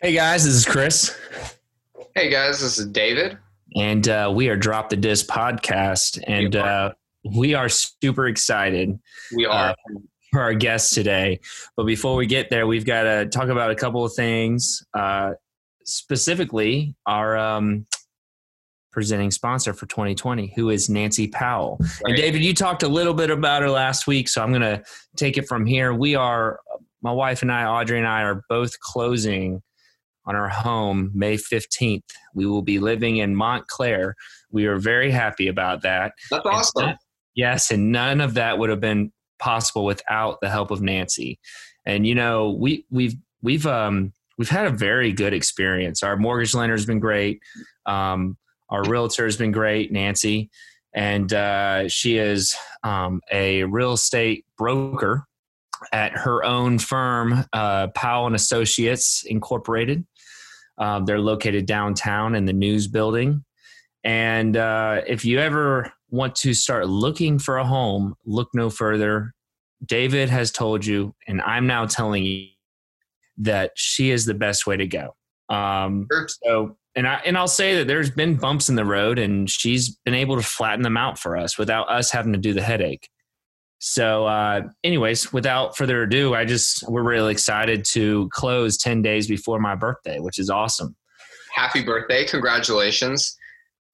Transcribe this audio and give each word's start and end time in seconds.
Hey 0.00 0.12
guys, 0.12 0.44
this 0.44 0.54
is 0.54 0.64
Chris, 0.64 1.16
Hey 2.14 2.30
guys, 2.30 2.60
this 2.60 2.78
is 2.78 2.86
David. 2.86 3.38
and 3.76 4.08
uh, 4.08 4.32
we 4.34 4.48
are 4.48 4.56
Drop 4.56 4.88
the 4.88 4.96
Disc 4.96 5.26
podcast, 5.26 6.22
and 6.26 6.54
We 6.54 6.60
uh, 6.60 6.90
we 7.36 7.54
are 7.54 7.68
super 7.68 8.28
excited 8.28 8.98
We 9.34 9.44
are. 9.46 9.70
uh, 9.70 9.74
for 10.32 10.40
our 10.42 10.54
guest 10.54 10.94
today. 10.94 11.40
But 11.76 11.84
before 11.84 12.14
we 12.16 12.26
get 12.26 12.48
there, 12.50 12.66
we've 12.66 12.84
got 12.86 13.02
to 13.02 13.26
talk 13.26 13.48
about 13.48 13.70
a 13.70 13.74
couple 13.74 14.04
of 14.04 14.12
things, 14.14 14.84
uh, 14.94 15.32
specifically 15.84 16.94
our 17.06 17.36
um, 17.36 17.86
presenting 18.92 19.30
sponsor 19.30 19.72
for 19.74 19.86
2020, 19.86 20.52
who 20.54 20.70
is 20.70 20.88
Nancy 20.88 21.26
Powell. 21.28 21.80
And 22.04 22.16
David, 22.16 22.42
you 22.44 22.54
talked 22.54 22.82
a 22.82 22.88
little 22.88 23.14
bit 23.14 23.30
about 23.30 23.62
her 23.62 23.70
last 23.70 24.06
week, 24.06 24.28
so 24.28 24.42
I'm 24.42 24.50
going 24.50 24.62
to 24.62 24.82
take 25.16 25.38
it 25.38 25.48
from 25.48 25.66
here. 25.66 25.92
We 25.92 26.14
are, 26.14 26.60
my 27.02 27.12
wife 27.12 27.42
and 27.42 27.50
I, 27.50 27.64
Audrey 27.64 27.98
and 27.98 28.06
I, 28.06 28.22
are 28.22 28.42
both 28.48 28.78
closing 28.80 29.62
on 30.28 30.36
our 30.36 30.48
home 30.48 31.10
May 31.14 31.36
15th. 31.36 32.02
We 32.34 32.46
will 32.46 32.62
be 32.62 32.78
living 32.78 33.16
in 33.16 33.34
Montclair. 33.34 34.14
We 34.50 34.66
are 34.66 34.76
very 34.76 35.10
happy 35.10 35.48
about 35.48 35.82
that. 35.82 36.12
That's 36.30 36.44
awesome. 36.46 36.94
Yes, 37.34 37.70
and 37.70 37.90
none 37.90 38.20
of 38.20 38.34
that 38.34 38.58
would 38.58 38.68
have 38.68 38.80
been 38.80 39.12
possible 39.38 39.84
without 39.84 40.40
the 40.40 40.50
help 40.50 40.70
of 40.70 40.82
Nancy. 40.82 41.38
And 41.86 42.06
you 42.06 42.14
know, 42.14 42.50
we 42.50 42.84
we've 42.90 43.14
we've 43.42 43.66
um 43.66 44.12
we've 44.36 44.50
had 44.50 44.66
a 44.66 44.70
very 44.70 45.12
good 45.12 45.32
experience. 45.32 46.02
Our 46.02 46.16
mortgage 46.16 46.54
lender 46.54 46.74
has 46.74 46.86
been 46.86 47.00
great. 47.00 47.40
Um, 47.86 48.36
our 48.68 48.84
realtor 48.84 49.24
has 49.24 49.36
been 49.36 49.52
great, 49.52 49.90
Nancy, 49.90 50.50
and 50.92 51.32
uh, 51.32 51.88
she 51.88 52.18
is 52.18 52.54
um, 52.82 53.22
a 53.32 53.64
real 53.64 53.94
estate 53.94 54.44
broker 54.58 55.24
at 55.92 56.12
her 56.12 56.44
own 56.44 56.78
firm, 56.78 57.44
uh, 57.52 57.88
Powell 57.88 58.26
and 58.26 58.36
Associates 58.36 59.24
Incorporated. 59.26 60.04
Um, 60.78 61.04
they're 61.04 61.18
located 61.18 61.66
downtown 61.66 62.34
in 62.34 62.44
the 62.44 62.52
news 62.52 62.86
building. 62.88 63.44
And 64.04 64.56
uh, 64.56 65.02
if 65.06 65.24
you 65.24 65.38
ever 65.38 65.92
want 66.10 66.34
to 66.36 66.54
start 66.54 66.88
looking 66.88 67.38
for 67.38 67.58
a 67.58 67.64
home, 67.64 68.14
look 68.24 68.48
no 68.54 68.70
further. 68.70 69.34
David 69.84 70.28
has 70.28 70.50
told 70.50 70.84
you, 70.84 71.14
and 71.26 71.40
I'm 71.42 71.66
now 71.66 71.86
telling 71.86 72.24
you 72.24 72.46
that 73.38 73.72
she 73.76 74.10
is 74.10 74.24
the 74.24 74.34
best 74.34 74.66
way 74.66 74.76
to 74.76 74.86
go. 74.86 75.14
Um, 75.48 76.06
so, 76.44 76.76
and 76.94 77.06
I 77.06 77.20
and 77.24 77.38
I'll 77.38 77.48
say 77.48 77.76
that 77.76 77.86
there's 77.86 78.10
been 78.10 78.36
bumps 78.36 78.68
in 78.68 78.74
the 78.74 78.84
road, 78.84 79.18
and 79.18 79.48
she's 79.48 79.96
been 80.04 80.14
able 80.14 80.36
to 80.36 80.42
flatten 80.42 80.82
them 80.82 80.96
out 80.96 81.18
for 81.18 81.36
us 81.36 81.56
without 81.56 81.88
us 81.88 82.10
having 82.10 82.32
to 82.32 82.38
do 82.38 82.52
the 82.52 82.62
headache. 82.62 83.08
So, 83.78 84.26
uh, 84.26 84.62
anyways, 84.82 85.32
without 85.32 85.76
further 85.76 86.02
ado, 86.02 86.34
I 86.34 86.44
just 86.44 86.88
we're 86.88 87.02
really 87.02 87.32
excited 87.32 87.84
to 87.86 88.28
close 88.32 88.76
ten 88.76 89.02
days 89.02 89.28
before 89.28 89.60
my 89.60 89.74
birthday, 89.74 90.18
which 90.18 90.38
is 90.38 90.50
awesome. 90.50 90.96
Happy 91.54 91.84
birthday. 91.84 92.24
Congratulations. 92.26 93.36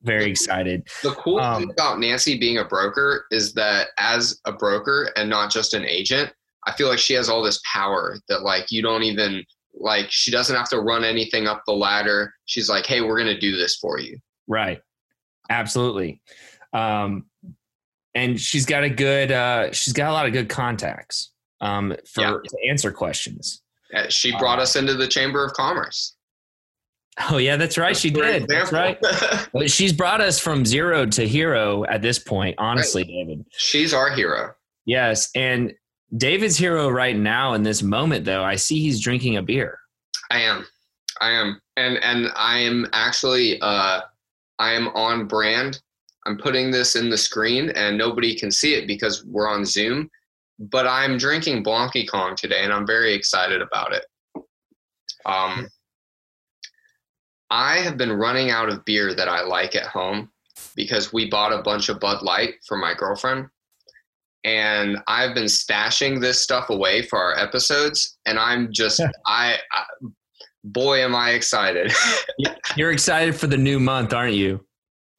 Very 0.03 0.31
excited. 0.31 0.87
The 1.03 1.13
cool 1.13 1.41
Um, 1.41 1.63
thing 1.63 1.71
about 1.71 1.99
Nancy 1.99 2.39
being 2.39 2.59
a 2.59 2.65
broker 2.65 3.25
is 3.31 3.55
that 3.55 3.89
as 3.99 4.39
a 4.45 4.53
broker 4.53 5.11
and 5.17 5.31
not 5.31 5.51
just 5.51 5.73
an 5.73 5.85
agent, 5.87 6.31
I 6.67 6.73
feel 6.73 6.89
like 6.89 6.99
she 6.99 7.15
has 7.15 7.29
all 7.29 7.43
this 7.43 7.61
power 7.71 8.19
that 8.29 8.43
like 8.43 8.71
you 8.71 8.83
don't 8.83 9.03
even 9.03 9.45
like 9.75 10.11
she 10.11 10.31
doesn't 10.31 10.55
have 10.57 10.69
to 10.71 10.81
run 10.81 11.05
anything 11.05 11.47
up 11.47 11.63
the 11.67 11.73
ladder. 11.73 12.33
She's 12.47 12.69
like, 12.69 12.87
"Hey, 12.87 13.01
we're 13.01 13.19
going 13.19 13.35
to 13.35 13.41
do 13.41 13.57
this 13.57 13.77
for 13.77 13.99
you." 13.99 14.19
Right. 14.47 14.81
Absolutely. 15.51 16.21
Um, 16.73 17.27
and 18.15 18.41
she's 18.41 18.67
got 18.67 18.85
a 18.85 18.91
good, 18.91 19.33
uh, 19.33 19.73
she's 19.73 19.93
got 19.93 20.11
a 20.11 20.13
lot 20.13 20.27
of 20.27 20.33
good 20.33 20.49
contacts 20.49 21.31
um, 21.61 21.95
for 22.13 22.21
Yeah. 22.21 22.37
to 22.45 22.69
answer 22.69 22.93
questions. 22.93 23.63
Uh, 23.95 24.09
She 24.09 24.33
brought 24.39 24.59
Uh, 24.59 24.63
us 24.63 24.77
into 24.77 24.95
the 24.95 25.07
Chamber 25.09 25.45
of 25.45 25.53
Commerce. 25.53 26.15
Oh 27.31 27.37
yeah, 27.37 27.57
that's 27.57 27.79
right. 27.79 27.97
She 27.97 28.11
For 28.11 28.23
did. 28.23 28.49
That's 28.49 28.73
right. 28.73 28.99
But 29.53 29.71
she's 29.71 29.93
brought 29.93 30.21
us 30.21 30.41
from 30.41 30.67
zero 30.67 31.07
to 31.07 31.29
hero 31.29 31.85
at 31.85 32.03
this 32.03 32.19
point. 32.19 32.57
Honestly, 32.59 33.05
David. 33.05 33.45
She's 33.53 33.95
our 33.95 34.11
hero. 34.11 34.55
Yes, 34.85 35.31
and 35.37 35.73
David's 36.17 36.57
hero 36.57 36.89
right 36.89 37.17
now 37.17 37.55
in 37.55 37.63
this 37.63 37.83
moment, 37.83 38.25
though, 38.25 38.43
I 38.43 38.57
see 38.57 38.81
he's 38.81 39.01
drinking 39.01 39.37
a 39.37 39.43
beer. 39.43 39.79
I 40.31 40.41
am. 40.41 40.67
I 41.21 41.31
am. 41.31 41.61
And 41.77 41.99
and 41.99 42.29
I 42.35 42.59
am 42.59 42.87
actually 42.93 43.61
uh 43.61 44.01
I 44.59 44.73
am 44.73 44.89
on 44.89 45.27
brand. 45.29 45.81
I'm 46.27 46.39
putting 46.39 46.71
this 46.71 46.97
in 46.97 47.11
the 47.11 47.19
screen 47.19 47.71
and 47.71 47.99
nobody 47.99 48.35
can 48.35 48.51
see 48.51 48.75
it 48.75 48.87
because 48.87 49.25
we're 49.25 49.49
on 49.49 49.65
Zoom. 49.65 50.11
But 50.59 50.87
I'm 50.87 51.19
drinking 51.19 51.65
Blanky 51.65 52.09
Kong 52.09 52.37
today 52.37 52.63
and 52.63 52.73
I'm 52.73 52.87
very 52.87 53.13
excited 53.13 53.61
about 53.61 53.93
it. 53.93 54.05
Um 55.27 55.69
I 57.51 57.79
have 57.79 57.97
been 57.97 58.13
running 58.13 58.51
out 58.51 58.69
of 58.69 58.85
beer 58.85 59.15
that 59.15 59.29
I 59.29 59.43
like 59.43 59.77
at 59.77 59.87
home 59.87 60.31
because 60.75 61.13
we 61.13 61.29
bought 61.29 61.53
a 61.53 61.63
bunch 61.63 61.89
of 61.89 62.01
Bud 62.01 62.23
Light 62.23 62.55
for 62.67 62.77
my 62.77 62.95
girlfriend. 62.95 63.47
And 64.45 64.99
I've 65.07 65.35
been 65.35 65.45
stashing 65.45 66.21
this 66.21 66.43
stuff 66.43 66.71
away 66.71 67.03
for 67.03 67.19
our 67.19 67.39
episodes 67.39 68.19
and 68.27 68.39
I'm 68.39 68.73
just 68.73 69.01
I, 69.27 69.59
I 69.73 69.85
boy 70.65 71.03
am 71.03 71.15
i 71.15 71.31
excited 71.31 71.93
You're 72.77 72.91
excited 72.91 73.37
for 73.37 73.47
the 73.47 73.59
new 73.59 73.79
month, 73.79 74.13
aren't 74.13 74.35
you? 74.35 74.65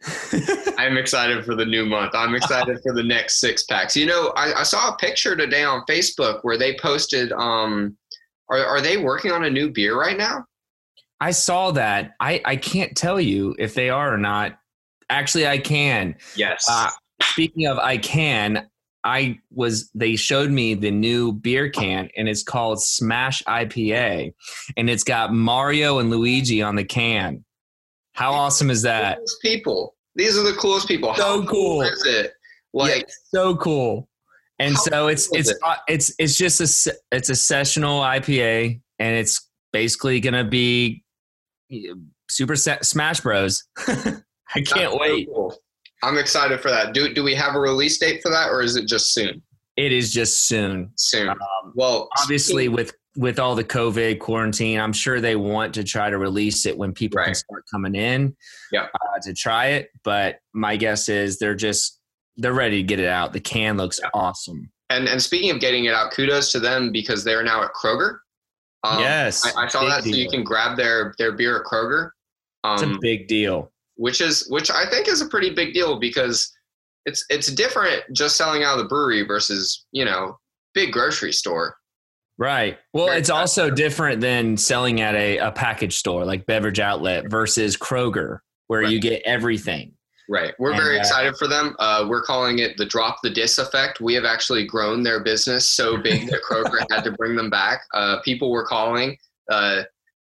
i'm 0.78 0.98
excited 0.98 1.44
for 1.44 1.56
the 1.56 1.66
new 1.66 1.86
month 1.86 2.14
i'm 2.14 2.36
excited 2.36 2.80
for 2.84 2.94
the 2.94 3.04
next 3.04 3.40
six 3.40 3.64
packs 3.64 3.96
you 3.96 4.06
know 4.06 4.32
I, 4.36 4.60
I 4.60 4.64
saw 4.64 4.94
a 4.94 4.98
picture 4.98 5.36
today 5.36 5.64
on 5.64 5.84
facebook 5.90 6.40
where 6.44 6.58
they 6.58 6.78
posted 6.78 7.32
um 7.32 7.98
are, 8.50 8.64
are 8.64 8.82
they 8.82 8.98
working 8.98 9.32
on 9.32 9.46
a 9.46 9.50
new 9.50 9.72
beer 9.72 10.00
right 10.00 10.18
now 10.18 10.46
I 11.20 11.32
saw 11.32 11.72
that. 11.72 12.14
I, 12.20 12.42
I 12.46 12.56
can't 12.56 12.96
tell 12.96 13.20
you 13.20 13.56
if 13.58 13.74
they 13.74 13.90
are 13.90 14.14
or 14.14 14.18
not. 14.18 14.60
Actually, 15.10 15.48
I 15.48 15.58
can. 15.58 16.16
yes 16.36 16.66
Uh, 16.70 16.90
speaking 17.22 17.68
of 17.68 17.78
I 17.78 17.98
can, 17.98 18.68
I 19.04 19.40
was 19.52 19.90
they 19.94 20.16
showed 20.16 20.50
me 20.50 20.74
the 20.74 20.92
new 20.92 21.32
beer 21.32 21.70
can 21.70 22.10
and 22.18 22.28
it's 22.28 22.44
called 22.44 22.82
Smash 22.82 23.44
IPA 23.44 24.34
and 24.78 24.90
it's 24.90 25.04
got 25.04 25.32
Mario 25.32 26.00
and 26.00 26.10
Luigi 26.10 26.62
on 26.62 26.76
the 26.76 26.84
can. 26.84 27.46
How 28.14 28.32
awesome 28.32 28.70
is 28.70 28.82
that? 28.82 29.20
People 29.42 29.95
these 30.16 30.38
are 30.38 30.44
the 30.44 30.53
coolest 30.53 30.88
people 30.88 31.14
So 31.16 31.42
How 31.42 31.48
cool. 31.48 31.81
is 31.81 32.03
it 32.06 32.34
like 32.74 33.02
Yeah, 33.02 33.14
so 33.34 33.56
cool. 33.58 34.08
And 34.59 34.78
so 34.78 35.08
it's 35.08 35.28
cool 35.28 35.38
is 35.38 35.50
it's 35.50 35.59
uh, 35.64 35.76
it's 35.88 36.14
it's 36.18 36.38
just 36.38 36.62
a 36.90 36.94
it's 37.12 37.30
a 37.30 37.36
sessional 37.36 38.02
IPA 38.02 38.80
and 39.00 39.16
it's 39.16 39.50
basically 39.74 40.20
going 40.22 40.34
to 40.34 40.46
be 40.46 41.03
Super 42.30 42.56
Smash 42.56 43.20
Bros. 43.22 43.64
I 44.56 44.62
can't 44.62 44.98
wait. 44.98 45.28
cool. 45.34 45.58
i'm 46.03 46.18
excited 46.18 46.62
for 46.62 46.70
that 46.70 46.94
do, 46.94 47.12
do 47.14 47.24
we 47.24 47.34
have 47.34 47.56
a 47.56 47.59
release 47.59 47.97
date 47.97 48.22
for 48.22 48.30
that 48.30 48.50
or 48.50 48.62
is 48.62 48.76
it 48.76 48.88
just 48.88 49.14
soon 49.14 49.42
It 49.76 49.92
is 49.92 50.14
just 50.14 50.47
soon. 50.47 50.92
soon 50.96 51.30
Um, 51.30 51.38
well 51.76 52.08
obviously 52.22 52.70
with 52.70 52.94
with 53.18 53.40
all 53.40 53.56
the 53.56 53.64
covid 53.64 54.20
quarantine 54.20 54.80
i'm 54.80 54.92
sure 54.94 55.22
they 55.22 55.36
want 55.36 55.74
to 55.74 55.84
try 55.84 56.09
to 56.09 56.18
release 56.18 56.66
it 56.66 56.78
when 56.78 56.94
people 56.94 57.22
can 57.24 57.34
start 57.36 57.64
coming 57.72 57.96
in 57.96 58.36
Yep. 58.72 58.92
uh, 58.94 59.20
to 59.24 59.34
try 59.34 59.68
it. 59.68 59.90
But 60.03 60.40
my 60.53 60.76
guess 60.76 61.08
is 61.08 61.40
they're 61.40 61.56
just 61.56 62.00
they're 62.38 62.53
ready 62.53 62.78
to 62.78 62.84
get 62.84 63.00
it 63.00 63.08
out. 63.08 63.31
The 63.31 63.40
can 63.40 63.78
looks 63.78 64.00
awesome. 64.14 64.70
And 64.90 65.08
and 65.08 65.22
speaking 65.22 65.52
of 65.52 65.59
getting 65.62 65.86
it 65.86 65.94
out, 65.94 66.12
kudos 66.12 66.52
to 66.52 66.59
them 66.59 66.92
because 66.92 67.24
they're 67.24 67.44
now 67.44 67.64
at 67.64 67.72
Kroger. 67.74 68.18
Um, 68.84 69.00
yes 69.00 69.46
I, 69.56 69.64
I 69.64 69.68
saw 69.68 69.86
that, 69.86 70.03
so 70.03 70.09
you 70.09 70.30
can 70.30 70.44
grab 70.44 70.76
their 70.78 71.14
their 71.18 71.32
beer 71.32 71.58
at 71.59 71.66
Kroger, 71.66 72.09
it's 72.66 72.82
a 72.84 72.86
um, 72.86 73.00
big 73.02 73.28
deal. 73.28 73.72
which 73.96 74.20
is 74.22 74.46
which 74.50 74.70
I 74.70 74.86
think 74.90 75.08
is 75.08 75.22
a 75.22 75.28
pretty 75.28 75.52
big 75.52 75.74
deal 75.74 76.00
because 76.00 76.52
it's 77.06 77.24
it's 77.30 77.47
different 77.47 78.03
just 78.14 78.36
selling 78.36 78.64
out 78.64 78.74
of 78.78 78.84
the 78.84 78.90
brewery 78.90 79.24
versus 79.24 79.86
you 79.92 80.03
know 80.06 80.38
big 80.74 80.92
grocery 80.92 81.32
store. 81.32 81.78
Right 82.38 82.78
well 82.94 83.07
Very 83.07 83.19
it's 83.19 83.29
also 83.29 83.69
different 83.69 84.22
than 84.22 84.57
selling 84.57 85.01
at 85.01 85.16
a, 85.16 85.38
a 85.38 85.51
package 85.51 85.96
store 85.96 86.26
like 86.26 86.46
beverage 86.46 86.79
outlet 86.79 87.29
versus 87.29 87.78
kroger 87.78 88.40
where 88.67 88.82
you 88.82 88.99
get 88.99 89.22
everything 89.26 89.93
Right. 90.28 90.53
We're 90.58 90.72
And, 90.72 90.82
very 90.82 90.97
uh, 90.97 91.02
excited 91.02 91.37
for 91.37 91.47
them. 91.47 91.76
Uh, 91.79 92.05
we're 92.08 92.23
calling 92.23 92.59
it 92.59 92.78
the 92.78 92.85
drop 92.85 93.20
the 93.22 93.29
disc 93.29 93.59
effect. 93.59 94.02
We 94.02 94.14
have 94.16 94.26
actually 94.26 94.66
grown 94.66 95.03
their 95.03 95.23
business 95.23 95.67
so 95.67 95.97
big 96.02 96.28
that 96.29 96.41
Kroger 96.43 96.85
had 96.91 97.03
to 97.03 97.11
bring 97.11 97.35
them 97.35 97.49
back. 97.49 97.82
Uh, 97.93 98.22
people 98.22 98.52
were 98.52 98.66
calling. 98.66 99.17
Uh, 99.49 99.84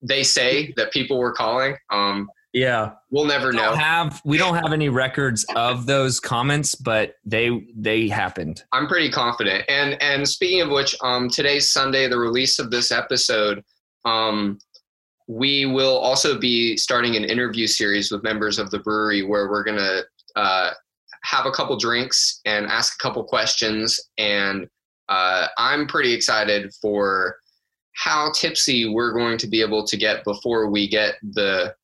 they 0.02 0.22
say 0.22 0.72
that 0.76 0.92
people 0.92 1.18
were 1.18 1.32
calling. 1.32 1.76
Um, 1.90 2.28
yeah 2.54 2.92
we'll 3.10 3.26
never 3.26 3.50
we 3.50 3.56
know. 3.56 3.74
have 3.74 4.22
we 4.24 4.38
don't 4.38 4.54
have 4.54 4.72
any 4.72 4.88
records 4.88 5.44
of 5.56 5.84
those 5.84 6.18
comments 6.18 6.74
but 6.74 7.16
they 7.26 7.66
they 7.76 8.08
happened 8.08 8.64
I'm 8.72 8.86
pretty 8.86 9.10
confident. 9.10 9.64
And 9.68 10.00
and 10.02 10.28
speaking 10.28 10.60
of 10.60 10.70
which, 10.70 10.96
um, 11.02 11.28
today's 11.28 11.70
Sunday, 11.70 12.08
the 12.08 12.18
release 12.18 12.58
of 12.58 12.70
this 12.70 12.90
episode. 12.90 13.62
Um, 14.04 14.58
we 15.26 15.64
will 15.64 15.96
also 15.96 16.38
be 16.38 16.76
starting 16.76 17.16
an 17.16 17.24
interview 17.24 17.66
series 17.66 18.10
with 18.10 18.22
members 18.22 18.58
of 18.58 18.70
the 18.70 18.78
brewery 18.80 19.22
where 19.22 19.48
we're 19.48 19.64
gonna 19.64 20.02
uh, 20.36 20.70
have 21.22 21.46
a 21.46 21.50
couple 21.50 21.78
drinks 21.78 22.40
and 22.44 22.66
ask 22.66 22.94
a 22.94 23.02
couple 23.02 23.24
questions. 23.24 23.98
And 24.18 24.68
uh, 25.08 25.46
I'm 25.56 25.86
pretty 25.86 26.12
excited 26.12 26.74
for 26.82 27.36
how 27.94 28.32
tipsy 28.34 28.88
we're 28.88 29.12
going 29.12 29.38
to 29.38 29.46
be 29.46 29.62
able 29.62 29.86
to 29.86 29.96
get 29.96 30.24
before 30.24 30.68
we 30.68 30.88
get 30.88 31.14
the 31.22 31.74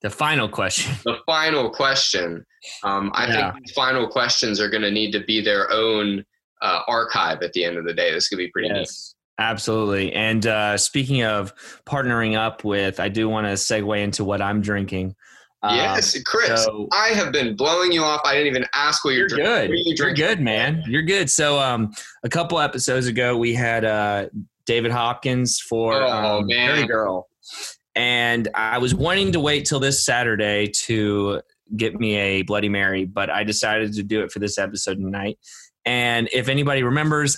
The 0.00 0.10
final 0.10 0.48
question. 0.48 0.94
the 1.04 1.18
final 1.26 1.70
question. 1.70 2.44
Um, 2.84 3.10
I 3.14 3.26
Yeah. 3.26 3.52
think 3.52 3.70
final 3.74 4.06
questions 4.08 4.60
are 4.60 4.68
going 4.70 4.82
to 4.82 4.90
need 4.90 5.10
to 5.12 5.20
be 5.20 5.40
their 5.40 5.70
own 5.72 6.24
uh, 6.62 6.80
archive 6.88 7.42
at 7.42 7.52
the 7.52 7.64
end 7.64 7.76
of 7.78 7.84
the 7.84 7.94
day. 7.94 8.12
This 8.12 8.28
could 8.28 8.38
be 8.38 8.48
pretty 8.48 8.68
neat. 8.68 8.88
Absolutely. 9.40 10.12
And 10.12 10.44
uh, 10.46 10.76
speaking 10.76 11.22
of 11.22 11.54
partnering 11.86 12.36
up 12.36 12.64
with, 12.64 12.98
I 12.98 13.08
do 13.08 13.28
want 13.28 13.46
to 13.46 13.52
segue 13.52 14.02
into 14.02 14.24
what 14.24 14.42
I'm 14.42 14.60
drinking. 14.60 15.14
Um, 15.62 15.76
yes, 15.76 16.20
Chris. 16.24 16.64
so- 16.64 16.88
I 16.92 17.08
have 17.08 17.32
been 17.32 17.54
blowing 17.56 17.92
you 17.92 18.02
off. 18.02 18.20
I 18.24 18.34
didn't 18.34 18.48
even 18.48 18.66
ask 18.74 19.04
what 19.04 19.14
you're, 19.14 19.28
You're 19.28 19.38
drinking. 19.38 19.52
good. 19.54 19.70
What 19.70 19.78
you 19.86 19.94
You're 19.96 20.14
good, 20.14 20.40
man. 20.40 20.82
You're 20.86 21.02
good. 21.02 21.30
So, 21.30 21.58
um, 21.58 21.92
a 22.24 22.28
couple 22.28 22.58
episodes 22.60 23.06
ago, 23.08 23.36
we 23.36 23.54
had 23.54 23.84
uh, 23.84 24.28
David 24.66 24.90
Hopkins 24.92 25.60
for 25.60 25.94
Oh, 25.94 26.38
um, 26.40 26.46
man. 26.46 26.74
Dirty 26.76 26.86
Girl, 26.88 27.28
and 27.98 28.46
I 28.54 28.78
was 28.78 28.94
wanting 28.94 29.32
to 29.32 29.40
wait 29.40 29.66
till 29.66 29.80
this 29.80 30.04
Saturday 30.04 30.68
to 30.68 31.42
get 31.76 31.98
me 31.98 32.14
a 32.14 32.42
Bloody 32.42 32.68
Mary, 32.68 33.04
but 33.04 33.28
I 33.28 33.42
decided 33.42 33.92
to 33.94 34.04
do 34.04 34.22
it 34.22 34.30
for 34.30 34.38
this 34.38 34.56
episode 34.56 34.98
tonight. 34.98 35.36
And 35.84 36.28
if 36.32 36.48
anybody 36.48 36.84
remembers, 36.84 37.36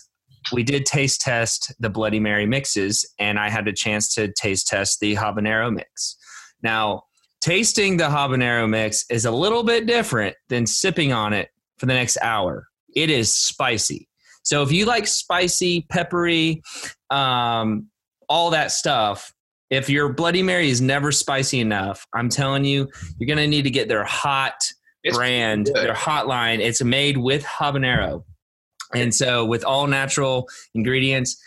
we 0.52 0.62
did 0.62 0.84
taste 0.84 1.22
test 1.22 1.72
the 1.80 1.88
Bloody 1.88 2.20
Mary 2.20 2.44
mixes, 2.44 3.10
and 3.18 3.38
I 3.38 3.48
had 3.48 3.68
a 3.68 3.72
chance 3.72 4.14
to 4.16 4.30
taste 4.32 4.66
test 4.66 5.00
the 5.00 5.16
habanero 5.16 5.72
mix. 5.72 6.18
Now, 6.62 7.04
tasting 7.40 7.96
the 7.96 8.04
habanero 8.04 8.68
mix 8.68 9.06
is 9.08 9.24
a 9.24 9.30
little 9.30 9.62
bit 9.62 9.86
different 9.86 10.36
than 10.50 10.66
sipping 10.66 11.10
on 11.10 11.32
it 11.32 11.48
for 11.78 11.86
the 11.86 11.94
next 11.94 12.18
hour. 12.20 12.66
It 12.94 13.08
is 13.08 13.34
spicy. 13.34 14.10
So 14.42 14.62
if 14.62 14.72
you 14.72 14.84
like 14.84 15.06
spicy, 15.06 15.86
peppery, 15.88 16.60
um, 17.08 17.86
all 18.28 18.50
that 18.50 18.72
stuff, 18.72 19.32
if 19.70 19.88
your 19.88 20.12
Bloody 20.12 20.43
Mary 20.43 20.69
is 20.69 20.81
never 20.81 21.12
spicy 21.12 21.61
enough, 21.61 22.06
I'm 22.14 22.28
telling 22.28 22.64
you, 22.64 22.88
you're 23.19 23.28
gonna 23.28 23.46
need 23.46 23.62
to 23.62 23.70
get 23.70 23.88
their 23.88 24.05
hot 24.05 24.64
It's 25.05 25.17
brand, 25.17 25.67
good. 25.67 25.76
their 25.76 25.94
hotline. 25.94 26.58
It's 26.58 26.82
made 26.82 27.17
with 27.17 27.44
habanero. 27.44 28.25
And 28.94 29.14
so 29.14 29.44
with 29.44 29.64
all 29.64 29.87
natural 29.87 30.49
ingredients, 30.75 31.40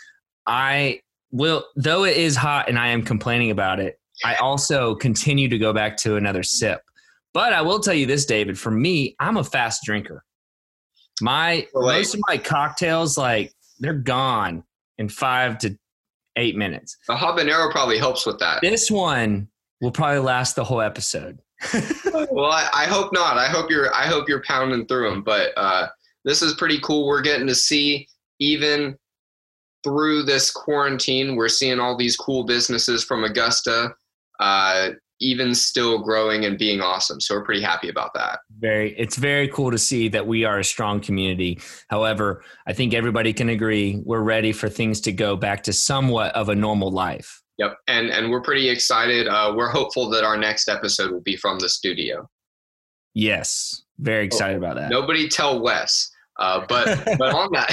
I 0.46 1.00
will 1.30 1.64
though 1.76 2.04
it 2.04 2.16
is 2.16 2.36
hot 2.36 2.68
and 2.68 2.78
I 2.78 2.88
am 2.88 3.02
complaining 3.02 3.50
about 3.50 3.80
it, 3.80 3.98
I 4.24 4.36
also 4.36 4.94
continue 4.94 5.48
to 5.48 5.58
go 5.58 5.72
back 5.72 5.96
to 5.98 6.16
another 6.16 6.42
sip. 6.42 6.80
But 7.34 7.52
I 7.52 7.62
will 7.62 7.80
tell 7.80 7.94
you 7.94 8.06
this, 8.06 8.24
David, 8.24 8.58
for 8.58 8.70
me, 8.70 9.16
I'm 9.20 9.36
a 9.36 9.44
fast 9.44 9.82
drinker. 9.84 10.24
My 11.20 11.66
most 11.74 12.14
of 12.14 12.20
my 12.28 12.38
cocktails, 12.38 13.18
like 13.18 13.52
they're 13.80 13.92
gone 13.92 14.64
in 14.98 15.08
five 15.08 15.58
to 15.58 15.76
eight 16.36 16.56
minutes. 16.56 16.96
The 17.06 17.14
habanero 17.14 17.70
probably 17.70 17.98
helps 17.98 18.26
with 18.26 18.38
that. 18.38 18.60
This 18.62 18.90
one 18.90 19.48
will 19.80 19.92
probably 19.92 20.20
last 20.20 20.56
the 20.56 20.64
whole 20.64 20.80
episode. 20.80 21.40
well, 22.30 22.50
I, 22.50 22.68
I 22.74 22.84
hope 22.86 23.12
not. 23.12 23.38
I 23.38 23.48
hope 23.48 23.70
you're. 23.70 23.94
I 23.94 24.06
hope 24.06 24.28
you're 24.28 24.42
pounding 24.42 24.86
through 24.86 25.10
them. 25.10 25.22
But 25.22 25.52
uh, 25.56 25.88
this 26.24 26.42
is 26.42 26.54
pretty 26.54 26.80
cool. 26.80 27.06
We're 27.06 27.22
getting 27.22 27.46
to 27.46 27.54
see 27.54 28.08
even 28.40 28.96
through 29.84 30.24
this 30.24 30.50
quarantine. 30.50 31.36
We're 31.36 31.48
seeing 31.48 31.78
all 31.78 31.96
these 31.96 32.16
cool 32.16 32.44
businesses 32.44 33.04
from 33.04 33.24
Augusta, 33.24 33.94
uh, 34.40 34.90
even 35.20 35.54
still 35.54 35.98
growing 35.98 36.44
and 36.44 36.58
being 36.58 36.80
awesome. 36.80 37.20
So 37.20 37.34
we're 37.34 37.44
pretty 37.44 37.62
happy 37.62 37.88
about 37.88 38.10
that. 38.14 38.40
very 38.58 38.94
it's 38.98 39.16
very 39.16 39.48
cool 39.48 39.70
to 39.70 39.78
see 39.78 40.08
that 40.08 40.26
we 40.26 40.44
are 40.44 40.58
a 40.58 40.64
strong 40.64 41.00
community 41.00 41.58
however 41.88 42.42
i 42.66 42.72
think 42.72 42.94
everybody 42.94 43.32
can 43.32 43.48
agree 43.48 44.00
we're 44.04 44.22
ready 44.22 44.52
for 44.52 44.68
things 44.68 45.00
to 45.00 45.12
go 45.12 45.36
back 45.36 45.62
to 45.62 45.72
somewhat 45.72 46.34
of 46.34 46.48
a 46.48 46.54
normal 46.54 46.90
life 46.90 47.40
Yep. 47.58 47.76
And 47.86 48.10
and 48.10 48.30
we're 48.32 48.42
pretty 48.42 48.68
excited. 48.68 49.28
Uh, 49.28 49.52
we're 49.56 49.70
hopeful 49.70 50.10
that 50.10 50.24
our 50.24 50.36
next 50.36 50.68
episode 50.68 51.12
will 51.12 51.20
be 51.20 51.36
from 51.36 51.58
the 51.60 51.68
studio. 51.68 52.28
yes 53.14 53.82
very 53.98 54.24
excited 54.24 54.56
about 54.56 54.74
that 54.76 54.90
Nobody 54.90 55.28
tell 55.28 55.60
Wes. 55.60 56.10
Uh, 56.38 56.64
but 56.68 56.86
but 57.18 57.32
on 57.34 57.50
that. 57.52 57.70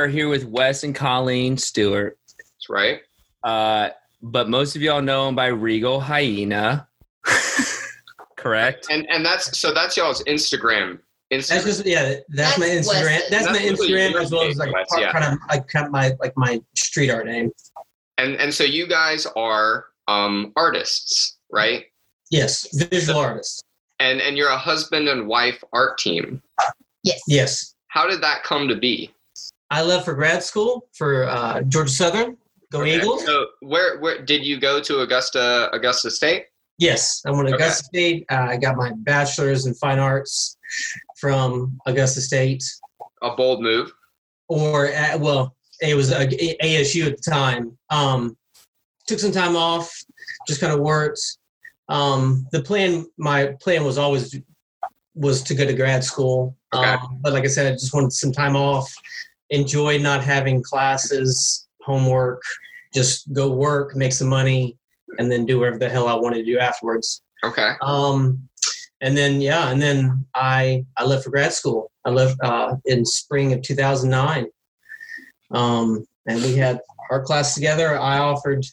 Are 0.00 0.08
here 0.08 0.28
with 0.28 0.44
wes 0.44 0.82
and 0.84 0.94
colleen 0.94 1.56
stewart 1.56 2.18
That's 2.36 2.68
right. 2.68 3.00
uh, 3.44 3.90
but 4.22 4.48
most 4.48 4.76
of 4.76 4.82
y'all 4.82 5.02
know 5.02 5.28
him 5.28 5.34
by 5.34 5.46
regal 5.46 6.00
hyena 6.00 6.88
correct 8.36 8.86
And 8.90 9.06
and 9.10 9.24
that's 9.24 9.58
so 9.58 9.72
that's 9.72 9.96
y'all's 9.96 10.24
Instagram. 10.24 10.98
That's 11.30 11.48
just 11.48 11.86
yeah. 11.86 12.16
That's, 12.30 12.58
my 12.58 12.66
Instagram. 12.66 13.04
Wes's. 13.04 13.30
That's, 13.30 13.46
my 13.46 13.58
Instagram 13.58 14.20
as 14.20 14.32
well 14.32 14.48
as 14.48 14.56
like 14.56 14.72
Wes, 14.72 14.88
part, 14.88 15.02
yeah. 15.02 15.12
kind 15.12 15.24
of 15.26 15.38
like 15.48 15.68
kind 15.68 15.86
of 15.86 15.92
my 15.92 16.12
like 16.18 16.32
my 16.36 16.60
street 16.74 17.10
art 17.10 17.26
name. 17.26 17.52
and 18.18 18.34
and 18.36 18.52
so 18.52 18.64
you 18.64 18.88
guys 18.88 19.26
are 19.36 19.86
um 20.08 20.52
artists, 20.56 21.38
right? 21.52 21.84
Yes, 22.30 22.66
visual 22.90 23.20
artist. 23.20 23.64
And 24.00 24.20
and 24.20 24.36
you're 24.36 24.48
a 24.48 24.58
husband 24.58 25.08
and 25.08 25.28
wife 25.28 25.62
art 25.72 25.98
team. 25.98 26.42
Yes. 27.04 27.20
Yes, 27.28 27.74
How 27.88 28.08
did 28.08 28.20
that 28.22 28.42
come 28.42 28.68
to 28.68 28.74
be? 28.76 29.12
I 29.70 29.82
left 29.82 30.04
for 30.04 30.14
grad 30.14 30.42
school 30.42 30.88
for 30.92 31.24
uh, 31.28 31.62
Georgia 31.62 31.90
Southern. 31.90 32.36
Go 32.72 32.82
Okay, 32.82 32.96
Eagles! 32.98 33.24
So 33.24 33.46
where 33.60 33.98
where 34.00 34.22
did 34.24 34.44
you 34.44 34.60
go 34.60 34.80
to 34.80 35.00
Augusta 35.00 35.68
Augusta 35.72 36.10
State? 36.10 36.46
Yes, 36.78 37.22
I 37.26 37.30
went 37.30 37.48
to 37.48 37.54
Okay. 37.54 37.64
Augusta 37.64 37.84
State. 37.84 38.26
Uh, 38.30 38.46
I 38.50 38.56
got 38.56 38.76
my 38.76 38.92
bachelor's 38.98 39.66
in 39.66 39.74
fine 39.74 39.98
arts 39.98 40.56
from 41.18 41.78
Augusta 41.86 42.20
State, 42.20 42.64
A 43.22 43.34
bold 43.36 43.60
move. 43.62 43.92
or 44.48 44.86
at, 44.86 45.20
well, 45.20 45.54
it 45.82 45.94
was 45.94 46.10
a, 46.10 46.26
ASU 46.62 47.06
at 47.06 47.16
the 47.22 47.30
time. 47.30 47.76
Um, 47.90 48.36
took 49.06 49.18
some 49.18 49.32
time 49.32 49.56
off, 49.56 49.92
just 50.46 50.60
kind 50.60 50.72
of 50.72 50.80
worked. 50.80 51.20
Um, 51.88 52.46
the 52.52 52.62
plan, 52.62 53.04
my 53.18 53.54
plan 53.60 53.84
was 53.84 53.98
always 53.98 54.38
was 55.14 55.42
to 55.42 55.54
go 55.54 55.66
to 55.66 55.74
grad 55.74 56.02
school, 56.04 56.56
Okay. 56.72 56.88
um, 56.88 57.18
but 57.20 57.32
like 57.32 57.44
I 57.44 57.48
said, 57.48 57.66
I 57.66 57.72
just 57.72 57.92
wanted 57.92 58.12
some 58.12 58.30
time 58.32 58.54
off. 58.56 58.90
Enjoyed 59.50 60.00
not 60.00 60.22
having 60.22 60.62
classes, 60.62 61.68
homework, 61.82 62.42
just 62.94 63.32
go 63.32 63.50
work, 63.50 63.96
make 63.96 64.12
some 64.12 64.28
money, 64.28 64.76
and 65.18 65.30
then 65.30 65.46
do 65.46 65.58
whatever 65.58 65.78
the 65.78 65.88
hell 65.88 66.08
I 66.08 66.14
wanted 66.14 66.38
to 66.38 66.44
do 66.44 66.58
afterwards. 66.58 67.22
Okay. 67.42 67.72
Um, 67.82 68.48
and 69.00 69.16
then 69.16 69.40
yeah, 69.40 69.70
and 69.70 69.80
then 69.80 70.26
I 70.34 70.84
I 70.96 71.04
left 71.04 71.24
for 71.24 71.30
grad 71.30 71.52
school. 71.52 71.90
I 72.04 72.10
left 72.10 72.38
uh, 72.42 72.76
in 72.84 73.04
spring 73.04 73.52
of 73.52 73.62
2009. 73.62 74.46
Um, 75.52 76.06
and 76.26 76.42
we 76.42 76.56
had 76.56 76.80
our 77.10 77.22
class 77.22 77.54
together. 77.54 77.98
I 77.98 78.18
offered 78.18 78.64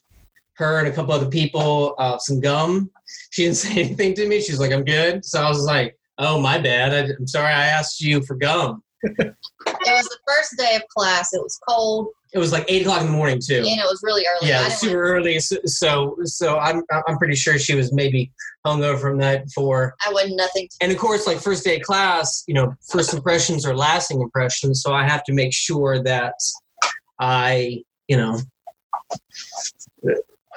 her 0.53 0.79
and 0.79 0.87
a 0.87 0.91
couple 0.91 1.13
other 1.13 1.29
people 1.29 1.95
uh, 1.97 2.17
some 2.17 2.39
gum. 2.39 2.91
She 3.31 3.43
didn't 3.43 3.57
say 3.57 3.83
anything 3.83 4.13
to 4.15 4.27
me. 4.27 4.41
She's 4.41 4.59
like, 4.59 4.71
"I'm 4.71 4.83
good." 4.83 5.23
So 5.25 5.41
I 5.41 5.49
was 5.49 5.65
like, 5.65 5.97
"Oh, 6.17 6.39
my 6.39 6.57
bad. 6.57 6.93
I, 6.93 7.13
I'm 7.17 7.27
sorry. 7.27 7.53
I 7.53 7.67
asked 7.67 8.01
you 8.01 8.21
for 8.23 8.35
gum." 8.35 8.83
It 9.03 9.35
was 9.65 10.05
the 10.05 10.17
first 10.27 10.55
day 10.57 10.75
of 10.75 10.83
class. 10.95 11.33
It 11.33 11.41
was 11.41 11.59
cold 11.67 12.09
It 12.33 12.39
was 12.39 12.51
like 12.51 12.65
eight 12.67 12.81
o'clock 12.81 13.01
in 13.01 13.07
the 13.07 13.13
morning 13.13 13.39
too. 13.39 13.57
and 13.57 13.65
it 13.79 13.85
was 13.85 14.01
really 14.03 14.23
early. 14.25 14.49
Yeah, 14.49 14.61
it 14.61 14.65
was 14.65 14.79
didn't 14.79 14.91
super 14.91 15.03
early. 15.03 15.39
So, 15.39 16.17
so 16.23 16.57
I'm 16.57 16.83
I'm 17.07 17.17
pretty 17.17 17.35
sure 17.35 17.57
she 17.59 17.75
was 17.75 17.93
maybe 17.93 18.31
hungover 18.65 18.99
from 18.99 19.17
the 19.17 19.25
night 19.25 19.45
before. 19.45 19.95
I 20.05 20.11
wasn't 20.11 20.37
nothing. 20.37 20.67
To, 20.67 20.77
and 20.81 20.91
of 20.91 20.97
course, 20.97 21.27
like 21.27 21.37
first 21.39 21.63
day 21.63 21.77
of 21.77 21.83
class, 21.83 22.43
you 22.47 22.53
know, 22.53 22.73
first 22.89 23.13
impressions 23.13 23.65
are 23.65 23.75
lasting 23.75 24.21
impressions. 24.21 24.81
So 24.81 24.93
I 24.93 25.07
have 25.07 25.23
to 25.25 25.33
make 25.33 25.53
sure 25.53 26.01
that 26.03 26.33
I, 27.19 27.83
you 28.07 28.17
know, 28.17 28.39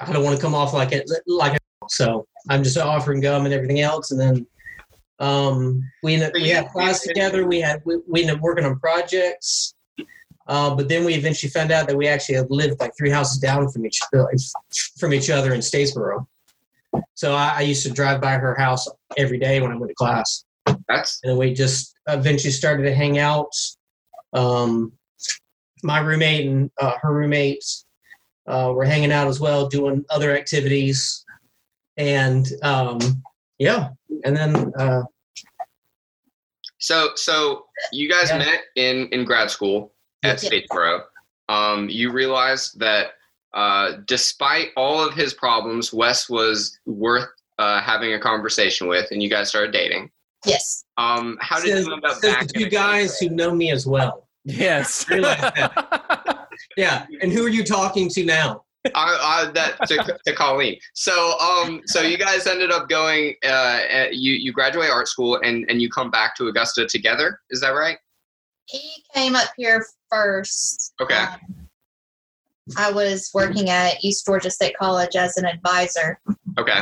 I 0.01 0.11
don't 0.11 0.23
want 0.23 0.35
to 0.35 0.41
come 0.41 0.55
off 0.55 0.73
like 0.73 0.91
it, 0.91 1.09
like 1.27 1.53
it. 1.53 1.61
So 1.89 2.25
I'm 2.49 2.63
just 2.63 2.77
offering 2.77 3.21
gum 3.21 3.45
and 3.45 3.53
everything 3.53 3.81
else, 3.81 4.11
and 4.11 4.19
then 4.19 4.45
um, 5.21 5.87
we 6.01 6.15
ended, 6.15 6.31
we 6.33 6.49
had 6.49 6.67
class 6.69 7.01
together. 7.01 7.45
We 7.45 7.61
had 7.61 7.81
we, 7.85 7.99
we 8.07 8.21
ended 8.21 8.37
up 8.37 8.41
working 8.41 8.65
on 8.65 8.79
projects. 8.79 9.75
Uh, 10.47 10.75
but 10.75 10.89
then 10.89 11.05
we 11.05 11.13
eventually 11.13 11.49
found 11.49 11.71
out 11.71 11.87
that 11.87 11.95
we 11.95 12.07
actually 12.07 12.35
had 12.35 12.49
lived 12.49 12.79
like 12.79 12.91
three 12.97 13.11
houses 13.11 13.37
down 13.37 13.69
from 13.69 13.85
each 13.85 13.99
from 14.97 15.13
each 15.13 15.29
other 15.29 15.53
in 15.53 15.61
Statesboro. 15.61 16.25
So 17.13 17.33
I, 17.33 17.53
I 17.57 17.61
used 17.61 17.85
to 17.85 17.93
drive 17.93 18.19
by 18.19 18.33
her 18.33 18.55
house 18.55 18.87
every 19.15 19.37
day 19.37 19.61
when 19.61 19.71
I 19.71 19.75
went 19.75 19.91
to 19.91 19.95
class 19.95 20.43
That's 20.87 21.19
and 21.23 21.37
we 21.37 21.53
just 21.53 21.95
eventually 22.07 22.51
started 22.51 22.83
to 22.83 22.93
hang 22.93 23.19
out. 23.19 23.53
Um, 24.33 24.91
my 25.83 25.99
roommate 25.99 26.47
and 26.47 26.71
uh, 26.81 26.93
her 26.99 27.13
roommates 27.13 27.85
uh, 28.47 28.73
were 28.75 28.85
hanging 28.85 29.11
out 29.11 29.27
as 29.27 29.39
well, 29.39 29.69
doing 29.69 30.03
other 30.09 30.35
activities, 30.35 31.23
and 31.97 32.47
um, 32.63 32.99
yeah, 33.59 33.89
and 34.25 34.35
then 34.35 34.71
uh, 34.77 35.03
So 36.79 37.11
so 37.15 37.65
you 37.91 38.09
guys 38.09 38.29
Yeah. 38.29 38.39
met 38.39 38.61
in 38.75 39.07
in 39.09 39.23
grad 39.25 39.49
school 39.51 39.93
at 40.23 40.41
Yeah. 40.41 40.49
Statesboro. 40.49 41.03
Um, 41.49 41.89
you 41.89 42.11
realized 42.11 42.79
that 42.79 43.13
uh, 43.53 43.97
despite 44.05 44.69
all 44.77 45.01
of 45.03 45.13
his 45.13 45.33
problems, 45.33 45.91
Wes 45.91 46.29
was 46.29 46.79
worth 46.85 47.27
uh, 47.59 47.81
having 47.81 48.13
a 48.13 48.19
conversation 48.19 48.87
with, 48.87 49.11
and 49.11 49.21
you 49.21 49.29
guys 49.29 49.49
started 49.49 49.71
dating. 49.73 50.09
Yes. 50.45 50.85
Um, 50.97 51.37
how 51.41 51.59
did 51.59 51.69
says, 51.69 51.85
you 51.85 51.93
end 51.93 52.05
up 52.05 52.13
says 52.13 52.33
back? 52.33 52.47
the 52.47 52.53
in 52.55 52.61
two 52.61 52.65
a 52.67 52.69
guys 52.69 53.19
who 53.19 53.29
know 53.29 53.53
me 53.53 53.71
as 53.71 53.85
well. 53.85 54.27
Yes. 54.45 55.05
Yeah. 56.77 57.05
And 57.21 57.31
who 57.31 57.45
are 57.45 57.49
you 57.49 57.63
talking 57.63 58.07
to 58.09 58.23
now? 58.23 58.63
I, 58.95 59.45
I, 59.47 59.51
that 59.51 59.77
to, 59.87 60.19
to 60.25 60.33
Colleen. 60.33 60.77
So, 60.93 61.37
um, 61.39 61.81
so 61.85 62.01
you 62.01 62.17
guys 62.17 62.47
ended 62.47 62.71
up 62.71 62.89
going. 62.89 63.35
Uh, 63.43 63.47
uh, 63.47 64.07
you 64.11 64.33
you 64.33 64.51
graduate 64.51 64.89
art 64.89 65.07
school 65.07 65.39
and 65.43 65.69
and 65.69 65.81
you 65.81 65.89
come 65.89 66.09
back 66.09 66.35
to 66.37 66.47
Augusta 66.47 66.87
together. 66.87 67.39
Is 67.49 67.61
that 67.61 67.71
right? 67.71 67.97
He 68.65 69.03
came 69.13 69.35
up 69.35 69.49
here 69.57 69.85
first. 70.09 70.93
Okay. 71.01 71.15
Um, 71.15 71.67
I 72.77 72.91
was 72.91 73.29
working 73.33 73.69
at 73.69 74.03
East 74.03 74.25
Georgia 74.25 74.49
State 74.49 74.75
College 74.77 75.15
as 75.15 75.37
an 75.37 75.45
advisor. 75.45 76.19
Okay. 76.57 76.81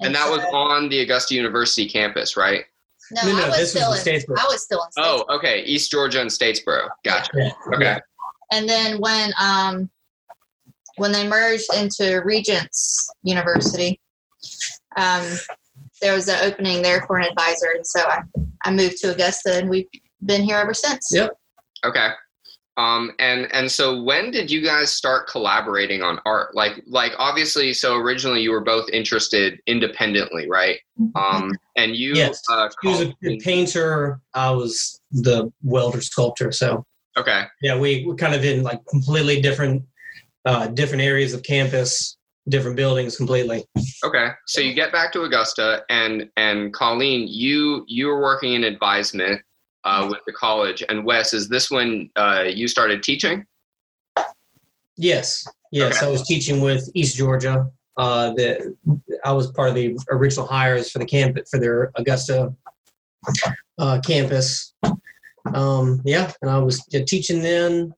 And 0.00 0.14
that 0.14 0.28
was 0.28 0.40
on 0.52 0.88
the 0.88 1.00
Augusta 1.00 1.34
University 1.34 1.88
campus, 1.88 2.36
right? 2.36 2.64
no, 3.12 3.22
No, 3.22 3.32
no, 3.38 3.44
I 3.44 3.48
was 3.48 3.56
this 3.56 3.74
was 3.74 3.82
still 3.82 3.92
in 3.92 3.98
in, 3.98 4.20
Statesboro. 4.20 4.38
I 4.38 4.44
was 4.44 4.62
still 4.62 4.82
in 4.82 4.88
Oh, 4.98 5.24
okay. 5.36 5.62
East 5.64 5.90
Georgia 5.90 6.20
and 6.20 6.30
Statesboro. 6.30 6.88
Gotcha. 7.04 7.30
Yeah. 7.34 7.52
Okay. 7.74 8.00
And 8.52 8.68
then 8.68 8.98
when 9.00 9.32
um 9.40 9.90
when 10.96 11.12
they 11.12 11.26
merged 11.26 11.72
into 11.74 12.22
Regents 12.24 13.08
University, 13.22 14.00
um, 14.96 15.24
there 16.00 16.14
was 16.14 16.28
an 16.28 16.38
opening 16.42 16.82
there 16.82 17.02
for 17.06 17.18
an 17.18 17.26
advisor, 17.26 17.70
and 17.74 17.86
so 17.86 18.00
I, 18.00 18.22
I 18.64 18.70
moved 18.72 18.98
to 18.98 19.12
Augusta, 19.12 19.56
and 19.58 19.68
we've 19.68 19.86
been 20.24 20.42
here 20.42 20.56
ever 20.56 20.74
since. 20.74 21.08
Yep. 21.12 21.30
Okay. 21.84 22.08
Um, 22.76 23.12
and 23.20 23.48
and 23.54 23.70
so 23.70 24.02
when 24.02 24.32
did 24.32 24.50
you 24.50 24.60
guys 24.60 24.90
start 24.90 25.28
collaborating 25.28 26.02
on 26.02 26.18
art? 26.26 26.56
Like 26.56 26.82
like 26.88 27.12
obviously, 27.18 27.72
so 27.72 27.96
originally 27.96 28.42
you 28.42 28.50
were 28.50 28.64
both 28.64 28.88
interested 28.90 29.60
independently, 29.68 30.48
right? 30.50 30.78
Um, 31.14 31.52
and 31.76 31.94
you 31.94 32.14
Yes. 32.14 32.42
uh, 32.50 32.68
He 32.82 32.88
was 32.88 33.00
a 33.02 33.04
called- 33.22 33.40
painter. 33.40 34.20
I 34.34 34.50
was 34.50 35.00
the 35.12 35.52
welder 35.62 36.00
sculptor. 36.00 36.50
So 36.50 36.84
okay. 37.16 37.44
yeah, 37.62 37.78
we 37.78 38.04
we're 38.06 38.16
kind 38.16 38.34
of 38.34 38.44
in 38.44 38.64
like 38.64 38.84
completely 38.86 39.40
different 39.40 39.84
uh, 40.44 40.66
different 40.68 41.02
areas 41.02 41.34
of 41.34 41.42
campus, 41.42 42.16
different 42.48 42.76
buildings 42.76 43.16
completely. 43.16 43.64
Okay, 44.04 44.28
so 44.46 44.60
you 44.60 44.74
get 44.74 44.92
back 44.92 45.12
to 45.12 45.22
Augusta, 45.22 45.82
and 45.88 46.28
and 46.36 46.72
Colleen, 46.72 47.26
you 47.28 47.84
you 47.86 48.06
were 48.06 48.20
working 48.20 48.54
in 48.54 48.64
advisement 48.64 49.40
uh, 49.84 50.06
with 50.10 50.20
the 50.26 50.32
college, 50.32 50.82
and 50.88 51.04
Wes, 51.04 51.32
is 51.32 51.48
this 51.48 51.70
when 51.70 52.10
uh, 52.16 52.44
you 52.46 52.68
started 52.68 53.02
teaching? 53.02 53.44
Yes, 54.96 55.46
yes. 55.72 55.96
Okay. 55.96 56.06
I 56.06 56.10
was 56.10 56.22
teaching 56.22 56.60
with 56.60 56.88
East 56.94 57.16
Georgia. 57.16 57.70
Uh, 57.96 58.32
the 58.34 58.76
I 59.24 59.32
was 59.32 59.50
part 59.52 59.68
of 59.68 59.74
the 59.74 59.96
original 60.10 60.46
hires 60.46 60.90
for 60.90 60.98
the 60.98 61.06
camp 61.06 61.38
for 61.50 61.58
their 61.58 61.90
Augusta 61.94 62.52
uh, 63.78 64.00
campus. 64.04 64.74
Um, 65.54 66.00
yeah, 66.04 66.32
and 66.42 66.50
I 66.50 66.58
was 66.58 66.84
teaching 67.06 67.42
then 67.42 67.94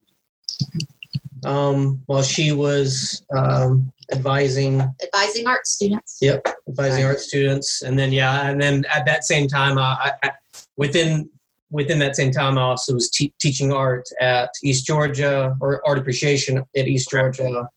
um, 1.46 2.02
while 2.06 2.22
she 2.22 2.52
was 2.52 3.24
um, 3.34 3.92
advising 4.12 4.80
Advising 5.02 5.46
art 5.46 5.66
students. 5.66 6.18
Yep, 6.20 6.46
advising 6.68 7.04
art 7.04 7.20
students, 7.20 7.82
and 7.82 7.98
then 7.98 8.12
yeah, 8.12 8.48
and 8.48 8.60
then 8.60 8.84
at 8.92 9.06
that 9.06 9.24
same 9.24 9.48
time, 9.48 9.78
I, 9.78 10.12
I, 10.22 10.28
I 10.28 10.30
within 10.76 11.28
within 11.70 11.98
that 11.98 12.14
same 12.16 12.30
time, 12.30 12.58
I 12.58 12.62
also 12.62 12.94
was 12.94 13.10
te- 13.10 13.34
teaching 13.40 13.72
art 13.72 14.04
at 14.20 14.50
East 14.62 14.86
Georgia 14.86 15.56
or 15.60 15.82
art 15.86 15.98
appreciation 15.98 16.58
at 16.58 16.86
East 16.86 17.10
Georgia, 17.10 17.68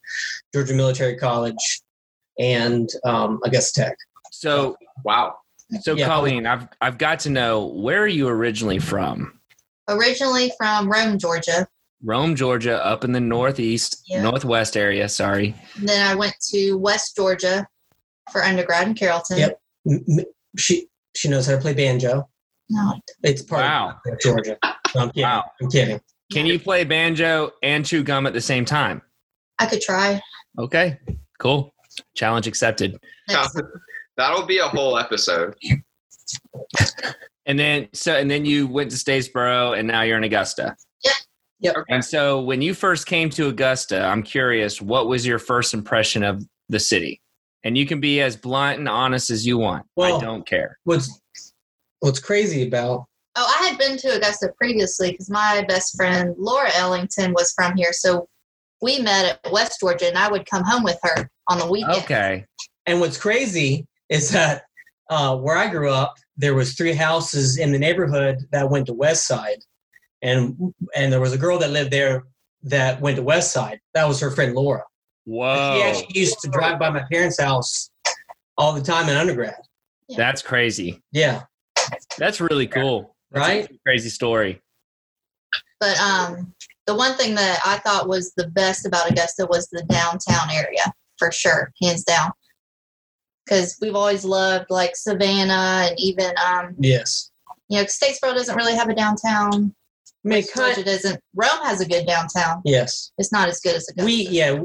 Georgia 0.54 0.74
Military 0.74 1.18
College, 1.18 1.82
and 2.38 2.90
um, 3.04 3.40
Augusta 3.44 3.82
Tech. 3.82 3.98
So, 4.32 4.78
Wow. 5.04 5.38
so 5.82 5.96
Yeah. 5.96 6.06
Colleen, 6.08 6.46
I've 6.46 6.68
I've 6.82 6.98
got 6.98 7.20
to 7.22 7.30
know 7.30 7.66
where 7.66 8.02
are 8.02 8.08
you 8.08 8.28
originally 8.28 8.80
from? 8.80 9.40
Originally 9.88 10.52
from 10.58 10.90
Rome, 10.90 11.18
Georgia. 11.18 11.68
Rome, 12.04 12.36
Georgia, 12.36 12.84
up 12.86 13.04
in 13.04 13.12
the 13.12 13.20
northeast, 13.20 14.04
Yeah. 14.08 14.22
northwest 14.22 14.78
area. 14.78 15.10
Sorry. 15.10 15.54
And 15.76 15.88
then 15.90 16.06
I 16.06 16.16
went 16.16 16.36
to 16.52 16.76
West 16.76 17.16
Georgia 17.16 17.68
for 18.32 18.44
undergrad 18.44 18.88
in 18.88 18.94
Carrollton. 18.94 19.38
Yep. 19.40 19.62
M- 19.90 20.06
m- 20.20 20.26
She 20.58 20.88
she 21.16 21.28
knows 21.28 21.46
how 21.48 21.54
to 21.56 21.62
play 21.62 21.74
banjo. 21.74 22.30
No, 22.70 22.94
It's 23.24 23.42
part 23.42 23.64
Wow. 23.64 23.96
of 24.06 24.20
Georgia. 24.20 24.58
No, 24.64 25.02
I'm 25.02 25.10
kidding. 25.10 25.24
Wow. 25.24 25.44
I'm 25.62 25.70
kidding. 25.70 26.02
Can 26.32 26.46
you 26.46 26.60
play 26.60 26.84
banjo 26.84 27.52
and 27.64 27.86
chew 27.86 28.04
gum 28.04 28.28
at 28.28 28.34
the 28.34 28.42
same 28.42 28.64
time? 28.64 29.02
I 29.58 29.66
could 29.66 29.82
try. 29.82 30.22
Okay, 30.60 31.00
cool. 31.40 31.74
Challenge 32.16 32.46
accepted. 32.48 32.98
That'll 34.18 34.46
be 34.46 34.60
a 34.60 34.68
whole 34.68 34.98
episode. 34.98 35.56
And 37.46 37.58
then 37.58 37.90
so 37.94 38.16
and 38.16 38.30
then 38.30 38.46
you 38.46 38.68
went 38.68 38.92
to 38.92 38.98
Statesboro 38.98 39.78
and 39.78 39.88
now 39.88 40.04
you're 40.04 40.18
in 40.18 40.24
Augusta. 40.24 40.76
Yep. 41.60 41.76
Yep. 41.76 41.86
And 41.90 42.04
so 42.04 42.42
when 42.42 42.62
you 42.62 42.74
first 42.74 43.06
came 43.06 43.30
to 43.32 43.48
Augusta, 43.48 44.02
I'm 44.02 44.24
curious, 44.24 44.82
what 44.82 45.08
was 45.08 45.26
your 45.26 45.40
first 45.40 45.74
impression 45.74 46.24
of 46.24 46.44
the 46.70 46.80
city? 46.80 47.22
And 47.64 47.78
you 47.78 47.86
can 47.86 48.00
be 48.00 48.22
as 48.22 48.38
blunt 48.38 48.80
and 48.80 48.88
honest 48.88 49.30
as 49.30 49.46
you 49.46 49.58
want. 49.58 49.86
Well- 49.96 50.18
I 50.18 50.22
don't 50.22 50.48
care. 50.48 50.78
What's 50.84 51.20
what's 52.00 52.20
crazy 52.20 52.66
about 52.66 53.06
Oh, 53.36 53.54
I 53.58 53.68
had 53.68 53.78
been 53.78 53.96
to 53.98 54.18
Augusta 54.18 54.52
previously 54.58 55.12
because 55.12 55.30
my 55.30 55.64
best 55.68 55.96
friend 55.96 56.36
Laura 56.38 56.70
Ellington 56.76 57.32
was 57.34 57.54
from 57.54 57.74
here. 57.78 57.94
So 57.94 58.28
we 58.82 59.00
met 59.00 59.40
at 59.46 59.52
West 59.52 59.80
Georgia, 59.80 60.08
and 60.08 60.18
I 60.18 60.30
would 60.30 60.46
come 60.46 60.64
home 60.66 60.84
with 60.84 61.00
her 61.04 61.30
on 61.48 61.60
the 61.60 61.70
weekend. 61.70 62.04
Okay. 62.04 62.46
And 62.86 63.00
what's 63.00 63.18
crazy 63.18 63.86
is 64.10 64.32
that 64.32 64.64
uh, 65.10 65.38
where 65.38 65.56
I 65.56 65.70
grew 65.70 65.90
up, 65.90 66.16
there 66.38 66.54
was 66.54 66.74
three 66.74 66.94
houses 66.94 67.58
in 67.58 67.72
the 67.72 67.80
neighborhood 67.80 68.40
that 68.52 68.70
went 68.70 68.88
to 68.88 68.94
West 68.94 69.26
Side, 69.26 69.60
and 70.22 70.74
and 70.96 71.12
there 71.12 71.20
was 71.22 71.34
a 71.34 71.38
girl 71.38 71.58
that 71.60 71.72
lived 71.72 71.92
there 71.92 72.24
that 72.64 73.00
went 73.02 73.16
to 73.18 73.24
West 73.24 73.52
Side. 73.52 73.80
That 73.94 74.08
was 74.08 74.20
her 74.20 74.32
friend 74.32 74.54
Laura. 74.54 74.84
Whoa. 75.26 75.76
She 75.78 75.84
actually 75.84 76.20
used 76.20 76.40
to 76.42 76.50
drive 76.50 76.80
by 76.80 76.90
my 76.90 77.04
parents' 77.12 77.40
house 77.40 77.92
all 78.58 78.74
the 78.74 78.82
time 78.82 79.08
in 79.10 79.16
undergrad. 79.16 79.56
That's 80.18 80.42
crazy. 80.42 81.02
Yeah, 81.12 81.44
That's 82.18 82.42
really 82.42 82.68
cool. 82.68 83.16
That's 83.32 83.48
a 83.48 83.50
right. 83.50 83.80
crazy 83.86 84.10
story. 84.10 84.62
But 85.80 85.98
um, 86.00 86.54
the 86.88 86.96
one 86.96 87.14
thing 87.16 87.36
that 87.36 87.60
I 87.66 87.78
thought 87.78 88.08
was 88.10 88.34
the 88.36 88.48
best 88.48 88.86
about 88.86 89.10
Augusta 89.10 89.46
was 89.50 89.68
the 89.68 89.84
downtown 89.84 90.50
area, 90.52 90.92
for 91.18 91.32
sure, 91.32 91.72
hands 91.82 92.04
down. 92.04 92.32
Because 93.46 93.78
we've 93.82 93.96
always 93.96 94.26
loved 94.26 94.66
like 94.70 94.96
Savannah 94.96 95.88
and 95.90 96.00
even 96.00 96.34
um, 96.46 96.76
Yes. 96.80 97.32
you 97.70 97.78
know, 97.78 97.86
Statesboro 97.86 98.34
doesn't 98.34 98.56
really 98.56 98.76
have 98.76 98.90
a 98.90 98.96
downtown. 98.96 99.74
I 100.26 100.28
mean, 100.28 100.38
West 100.40 100.56
Georgia 100.56 100.74
kind, 100.76 100.86
doesn't. 100.86 101.20
Rome 101.34 101.64
has 101.64 101.82
a 101.82 101.88
good 101.88 102.06
downtown. 102.06 102.62
yes. 102.66 103.12
It's 103.18 103.32
not 103.32 103.48
as 103.48 103.60
good 103.60 103.76
as 103.76 103.88
Augusta. 103.90 104.06
We 104.06 104.28
yeah, 104.30 104.60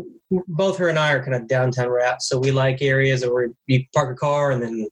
both 0.48 0.78
her 0.78 0.88
and 0.88 0.98
I 0.98 1.12
are 1.12 1.22
kind 1.22 1.34
of 1.34 1.46
downtown 1.46 1.88
rats, 1.88 2.28
so 2.28 2.38
we 2.38 2.50
like 2.50 2.82
areas 2.82 3.24
where 3.24 3.48
you 3.66 3.84
park 3.94 4.12
a 4.12 4.16
car 4.16 4.50
and 4.50 4.62
then 4.62 4.88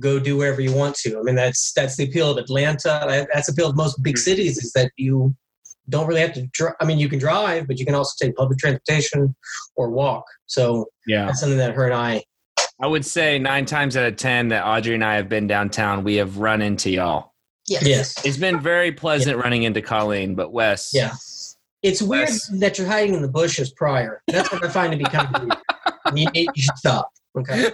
go 0.00 0.18
do 0.18 0.36
wherever 0.36 0.60
you 0.60 0.72
want 0.74 0.96
to. 0.96 1.18
I 1.18 1.22
mean, 1.22 1.34
that's 1.34 1.72
that's 1.72 1.96
the 1.96 2.04
appeal 2.04 2.30
of 2.30 2.38
Atlanta. 2.38 3.26
That's 3.32 3.46
the 3.46 3.52
appeal 3.52 3.70
of 3.70 3.76
most 3.76 4.02
big 4.02 4.16
mm. 4.16 4.18
cities 4.18 4.58
is 4.58 4.72
that 4.72 4.90
you 4.96 5.34
don't 5.90 6.06
really 6.06 6.22
have 6.22 6.32
to. 6.34 6.46
Dri- 6.52 6.72
I 6.80 6.84
mean, 6.86 6.98
you 6.98 7.08
can 7.08 7.18
drive, 7.18 7.66
but 7.66 7.78
you 7.78 7.84
can 7.84 7.94
also 7.94 8.24
take 8.24 8.34
public 8.36 8.58
transportation 8.58 9.34
or 9.76 9.90
walk. 9.90 10.24
So 10.46 10.86
Yeah. 11.06 11.26
that's 11.26 11.40
something 11.40 11.58
that 11.58 11.74
her 11.74 11.84
and 11.84 11.94
I. 11.94 12.22
I 12.80 12.86
would 12.86 13.04
say 13.04 13.38
nine 13.38 13.66
times 13.66 13.96
out 13.96 14.06
of 14.06 14.16
10 14.16 14.48
that 14.48 14.64
Audrey 14.64 14.94
and 14.94 15.04
I 15.04 15.14
have 15.14 15.28
been 15.28 15.46
downtown, 15.46 16.02
we 16.02 16.16
have 16.16 16.38
run 16.38 16.60
into 16.60 16.90
y'all. 16.90 17.33
Yes. 17.66 17.86
Yes. 17.86 18.24
It's 18.24 18.36
been 18.36 18.60
very 18.60 18.92
pleasant 18.92 19.38
running 19.38 19.62
into 19.64 19.82
Colleen, 19.82 20.34
but 20.34 20.52
Wes. 20.52 20.90
Yeah. 20.92 21.14
It's 21.82 22.00
weird 22.00 22.28
Wes. 22.28 22.46
that 22.60 22.78
you're 22.78 22.86
hiding 22.86 23.14
in 23.14 23.22
the 23.22 23.28
bushes 23.28 23.70
prior. 23.70 24.22
That's 24.28 24.50
what 24.50 24.64
I 24.64 24.68
find 24.68 24.92
to 24.92 24.98
be 24.98 25.04
kind 25.04 25.34
of 25.34 25.42
weird. 25.42 25.56
You, 26.14 26.26
you 26.34 26.46
should 26.54 26.76
stop. 26.76 27.10
Okay. 27.36 27.70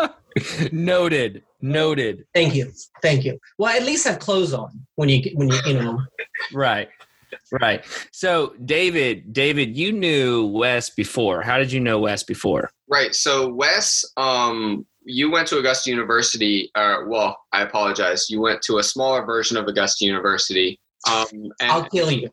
Noted. 0.72 1.42
Noted. 1.62 2.26
Thank 2.34 2.54
you. 2.54 2.70
Thank 3.00 3.24
you. 3.24 3.38
Well, 3.58 3.74
at 3.74 3.84
least 3.84 4.06
have 4.06 4.18
clothes 4.18 4.52
on 4.52 4.86
when 4.96 5.08
you 5.08 5.30
when 5.34 5.48
you 5.48 5.58
you 5.66 5.74
know. 5.74 5.98
Right. 6.52 6.88
Right. 7.60 7.84
So, 8.12 8.54
David, 8.64 9.32
David, 9.32 9.76
you 9.76 9.92
knew 9.92 10.46
Wes 10.46 10.90
before. 10.90 11.42
How 11.42 11.58
did 11.58 11.72
you 11.72 11.80
know 11.80 12.00
Wes 12.00 12.22
before? 12.22 12.70
Right. 12.88 13.14
So 13.14 13.48
Wes, 13.48 14.04
um, 14.16 14.86
you 15.04 15.30
went 15.30 15.46
to 15.48 15.58
Augusta 15.58 15.90
University. 15.90 16.70
Uh, 16.74 16.98
well, 17.06 17.36
I 17.52 17.62
apologize. 17.62 18.28
You 18.30 18.40
went 18.40 18.62
to 18.62 18.78
a 18.78 18.82
smaller 18.82 19.24
version 19.24 19.56
of 19.56 19.66
Augusta 19.66 20.04
University. 20.04 20.78
Um, 21.08 21.26
and 21.60 21.70
I'll 21.70 21.88
kill 21.88 22.10
you. 22.10 22.30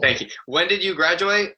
thank 0.00 0.20
you. 0.20 0.28
When 0.46 0.68
did 0.68 0.82
you 0.82 0.94
graduate? 0.94 1.54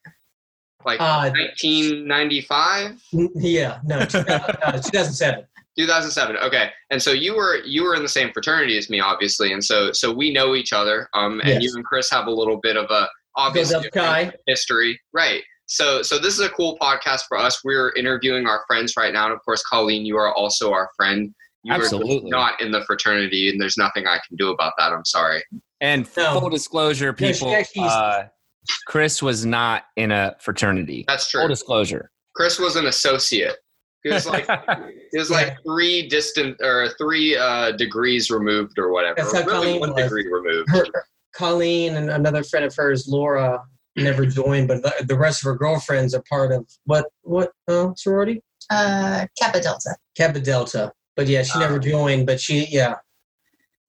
Like 0.84 0.98
Uh, 1.00 1.30
1995. 1.30 3.00
N- 3.12 3.28
Yeah, 3.36 3.80
no, 3.84 4.00
2000, 4.04 4.28
uh, 4.30 4.72
2007. 4.72 5.44
2007. 5.78 6.36
Okay, 6.38 6.70
and 6.90 7.00
so 7.02 7.10
you 7.12 7.34
were 7.36 7.56
you 7.64 7.84
were 7.84 7.94
in 7.94 8.02
the 8.02 8.08
same 8.08 8.32
fraternity 8.32 8.76
as 8.78 8.90
me, 8.90 9.00
obviously, 9.00 9.52
and 9.52 9.62
so 9.64 9.92
so 9.92 10.12
we 10.12 10.32
know 10.32 10.54
each 10.54 10.72
other. 10.72 11.08
Um, 11.14 11.40
and 11.40 11.50
Yes. 11.50 11.62
you 11.62 11.72
and 11.76 11.84
Chris 11.84 12.10
have 12.10 12.26
a 12.26 12.30
little 12.30 12.58
bit 12.62 12.76
of 12.76 12.90
a 12.90 13.08
obviously 13.36 13.74
Goes 13.76 13.86
up 13.86 13.92
Kai. 13.92 14.32
history, 14.46 15.00
right? 15.12 15.42
So 15.70 16.02
so 16.02 16.18
this 16.18 16.34
is 16.34 16.40
a 16.40 16.48
cool 16.48 16.76
podcast 16.80 17.22
for 17.28 17.38
us. 17.38 17.62
We're 17.64 17.92
interviewing 17.96 18.46
our 18.46 18.64
friends 18.66 18.94
right 18.96 19.12
now, 19.12 19.26
and 19.26 19.32
of 19.32 19.38
course, 19.44 19.62
Colleen, 19.62 20.04
you 20.04 20.16
are 20.16 20.34
also 20.34 20.72
our 20.72 20.90
friend. 20.96 21.32
You 21.62 21.72
are 21.74 21.76
Absolutely. 21.76 22.28
not 22.28 22.60
in 22.60 22.72
the 22.72 22.82
fraternity, 22.86 23.50
and 23.50 23.60
there's 23.60 23.76
nothing 23.76 24.06
I 24.06 24.18
can 24.26 24.36
do 24.36 24.50
about 24.50 24.72
that. 24.78 24.92
I'm 24.92 25.04
sorry. 25.04 25.44
And 25.80 26.08
No. 26.16 26.40
full 26.40 26.50
disclosure, 26.50 27.14
No, 27.20 27.32
she 27.32 27.44
people, 27.44 27.54
uh, 27.88 28.24
Chris 28.88 29.22
was 29.22 29.46
not 29.46 29.84
in 29.96 30.10
a 30.10 30.34
fraternity. 30.40 31.04
That's 31.06 31.30
true. 31.30 31.42
Full 31.42 31.48
disclosure. 31.48 32.10
Chris 32.34 32.58
was 32.58 32.74
an 32.74 32.86
associate. 32.86 33.56
He 34.02 34.10
was 34.10 34.26
like 34.26 34.46
It 34.48 35.18
was 35.18 35.30
like 35.38 35.56
three 35.64 36.08
distant 36.08 36.56
or 36.62 36.88
three 36.98 37.36
uh, 37.36 37.72
degrees 37.72 38.28
removed 38.30 38.78
or 38.78 38.90
whatever. 38.90 39.14
That's 39.18 39.32
how 39.34 39.44
Really 39.44 39.52
Colleen 39.66 39.80
one 39.80 39.92
was. 39.94 40.02
degree 40.02 40.26
removed. 40.26 40.68
Her, 40.70 40.84
Colleen 41.36 41.94
and 41.96 42.10
another 42.10 42.42
friend 42.42 42.64
of 42.64 42.74
hers, 42.74 43.06
Laura, 43.06 43.62
never 43.96 44.24
joined, 44.26 44.68
but 44.68 44.82
the, 44.82 45.04
the 45.06 45.16
rest 45.16 45.42
of 45.42 45.46
her 45.46 45.56
girlfriends 45.56 46.14
are 46.14 46.22
part 46.28 46.52
of 46.52 46.66
what 46.84 47.06
what 47.22 47.52
uh, 47.68 47.88
sorority? 47.96 48.42
Uh, 48.70 49.26
Kappa 49.40 49.60
Delta. 49.60 49.96
Kappa 50.16 50.40
Delta. 50.40 50.92
But 51.16 51.26
yeah, 51.26 51.42
she 51.42 51.58
never 51.58 51.76
Ah. 51.76 51.78
joined. 51.78 52.26
But 52.26 52.40
she 52.40 52.66
yeah, 52.70 52.94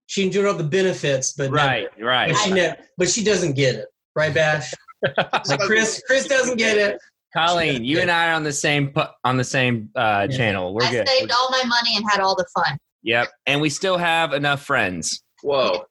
she 0.08 0.24
enjoyed 0.26 0.46
all 0.46 0.54
the 0.56 0.64
benefits, 0.64 1.34
but 1.34 1.52
right, 1.52 1.88
right. 2.02 2.30
But 2.32 2.38
she 2.40 2.52
ne- 2.52 2.76
but 2.98 3.10
she 3.10 3.24
doesn't 3.24 3.54
get 3.54 3.76
it, 3.76 3.88
right, 4.16 4.34
Bash? 4.34 4.74
Like 5.48 5.60
Chris, 5.62 6.02
Chris 6.06 6.28
doesn't 6.28 6.58
get 6.58 6.78
it. 6.78 7.00
Colleen, 7.36 7.84
you 7.84 8.00
and 8.02 8.12
I 8.12 8.30
are 8.30 8.34
on 8.34 8.44
the 8.44 8.52
same 8.54 8.90
pu- 8.90 9.10
on 9.24 9.38
the 9.38 9.44
same 9.44 9.90
uh, 9.96 10.28
Yeah. 10.30 10.38
channel. 10.38 10.74
We're 10.76 10.84
I 10.84 10.92
good. 10.92 11.08
saved 11.08 11.32
all 11.32 11.50
my 11.50 11.64
money 11.66 11.96
and 11.96 12.06
had 12.12 12.20
all 12.20 12.36
the 12.36 12.46
fun. 12.54 12.78
Yep, 13.04 13.30
and 13.48 13.62
we 13.62 13.70
still 13.70 13.98
have 13.98 14.34
enough 14.34 14.64
friends. 14.64 15.24
Whoa. 15.42 15.86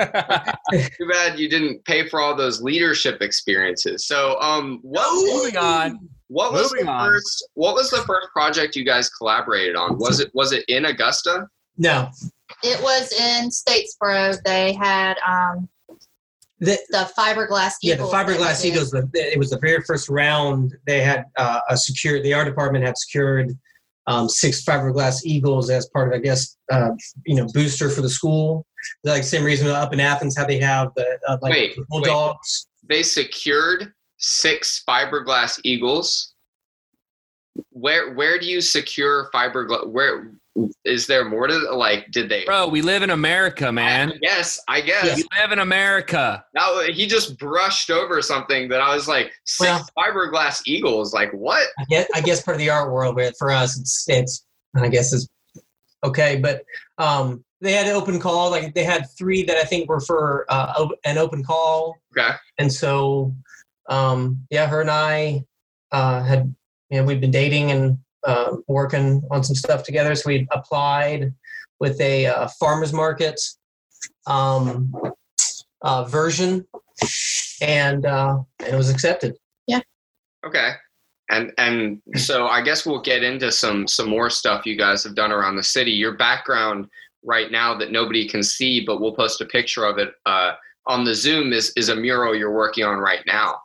Too 0.00 1.08
bad 1.10 1.38
you 1.38 1.48
didn't 1.48 1.84
pay 1.84 2.08
for 2.08 2.20
all 2.20 2.34
those 2.34 2.60
leadership 2.60 3.22
experiences. 3.22 4.06
So, 4.06 4.38
um, 4.40 4.80
what 4.82 5.06
Moving 5.14 5.56
on. 5.56 6.08
what 6.28 6.52
was 6.52 6.72
moving 6.72 6.86
the 6.86 6.92
on. 6.92 7.08
first 7.08 7.48
what 7.54 7.74
was 7.74 7.90
the 7.90 7.98
first 8.02 8.28
project 8.32 8.76
you 8.76 8.84
guys 8.84 9.08
collaborated 9.10 9.76
on? 9.76 9.98
Was 9.98 10.20
it 10.20 10.30
was 10.34 10.52
it 10.52 10.64
in 10.68 10.86
Augusta? 10.86 11.46
No, 11.78 12.08
It 12.62 12.82
was 12.82 13.12
in 13.12 13.50
Statesboro. 13.50 14.36
They 14.44 14.72
had 14.72 15.16
um, 15.26 15.68
the, 16.58 16.78
the 16.88 17.10
fiberglass 17.16 17.72
yeah, 17.82 17.96
the 17.96 18.04
eagles. 18.04 18.12
that 18.12 18.26
we 18.26 18.32
fiberglass 18.34 18.62
did. 18.62 18.68
eagles. 18.72 18.94
It 19.14 19.38
was 19.38 19.50
the 19.50 19.58
very 19.58 19.82
first 19.82 20.08
round. 20.08 20.74
They 20.86 21.02
had 21.02 21.24
uh, 21.36 21.60
a 21.68 21.76
secure. 21.76 22.22
The 22.22 22.32
art 22.32 22.46
department 22.46 22.84
had 22.84 22.96
secured 22.96 23.52
um, 24.06 24.28
six 24.28 24.64
fiberglass 24.64 25.24
eagles 25.24 25.70
as 25.70 25.88
part 25.88 26.08
of, 26.08 26.14
I 26.14 26.22
guess, 26.22 26.56
uh, 26.70 26.90
you 27.24 27.34
know, 27.34 27.46
booster 27.52 27.90
for 27.90 28.02
the 28.02 28.08
school. 28.08 28.66
Like 29.04 29.24
same 29.24 29.42
reason 29.42 29.66
up 29.68 29.92
in 29.92 30.00
Athens, 30.00 30.36
how 30.36 30.46
they 30.46 30.60
have 30.60 30.92
the 30.94 31.18
uh, 31.28 31.38
like 31.42 31.52
Wait, 31.52 31.78
bulldogs. 31.88 32.68
They 32.88 33.02
secured 33.02 33.92
six 34.18 34.82
fiberglass 34.88 35.58
eagles. 35.64 36.34
Where 37.70 38.14
where 38.14 38.38
do 38.38 38.46
you 38.46 38.60
secure 38.60 39.28
fiberglass? 39.34 39.88
Where 39.88 40.32
is 40.84 41.06
there 41.06 41.24
more 41.24 41.46
to 41.46 41.58
like? 41.74 42.10
Did 42.10 42.28
they? 42.28 42.44
Bro, 42.44 42.68
we 42.68 42.82
live 42.82 43.02
in 43.02 43.10
America, 43.10 43.70
man. 43.72 44.12
Yes, 44.22 44.60
I 44.68 44.80
guess. 44.80 45.16
We 45.16 45.24
live 45.40 45.52
in 45.52 45.58
America. 45.58 46.44
Now 46.54 46.80
he 46.80 47.06
just 47.06 47.38
brushed 47.38 47.90
over 47.90 48.22
something 48.22 48.68
that 48.68 48.80
I 48.80 48.94
was 48.94 49.08
like 49.08 49.32
six 49.44 49.70
Well- 49.70 49.86
fiberglass 49.98 50.62
eagles. 50.66 51.12
Like 51.12 51.30
what? 51.32 51.66
I 51.78 51.84
guess, 51.88 52.08
I 52.14 52.20
guess 52.20 52.42
part 52.42 52.54
of 52.56 52.58
the 52.60 52.70
art 52.70 52.90
world, 52.92 53.16
but 53.16 53.34
for 53.38 53.50
us, 53.50 53.78
it's 53.78 54.04
it's 54.08 54.44
I 54.76 54.88
guess 54.88 55.12
it's 55.12 55.28
okay. 56.04 56.36
But 56.36 56.62
um, 56.98 57.44
they 57.60 57.72
had 57.72 57.86
an 57.86 57.94
open 57.94 58.20
call. 58.20 58.50
Like 58.50 58.74
they 58.74 58.84
had 58.84 59.06
three 59.18 59.42
that 59.44 59.56
I 59.56 59.64
think 59.64 59.88
were 59.88 60.00
for 60.00 60.46
uh, 60.48 60.88
an 61.04 61.18
open 61.18 61.42
call, 61.44 61.96
Okay. 62.16 62.34
and 62.58 62.72
so 62.72 63.34
um, 63.88 64.44
yeah, 64.50 64.66
her 64.66 64.80
and 64.80 64.90
I 64.90 65.44
uh, 65.92 66.22
had 66.22 66.54
you 66.90 66.98
know 66.98 67.04
we've 67.04 67.20
been 67.20 67.30
dating 67.30 67.70
and 67.70 67.98
uh, 68.26 68.56
working 68.66 69.22
on 69.30 69.42
some 69.42 69.56
stuff 69.56 69.82
together. 69.84 70.14
So 70.14 70.28
we 70.28 70.46
applied 70.50 71.32
with 71.80 72.00
a 72.00 72.26
uh, 72.26 72.48
farmers 72.60 72.92
market 72.92 73.40
um, 74.26 74.92
uh, 75.82 76.04
version, 76.04 76.66
and 77.60 78.04
uh, 78.06 78.38
and 78.60 78.74
it 78.74 78.76
was 78.76 78.90
accepted. 78.90 79.36
Yeah. 79.66 79.80
Okay. 80.44 80.72
And 81.30 81.52
and 81.58 82.00
so 82.14 82.46
I 82.46 82.62
guess 82.62 82.86
we'll 82.86 83.02
get 83.02 83.22
into 83.22 83.50
some 83.50 83.88
some 83.88 84.08
more 84.08 84.30
stuff 84.30 84.66
you 84.66 84.76
guys 84.76 85.02
have 85.04 85.14
done 85.14 85.32
around 85.32 85.56
the 85.56 85.62
city. 85.62 85.90
Your 85.90 86.16
background 86.16 86.86
right 87.24 87.50
now 87.50 87.76
that 87.76 87.90
nobody 87.90 88.28
can 88.28 88.42
see, 88.42 88.84
but 88.84 89.00
we'll 89.00 89.14
post 89.14 89.40
a 89.40 89.46
picture 89.46 89.84
of 89.84 89.98
it 89.98 90.14
uh, 90.26 90.52
on 90.86 91.04
the 91.04 91.14
Zoom 91.14 91.52
is 91.52 91.72
is 91.76 91.88
a 91.88 91.96
mural 91.96 92.34
you're 92.34 92.54
working 92.54 92.84
on 92.84 92.98
right 92.98 93.24
now. 93.26 93.56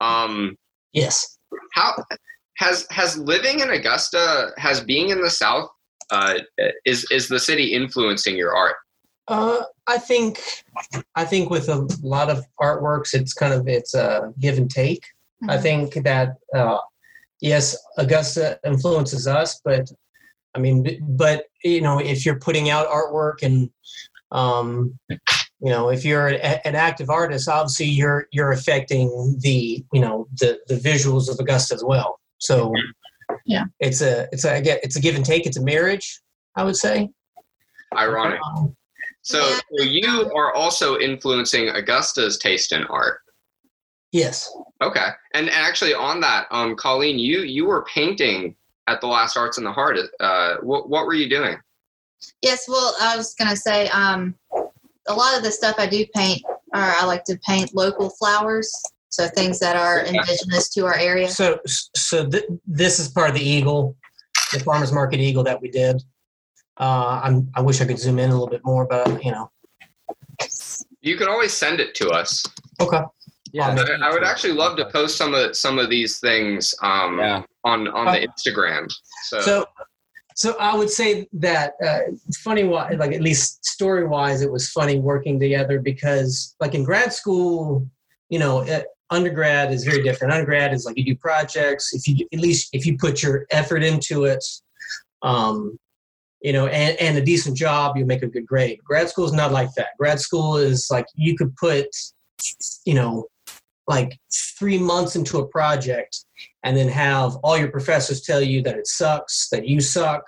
Um, 0.00 0.56
Yes. 0.92 1.38
how 1.74 1.94
has 2.60 2.86
has 2.90 3.16
living 3.16 3.60
in 3.60 3.70
Augusta 3.70 4.50
has 4.58 4.82
being 4.84 5.08
in 5.08 5.22
the 5.22 5.30
South 5.30 5.68
uh, 6.10 6.34
is 6.84 7.06
is 7.10 7.26
the 7.26 7.40
city 7.40 7.72
influencing 7.72 8.36
your 8.36 8.54
art? 8.54 8.76
Uh, 9.28 9.62
I 9.86 9.96
think, 9.98 10.40
I 11.14 11.24
think 11.24 11.50
with 11.50 11.68
a 11.68 11.88
lot 12.02 12.28
of 12.30 12.44
artworks, 12.60 13.14
it's 13.14 13.32
kind 13.32 13.54
of 13.54 13.66
it's 13.66 13.94
a 13.94 14.32
give 14.40 14.58
and 14.58 14.70
take. 14.70 15.04
I 15.48 15.56
Mhm. 15.56 15.62
think 15.62 15.94
that 16.04 16.28
uh, 16.54 16.78
yes, 17.40 17.76
Augusta 17.96 18.58
influences 18.64 19.26
us, 19.26 19.60
but 19.64 19.90
I 20.54 20.58
mean, 20.58 20.98
but 21.16 21.46
you 21.64 21.80
know, 21.80 21.98
if 21.98 22.26
you're 22.26 22.40
putting 22.40 22.68
out 22.68 22.88
artwork 22.88 23.42
and 23.42 23.70
um, 24.32 24.98
you 25.08 25.70
know, 25.74 25.88
if 25.90 26.04
you're 26.04 26.28
a, 26.28 26.66
an 26.68 26.74
active 26.74 27.08
artist, 27.08 27.48
obviously 27.48 27.86
you're 27.86 28.26
you're 28.32 28.52
affecting 28.52 29.38
the 29.40 29.82
you 29.94 30.00
know 30.00 30.28
the 30.40 30.58
the 30.68 30.74
visuals 30.76 31.30
of 31.30 31.38
Augusta 31.40 31.74
as 31.74 31.84
well. 31.84 32.19
So 32.40 32.72
Yeah. 33.46 33.64
it's 33.78 34.00
a 34.00 34.28
it's 34.32 34.44
a 34.44 34.54
I 34.56 34.60
get 34.60 34.80
it's 34.82 34.96
a 34.96 35.00
give 35.00 35.14
and 35.14 35.24
take. 35.24 35.46
It's 35.46 35.56
a 35.58 35.62
marriage, 35.62 36.20
I 36.56 36.64
would 36.64 36.76
say. 36.76 37.08
Ironic. 37.96 38.40
Um, 38.56 38.76
So, 39.22 39.40
so 39.76 39.84
you 39.84 40.32
are 40.34 40.54
also 40.54 40.98
influencing 40.98 41.68
Augusta's 41.68 42.38
taste 42.38 42.72
in 42.72 42.84
art. 42.84 43.20
yes. 44.12 44.50
Okay, 44.82 45.08
and 45.34 45.50
actually 45.50 45.92
on 45.92 46.20
that, 46.22 46.46
um, 46.50 46.74
Colleen, 46.74 47.18
you 47.18 47.40
you 47.40 47.66
were 47.66 47.84
painting 47.84 48.56
at 48.88 49.00
the 49.02 49.06
last 49.06 49.36
Arts 49.36 49.58
in 49.58 49.64
the 49.64 49.72
Heart. 49.72 49.98
Uh, 50.20 50.56
what 50.62 50.88
what 50.88 51.04
were 51.06 51.12
you 51.14 51.28
doing? 51.28 51.56
Yes, 52.42 52.64
well, 52.66 52.94
I 53.00 53.16
was 53.16 53.34
gonna 53.34 53.56
say, 53.56 53.88
um, 53.90 54.34
a 55.08 55.14
lot 55.14 55.36
of 55.36 55.42
the 55.44 55.50
stuff 55.52 55.76
I 55.78 55.86
do 55.86 56.04
paint, 56.14 56.42
or 56.74 56.80
I 56.80 57.04
like 57.04 57.24
to 57.24 57.38
paint 57.46 57.74
local 57.74 58.08
flowers, 58.18 58.72
so 59.10 59.28
things 59.28 59.58
that 59.58 59.76
are 59.76 60.00
indigenous 60.00 60.68
to 60.70 60.86
our 60.86 60.96
area. 60.96 61.28
So, 61.28 61.60
so 61.66 62.28
th- 62.28 62.44
this 62.66 62.98
is 62.98 63.08
part 63.08 63.28
of 63.28 63.34
the 63.34 63.42
eagle, 63.42 63.96
the 64.52 64.60
farmers 64.60 64.92
market 64.92 65.20
eagle 65.20 65.44
that 65.44 65.60
we 65.60 65.70
did. 65.70 66.02
Uh, 66.78 67.20
I'm, 67.22 67.50
I 67.54 67.60
wish 67.60 67.80
I 67.80 67.84
could 67.84 67.98
zoom 67.98 68.18
in 68.18 68.30
a 68.30 68.32
little 68.32 68.48
bit 68.48 68.64
more, 68.64 68.86
but 68.86 69.22
you 69.22 69.32
know. 69.32 69.50
You 71.02 71.16
can 71.16 71.28
always 71.28 71.52
send 71.52 71.80
it 71.80 71.94
to 71.96 72.10
us. 72.10 72.44
Okay. 72.80 73.00
Yeah, 73.52 73.68
I, 73.68 74.08
I 74.08 74.12
would 74.12 74.22
actually 74.22 74.52
love 74.52 74.76
to 74.76 74.86
post 74.90 75.16
some 75.16 75.34
of 75.34 75.56
some 75.56 75.78
of 75.78 75.90
these 75.90 76.20
things 76.20 76.72
um, 76.82 77.18
Yeah. 77.18 77.42
on 77.64 77.88
on 77.88 78.06
the 78.06 78.26
Instagram. 78.26 78.88
So, 79.24 79.40
So, 79.40 79.66
so 80.36 80.56
I 80.60 80.76
would 80.76 80.88
say 80.88 81.28
that 81.32 81.74
uh, 81.84 82.12
funny, 82.44 82.62
why, 82.62 82.90
like 82.92 83.12
at 83.12 83.22
least 83.22 83.64
story 83.64 84.06
wise, 84.06 84.40
it 84.42 84.50
was 84.50 84.70
funny 84.70 85.00
working 85.00 85.40
together 85.40 85.80
because, 85.80 86.54
like 86.60 86.76
in 86.76 86.84
grad 86.84 87.12
school, 87.12 87.86
you 88.28 88.38
know, 88.38 88.60
uh, 88.60 88.82
undergrad 89.10 89.72
is 89.72 89.84
very 89.84 90.02
different. 90.02 90.32
Undergrad 90.32 90.72
is 90.72 90.84
like 90.84 90.96
you 90.96 91.04
do 91.04 91.16
projects. 91.16 91.92
If 91.92 92.06
you 92.06 92.26
at 92.32 92.40
least 92.40 92.70
if 92.72 92.86
you 92.86 92.96
put 92.96 93.22
your 93.22 93.46
effort 93.50 93.82
into 93.82 94.24
it, 94.24 94.44
um, 95.22 95.78
you 96.40 96.52
know, 96.52 96.66
and, 96.66 96.96
and 96.98 97.18
a 97.18 97.20
decent 97.20 97.56
job, 97.56 97.96
you 97.96 98.06
make 98.06 98.22
a 98.22 98.26
good 98.26 98.46
grade. 98.46 98.78
Grad 98.84 99.08
school 99.08 99.26
is 99.26 99.32
not 99.32 99.52
like 99.52 99.72
that. 99.74 99.88
Grad 99.98 100.20
school 100.20 100.56
is 100.56 100.88
like 100.90 101.06
you 101.14 101.36
could 101.36 101.54
put, 101.56 101.88
you 102.86 102.94
know, 102.94 103.26
like 103.86 104.18
three 104.58 104.78
months 104.78 105.16
into 105.16 105.38
a 105.38 105.46
project 105.48 106.24
and 106.62 106.76
then 106.76 106.88
have 106.88 107.36
all 107.42 107.58
your 107.58 107.70
professors 107.70 108.22
tell 108.22 108.40
you 108.40 108.62
that 108.62 108.76
it 108.76 108.86
sucks, 108.86 109.48
that 109.50 109.66
you 109.66 109.80
suck, 109.80 110.22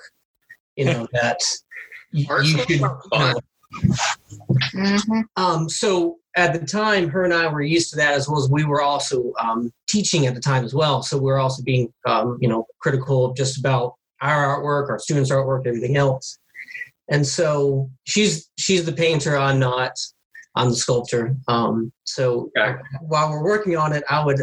you 0.77 0.85
know, 0.85 1.07
that 1.13 1.41
you, 2.11 2.27
you 2.29 2.45
should. 2.45 2.71
you 2.71 2.81
know, 2.81 3.01
fun. 4.73 4.99
hmm 5.07 5.21
um, 5.37 5.69
so 5.69 6.19
at 6.37 6.59
the 6.59 6.67
time, 6.67 7.09
her 7.09 7.25
and 7.25 7.35
I 7.35 7.47
were 7.49 7.61
used 7.63 7.91
to 7.91 7.97
that 7.97 8.15
as 8.15 8.29
well 8.29 8.43
as 8.43 8.49
we 8.51 8.65
were 8.65 8.81
also 8.83 9.33
um, 9.39 9.71
teaching 9.89 10.27
at 10.27 10.35
the 10.35 10.41
time 10.41 10.65
as 10.65 10.75
well. 10.75 11.03
So 11.03 11.19
we 11.19 11.31
are 11.31 11.39
also 11.39 11.63
being, 11.63 11.93
um, 12.07 12.39
you 12.41 12.49
know, 12.49 12.67
critical 12.81 13.27
of 13.27 13.37
just 13.37 13.59
about 13.59 13.97
our 14.23 14.59
artwork, 14.63 14.89
our 14.89 14.99
students' 14.99 15.31
artwork, 15.31 15.67
everything 15.67 15.97
else. 15.97 16.39
And 17.11 17.27
so 17.27 17.91
she's 18.05 18.49
she's 18.59 18.87
the 18.87 18.93
painter. 18.93 19.37
I'm 19.37 19.59
not. 19.59 19.93
I'm 20.55 20.71
the 20.71 20.77
sculptor. 20.77 21.37
Um, 21.49 21.93
so 22.05 22.51
Okay. 22.57 22.79
while 23.01 23.31
we're 23.31 23.45
working 23.45 23.77
on 23.77 23.93
it, 23.93 24.05
I 24.09 24.25
would 24.25 24.43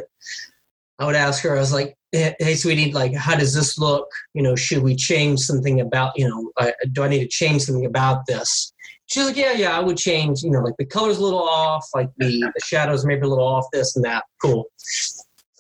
I 1.00 1.06
would 1.06 1.16
ask 1.16 1.42
her. 1.44 1.56
I 1.56 1.60
was 1.60 1.72
like, 1.74 1.96
hey, 2.12 2.36
hey, 2.40 2.56
sweetie, 2.56 2.92
like, 2.92 3.14
how 3.16 3.36
does 3.36 3.54
this 3.56 3.78
look? 3.80 4.08
You 4.34 4.44
know, 4.44 4.56
should 4.56 4.84
we 4.84 4.96
change 4.96 5.40
something 5.40 5.80
about, 5.80 6.12
you 6.18 6.28
know, 6.28 6.52
uh, 6.58 6.72
do 6.92 7.04
I 7.04 7.08
need 7.08 7.22
to 7.22 7.28
change 7.28 7.64
something 7.64 7.86
about 7.86 8.26
this? 8.28 8.74
She's 9.10 9.26
like, 9.26 9.36
yeah, 9.36 9.54
yeah, 9.54 9.76
I 9.76 9.80
would 9.80 9.98
change, 9.98 10.44
you 10.44 10.52
know, 10.52 10.60
like 10.60 10.76
the 10.78 10.86
color's 10.86 11.18
a 11.18 11.24
little 11.24 11.42
off, 11.42 11.88
like 11.96 12.10
the, 12.18 12.42
the 12.42 12.62
shadows 12.64 13.06
maybe 13.06 13.22
a 13.22 13.28
little 13.28 13.44
off, 13.44 13.66
this 13.74 13.96
and 13.96 14.06
that. 14.06 14.24
Cool. 14.40 14.66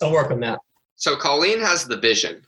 I'll 0.03 0.11
work 0.11 0.29
on 0.29 0.39
that. 0.41 0.59
So 0.97 1.15
Colleen 1.15 1.59
has 1.59 1.85
the 1.85 1.97
vision. 1.97 2.43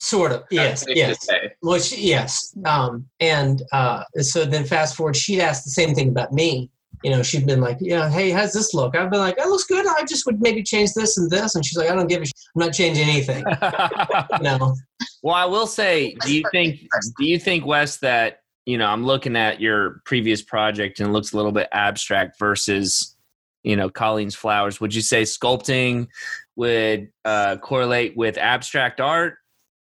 Sort 0.00 0.32
of. 0.32 0.42
Yes. 0.50 0.84
Yes. 0.88 1.26
Well, 1.62 1.78
she, 1.78 2.08
yes. 2.08 2.52
Um, 2.64 3.06
and 3.20 3.62
uh, 3.72 4.02
so 4.18 4.44
then 4.44 4.64
fast 4.64 4.96
forward, 4.96 5.16
she'd 5.16 5.40
asked 5.40 5.64
the 5.64 5.70
same 5.70 5.94
thing 5.94 6.08
about 6.08 6.32
me. 6.32 6.68
You 7.04 7.10
know, 7.10 7.22
she'd 7.22 7.46
been 7.46 7.60
like, 7.60 7.78
yeah, 7.80 8.10
hey, 8.10 8.30
how's 8.30 8.52
this 8.52 8.74
look? 8.74 8.96
I've 8.96 9.10
been 9.10 9.20
like, 9.20 9.36
that 9.36 9.48
looks 9.48 9.64
good. 9.64 9.86
I 9.86 10.04
just 10.04 10.26
would 10.26 10.40
maybe 10.40 10.62
change 10.62 10.94
this 10.94 11.16
and 11.16 11.30
this. 11.30 11.54
And 11.54 11.64
she's 11.64 11.78
like, 11.78 11.90
I 11.90 11.94
don't 11.94 12.06
give 12.08 12.22
a 12.22 12.26
sh- 12.26 12.32
I'm 12.56 12.66
not 12.66 12.72
changing 12.72 13.08
anything. 13.08 13.44
no. 14.40 14.74
well, 15.22 15.34
I 15.34 15.44
will 15.44 15.66
say, 15.66 16.16
do 16.22 16.34
you 16.34 16.42
think 16.50 16.80
do 17.18 17.26
you 17.26 17.38
think 17.38 17.64
Wes 17.64 17.98
that 17.98 18.40
you 18.66 18.78
know 18.78 18.86
I'm 18.86 19.04
looking 19.04 19.36
at 19.36 19.60
your 19.60 20.00
previous 20.04 20.42
project 20.42 21.00
and 21.00 21.08
it 21.08 21.12
looks 21.12 21.32
a 21.32 21.36
little 21.36 21.52
bit 21.52 21.68
abstract 21.72 22.38
versus 22.38 23.16
you 23.62 23.76
know 23.76 23.88
Colleen's 23.90 24.34
flowers? 24.34 24.80
Would 24.80 24.94
you 24.94 25.02
say 25.02 25.22
sculpting 25.22 26.08
would 26.56 27.10
uh, 27.24 27.56
correlate 27.56 28.16
with 28.16 28.38
abstract 28.38 29.00
art 29.00 29.34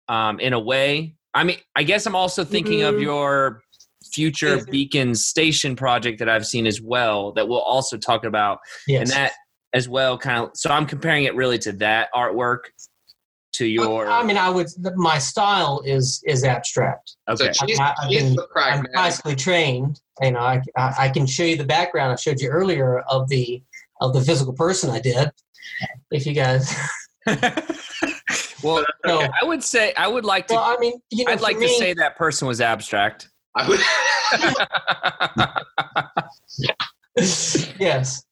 um, 0.07 0.39
in 0.39 0.53
a 0.53 0.59
way? 0.59 1.15
I 1.33 1.43
mean, 1.43 1.57
I 1.75 1.83
guess 1.83 2.05
I'm 2.05 2.15
also 2.15 2.43
thinking 2.43 2.83
of 2.83 2.95
Mm. 2.95 3.01
your 3.01 3.61
future 4.13 4.55
If- 4.57 4.67
Beacon 4.67 5.15
Station 5.15 5.75
project 5.75 6.19
that 6.19 6.29
I've 6.29 6.45
seen 6.45 6.67
as 6.67 6.81
well 6.81 7.31
that 7.33 7.47
we'll 7.47 7.59
also 7.61 7.97
talk 7.97 8.23
about 8.25 8.59
Yes. 8.87 9.01
and 9.01 9.09
that 9.11 9.31
as 9.73 9.89
well 9.89 10.19
kind 10.19 10.43
of 10.43 10.51
so 10.53 10.69
i'm 10.69 10.85
comparing 10.85 11.23
it 11.23 11.33
really 11.33 11.57
to 11.57 11.71
that 11.71 12.07
artwork 12.13 12.59
to 13.53 13.65
your 13.65 14.07
I 14.07 14.23
mean, 14.23 14.37
I 14.37 14.49
would. 14.49 14.67
My 14.95 15.19
style 15.19 15.81
is 15.85 16.21
is 16.25 16.43
abstract. 16.43 17.15
okay 17.29 17.51
So 17.53 17.65
she's, 17.67 17.79
I, 17.79 17.93
I've 18.01 18.09
she's 18.09 18.23
been, 18.23 18.39
i'm 18.39 18.47
pragmatic. 18.51 18.93
classically 18.93 19.35
trained. 19.35 20.01
You 20.21 20.31
know, 20.31 20.39
I, 20.39 20.61
I 20.77 20.93
I 20.99 21.09
can 21.09 21.25
show 21.25 21.43
you 21.43 21.57
the 21.57 21.65
background 21.65 22.11
I 22.11 22.15
showed 22.15 22.39
you 22.39 22.49
earlier 22.49 22.99
of 23.01 23.27
the 23.29 23.61
of 24.01 24.13
the 24.13 24.21
physical 24.21 24.53
person 24.53 24.89
I 24.89 24.99
did. 24.99 25.31
If 26.11 26.25
you 26.25 26.33
guys, 26.33 26.75
well 28.63 28.83
so, 29.05 29.21
okay, 29.21 29.29
i 29.41 29.45
would 29.45 29.63
say 29.63 29.93
i 29.95 30.07
would 30.07 30.25
like 30.25 30.47
to 30.47 30.55
well, 30.55 30.63
I 30.63 30.77
mean, 30.77 30.99
you 31.09 31.23
know, 31.23 31.31
i'd 31.31 31.41
like 31.41 31.57
me, 31.57 31.67
to 31.67 31.73
say 31.73 31.93
that 31.93 32.17
person 32.17 32.47
was 32.47 32.59
abstract 32.59 33.29
I 33.55 33.69
would, 33.69 33.79
yes. 37.79 38.23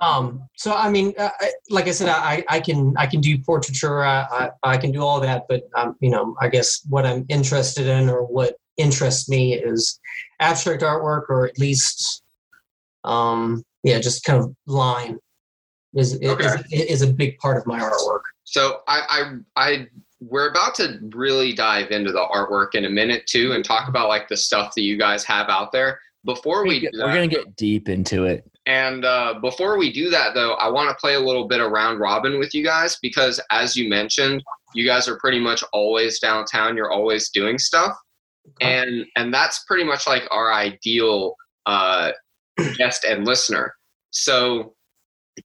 Um, 0.00 0.48
so 0.56 0.74
I 0.74 0.90
mean, 0.90 1.14
uh, 1.18 1.30
I, 1.40 1.52
like 1.70 1.86
I 1.86 1.92
said, 1.92 2.08
I, 2.08 2.44
I 2.48 2.60
can 2.60 2.94
I 2.98 3.06
can 3.06 3.20
do 3.20 3.38
portraiture. 3.38 4.04
I, 4.04 4.22
I, 4.22 4.50
I 4.62 4.76
can 4.76 4.92
do 4.92 5.00
all 5.00 5.20
that, 5.20 5.44
but 5.48 5.62
um, 5.76 5.96
you 6.00 6.10
know, 6.10 6.36
I 6.40 6.48
guess 6.48 6.80
what 6.88 7.06
I'm 7.06 7.24
interested 7.28 7.86
in 7.86 8.08
or 8.08 8.24
what 8.24 8.56
interests 8.76 9.28
me 9.28 9.54
is 9.54 10.00
abstract 10.40 10.82
artwork, 10.82 11.28
or 11.28 11.46
at 11.46 11.58
least, 11.58 12.22
um, 13.04 13.62
yeah, 13.84 13.98
just 14.00 14.24
kind 14.24 14.42
of 14.42 14.54
line 14.66 15.18
is 15.94 16.14
is, 16.14 16.30
Okay. 16.30 16.46
is, 16.72 16.84
is 16.84 17.02
a 17.02 17.12
big 17.12 17.38
part 17.38 17.56
of 17.56 17.66
my 17.66 17.78
artwork. 17.78 18.22
so 18.44 18.80
I, 18.88 19.32
I, 19.56 19.64
I, 19.64 19.86
we're 20.20 20.50
about 20.50 20.74
to 20.76 20.98
really 21.14 21.52
dive 21.52 21.90
into 21.90 22.12
the 22.12 22.26
artwork 22.32 22.74
in 22.74 22.84
a 22.84 22.90
minute 22.90 23.26
too, 23.26 23.52
and 23.52 23.64
talk 23.64 23.88
about 23.88 24.08
like 24.08 24.28
the 24.28 24.36
stuff 24.36 24.74
that 24.74 24.82
you 24.82 24.96
guys 24.96 25.24
have 25.24 25.48
out 25.48 25.72
there. 25.72 26.00
Before 26.24 26.66
we 26.66 26.80
do 26.80 26.88
that, 26.92 27.06
we're 27.06 27.14
gonna 27.14 27.26
get 27.26 27.56
deep 27.56 27.88
into 27.88 28.24
it 28.24 28.44
And 28.66 29.04
uh, 29.04 29.34
before 29.40 29.76
we 29.76 29.92
do 29.92 30.08
that, 30.10 30.34
though, 30.34 30.52
I 30.54 30.68
want 30.68 30.88
to 30.88 30.94
play 30.94 31.14
a 31.14 31.20
little 31.20 31.48
bit 31.48 31.60
of 31.60 31.72
round 31.72 31.98
robin 31.98 32.38
with 32.38 32.54
you 32.54 32.62
guys 32.62 32.96
because, 33.02 33.40
as 33.50 33.76
you 33.76 33.88
mentioned, 33.88 34.42
you 34.74 34.86
guys 34.86 35.08
are 35.08 35.18
pretty 35.18 35.40
much 35.40 35.64
always 35.72 36.20
downtown. 36.20 36.76
You're 36.76 36.92
always 36.92 37.30
doing 37.30 37.58
stuff, 37.58 37.96
and 38.60 39.04
and 39.16 39.34
that's 39.34 39.64
pretty 39.64 39.84
much 39.84 40.06
like 40.06 40.28
our 40.30 40.52
ideal 40.52 41.34
uh, 41.66 42.12
guest 42.78 43.04
and 43.04 43.24
listener. 43.26 43.74
So, 44.10 44.74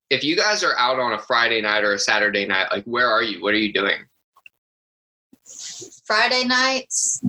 if 0.09 0.23
you 0.23 0.35
guys 0.35 0.63
are 0.63 0.77
out 0.77 0.99
on 0.99 1.13
a 1.13 1.19
Friday 1.19 1.61
night 1.61 1.83
or 1.83 1.93
a 1.93 1.99
Saturday 1.99 2.45
night, 2.45 2.67
like 2.71 2.83
where 2.85 3.09
are 3.09 3.23
you? 3.23 3.41
What 3.41 3.53
are 3.53 3.57
you 3.57 3.73
doing? 3.73 4.05
Friday 6.05 6.43
nights, 6.43 7.23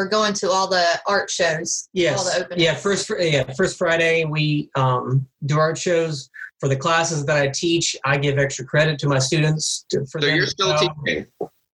we're 0.00 0.08
going 0.08 0.32
to 0.32 0.50
all 0.50 0.66
the 0.66 0.98
art 1.06 1.28
shows. 1.28 1.88
All 1.88 1.90
Yes. 1.92 2.38
the. 2.48 2.54
Yeah. 2.56 2.74
First. 2.74 3.10
Yeah. 3.18 3.44
First 3.52 3.76
Friday 3.76 4.24
we 4.24 4.70
um, 4.74 5.26
do 5.44 5.58
art 5.58 5.76
shows 5.76 6.30
for 6.58 6.68
the 6.70 6.76
classes 6.76 7.26
that 7.26 7.36
I 7.36 7.48
teach. 7.48 7.94
I 8.06 8.16
give 8.16 8.38
extra 8.38 8.64
credit 8.64 8.98
to 9.00 9.08
my 9.08 9.18
students 9.18 9.84
to, 9.90 10.06
for 10.06 10.20
So 10.20 10.26
them 10.26 10.36
you're 10.36 10.46
still 10.46 10.68
know. 10.72 10.78
teaching? 11.04 11.26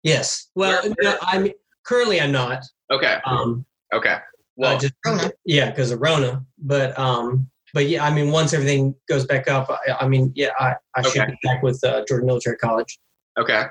Yes. 0.03 0.49
Well, 0.55 0.81
Where- 0.83 0.93
no, 1.01 1.17
I'm 1.21 1.49
currently 1.85 2.21
I'm 2.21 2.31
not. 2.31 2.63
Okay, 2.91 3.17
Um, 3.25 3.65
okay. 3.93 4.17
well, 4.55 4.71
Well, 4.71 4.79
just 4.79 4.93
Rona. 5.05 5.31
yeah, 5.45 5.69
because 5.69 5.91
of 5.91 5.99
Rona. 6.01 6.45
But 6.59 6.97
um, 6.97 7.49
but 7.73 7.87
yeah, 7.89 8.05
I 8.05 8.13
mean, 8.13 8.31
once 8.31 8.53
everything 8.53 8.95
goes 9.09 9.25
back 9.25 9.49
up, 9.49 9.69
I, 9.69 9.77
I 10.01 10.07
mean, 10.07 10.31
yeah, 10.35 10.51
I, 10.59 10.75
I 10.95 11.01
should 11.01 11.27
be 11.27 11.37
back 11.43 11.61
with 11.63 11.83
uh, 11.83 12.03
Georgia 12.07 12.25
Military 12.25 12.55
College. 12.57 12.99
okay. 13.37 13.63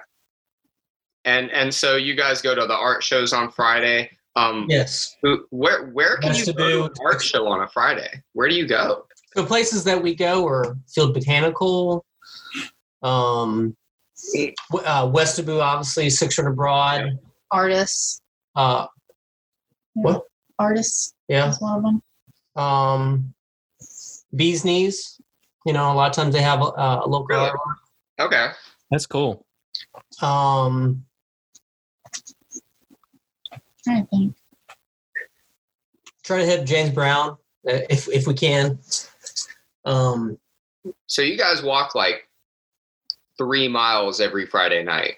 And 1.25 1.53
and 1.53 1.73
so 1.73 1.95
you 1.97 2.17
guys 2.17 2.43
go 2.43 2.53
to 2.55 2.67
the 2.67 2.75
art 2.75 3.05
shows 3.05 3.33
on 3.33 3.51
Friday. 3.53 4.11
Um, 4.35 4.67
Yes. 4.69 5.17
Where 5.51 5.89
where 5.91 6.17
can 6.19 6.35
you 6.35 6.45
to 6.45 6.53
go 6.53 6.65
to 6.69 6.73
do- 6.73 6.85
an 6.85 6.91
art 7.05 7.23
show 7.23 7.47
on 7.49 7.63
a 7.63 7.69
Friday? 7.69 8.23
Where 8.33 8.49
do 8.49 8.55
you 8.55 8.67
go? 8.67 9.07
The 9.35 9.45
places 9.45 9.85
that 9.85 10.03
we 10.03 10.15
go 10.15 10.47
are 10.47 10.77
Field 10.89 11.15
Botanical, 11.15 12.05
um, 13.03 13.77
w- 14.71 14.87
uh, 14.87 15.07
Westobou, 15.11 15.61
obviously, 15.63 16.09
Six 16.11 16.37
Hundred 16.37 16.53
Broad. 16.57 17.19
Artists. 17.51 18.21
Uh, 18.57 18.87
what? 19.95 20.25
Artists 20.59 21.15
Yeah. 21.29 21.51
is 21.51 21.61
one 21.61 21.77
of 21.77 21.83
them. 21.83 22.03
Um, 22.63 23.35
Bees 24.35 24.65
Knees. 24.65 25.21
You 25.67 25.73
know, 25.73 25.93
a 25.93 25.95
lot 25.95 26.11
of 26.11 26.17
times 26.17 26.35
they 26.35 26.43
have 26.43 26.61
a, 26.61 26.65
a 26.65 27.07
local 27.07 27.27
Really? 27.29 27.51
Okay. 28.19 28.51
that's 28.91 29.07
cool 29.07 29.47
Um, 30.21 31.05
trying 33.85 34.03
to 34.05 34.09
think. 34.09 34.35
try 36.25 36.39
to 36.39 36.47
hit 36.47 36.67
James 36.67 36.91
Brown 36.91 37.31
uh, 37.69 37.81
if 37.91 38.09
if 38.09 38.27
we 38.27 38.35
can. 38.35 38.79
Um, 39.85 40.39
So 41.07 41.23
you 41.23 41.37
guys 41.37 41.63
walk 41.63 41.95
like 41.95 42.29
three 43.39 43.69
miles 43.69 44.21
every 44.21 44.47
Friday 44.47 44.83
night. 44.85 45.15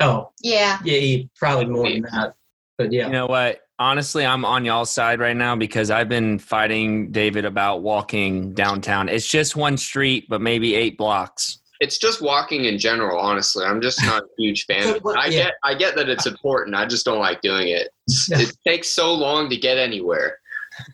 oh, 0.00 0.30
Yeah. 0.42 0.78
yeah, 0.84 0.98
yeah, 0.98 1.24
probably 1.36 1.66
more 1.66 1.88
than 1.88 2.02
that. 2.02 2.34
But 2.78 2.92
yeah, 2.92 3.06
you 3.06 3.12
know 3.12 3.26
what 3.26 3.60
honestly 3.80 4.24
i'm 4.24 4.44
on 4.44 4.64
y'all's 4.64 4.88
side 4.88 5.18
right 5.18 5.36
now 5.36 5.56
because 5.56 5.90
i've 5.90 6.08
been 6.08 6.38
fighting 6.38 7.10
david 7.10 7.44
about 7.44 7.82
walking 7.82 8.54
downtown 8.54 9.08
it's 9.08 9.26
just 9.26 9.56
one 9.56 9.76
street 9.76 10.26
but 10.28 10.40
maybe 10.40 10.76
eight 10.76 10.96
blocks 10.96 11.58
It's 11.84 11.98
just 11.98 12.22
walking 12.22 12.64
in 12.64 12.78
general, 12.78 13.18
honestly. 13.18 13.64
I'm 13.66 13.82
just 13.82 14.02
not 14.06 14.22
a 14.22 14.26
huge 14.38 14.64
fan. 14.68 14.88
of 14.88 14.96
it. 14.96 15.02
I 15.04 15.26
Yeah. 15.26 15.44
get 15.44 15.54
I 15.62 15.74
get 15.74 15.94
that 15.96 16.08
it's 16.08 16.24
important. 16.26 16.74
I 16.74 16.86
just 16.86 17.04
don't 17.04 17.18
like 17.18 17.40
doing 17.42 17.68
it. 17.68 17.88
It 18.30 18.56
takes 18.66 18.88
so 18.88 19.12
long 19.12 19.50
to 19.50 19.56
get 19.56 19.76
anywhere. 19.76 20.38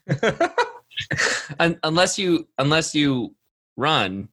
Un- 1.61 1.79
unless 1.85 2.19
you 2.19 2.47
unless 2.59 2.95
you 2.95 3.35
run 3.77 4.29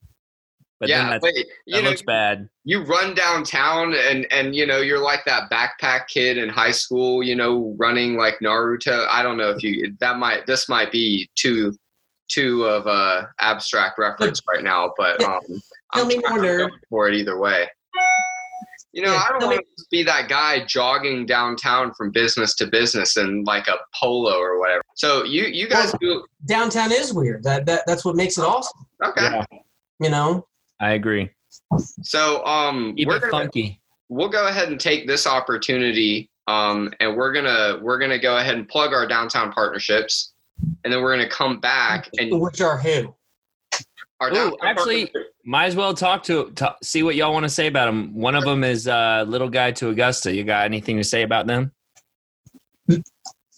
but 0.79 0.89
then 0.89 1.05
yeah, 1.05 1.09
that, 1.13 1.21
but 1.21 1.33
that 1.33 1.83
know, 1.83 1.89
looks 1.89 2.01
bad 2.01 2.49
you 2.65 2.83
run 2.83 3.13
downtown 3.15 3.93
and 3.95 4.27
and 4.31 4.53
you 4.55 4.65
know 4.67 4.79
you're 4.81 5.01
like 5.01 5.23
that 5.25 5.49
backpack 5.49 6.07
kid 6.07 6.37
in 6.37 6.49
high 6.49 6.71
school 6.71 7.23
you 7.23 7.35
know 7.35 7.73
running 7.79 8.17
like 8.17 8.35
naruto 8.43 9.07
i 9.09 9.23
don't 9.23 9.37
know 9.37 9.49
if 9.49 9.63
you 9.63 9.95
that 10.01 10.17
might 10.17 10.45
this 10.45 10.67
might 10.67 10.91
be 10.91 11.29
too 11.35 11.73
too 12.29 12.65
of 12.65 12.85
a 12.87 13.29
abstract 13.39 13.97
reference 13.97 14.41
right 14.51 14.63
now 14.63 14.91
but 14.97 15.21
um 15.23 15.39
Tell 15.93 16.03
i'm 16.03 16.07
me 16.07 16.17
more, 16.17 16.39
nerd. 16.39 16.69
for 16.89 17.07
it 17.09 17.15
either 17.15 17.39
way 17.39 17.67
you 18.93 19.03
know 19.03 19.13
Yeah, 19.13 19.23
I 19.27 19.39
don't 19.39 19.49
want 19.49 19.59
to 19.77 19.85
be 19.91 20.03
that 20.03 20.27
guy 20.29 20.65
jogging 20.65 21.25
downtown 21.25 21.93
from 21.93 22.11
business 22.11 22.55
to 22.55 22.67
business 22.67 23.17
in 23.17 23.43
like 23.43 23.67
a 23.67 23.75
polo 23.99 24.37
or 24.37 24.59
whatever 24.59 24.81
so 24.95 25.23
you 25.23 25.43
you 25.43 25.67
guys 25.67 25.93
do 26.01 26.25
downtown 26.47 26.91
is 26.91 27.13
weird. 27.13 27.43
That 27.43 27.65
that 27.65 27.83
that's 27.87 28.03
what 28.05 28.15
makes 28.15 28.37
it 28.37 28.43
awesome. 28.43 28.85
okay 29.03 29.21
yeah 29.23 29.43
You 29.99 30.09
know. 30.09 30.47
i 30.79 30.91
agree 30.91 31.29
so 32.01 32.43
um 32.45 32.95
keep 32.95 33.07
we're 33.07 33.17
it 33.17 33.21
gonna, 33.21 33.31
funky 33.31 33.81
we'll 34.09 34.29
go 34.29 34.47
ahead 34.47 34.69
and 34.69 34.79
take 34.79 35.07
this 35.07 35.27
opportunity 35.27 36.29
um, 36.47 36.93
and 37.01 37.17
we're 37.17 37.33
gonna 37.33 37.77
we're 37.81 37.99
gonna 37.99 38.17
go 38.19 38.37
ahead 38.37 38.55
and 38.55 38.67
plug 38.69 38.93
our 38.93 39.05
downtown 39.05 39.51
partnerships 39.51 40.33
and 40.85 40.93
then 40.93 41.01
we're 41.01 41.13
gonna 41.15 41.29
come 41.29 41.59
back 41.59 42.09
and 42.17 42.39
Which 42.39 42.61
are 42.61 42.77
who? 42.77 43.13
Our 44.19 44.29
Ooh, 44.29 44.33
downtown 44.33 44.57
actually- 44.63 45.11
might 45.45 45.65
as 45.67 45.75
well 45.75 45.93
talk 45.93 46.23
to, 46.23 46.51
to 46.55 46.75
see 46.83 47.03
what 47.03 47.15
y'all 47.15 47.31
want 47.31 47.43
to 47.43 47.49
say 47.49 47.67
about 47.67 47.85
them 47.85 48.13
one 48.13 48.35
of 48.35 48.43
them 48.43 48.63
is 48.65 48.85
uh 48.87 49.23
little 49.27 49.47
guide 49.49 49.75
to 49.77 49.87
augusta 49.89 50.33
you 50.35 50.43
got 50.43 50.65
anything 50.65 50.97
to 50.97 51.03
say 51.05 51.21
about 51.23 51.47
them 51.47 51.71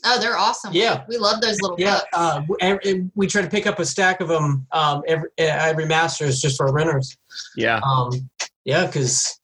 Oh, 0.05 0.17
they're 0.17 0.37
awesome. 0.37 0.71
Yeah. 0.73 1.03
We 1.09 1.17
love 1.17 1.41
those 1.41 1.59
little 1.61 1.75
Yeah, 1.77 1.99
books. 2.11 2.63
uh, 2.63 2.77
we, 2.85 3.09
we 3.15 3.27
try 3.27 3.41
to 3.41 3.49
pick 3.49 3.67
up 3.67 3.79
a 3.79 3.85
stack 3.85 4.21
of 4.21 4.29
them 4.29 4.65
um, 4.71 5.01
every 5.07 5.29
every 5.37 5.85
Masters 5.85 6.39
just 6.39 6.55
for 6.55 6.71
renters. 6.71 7.17
yeah 7.57 7.81
Um, 7.83 8.09
yeah, 8.63 8.85
because 8.85 9.39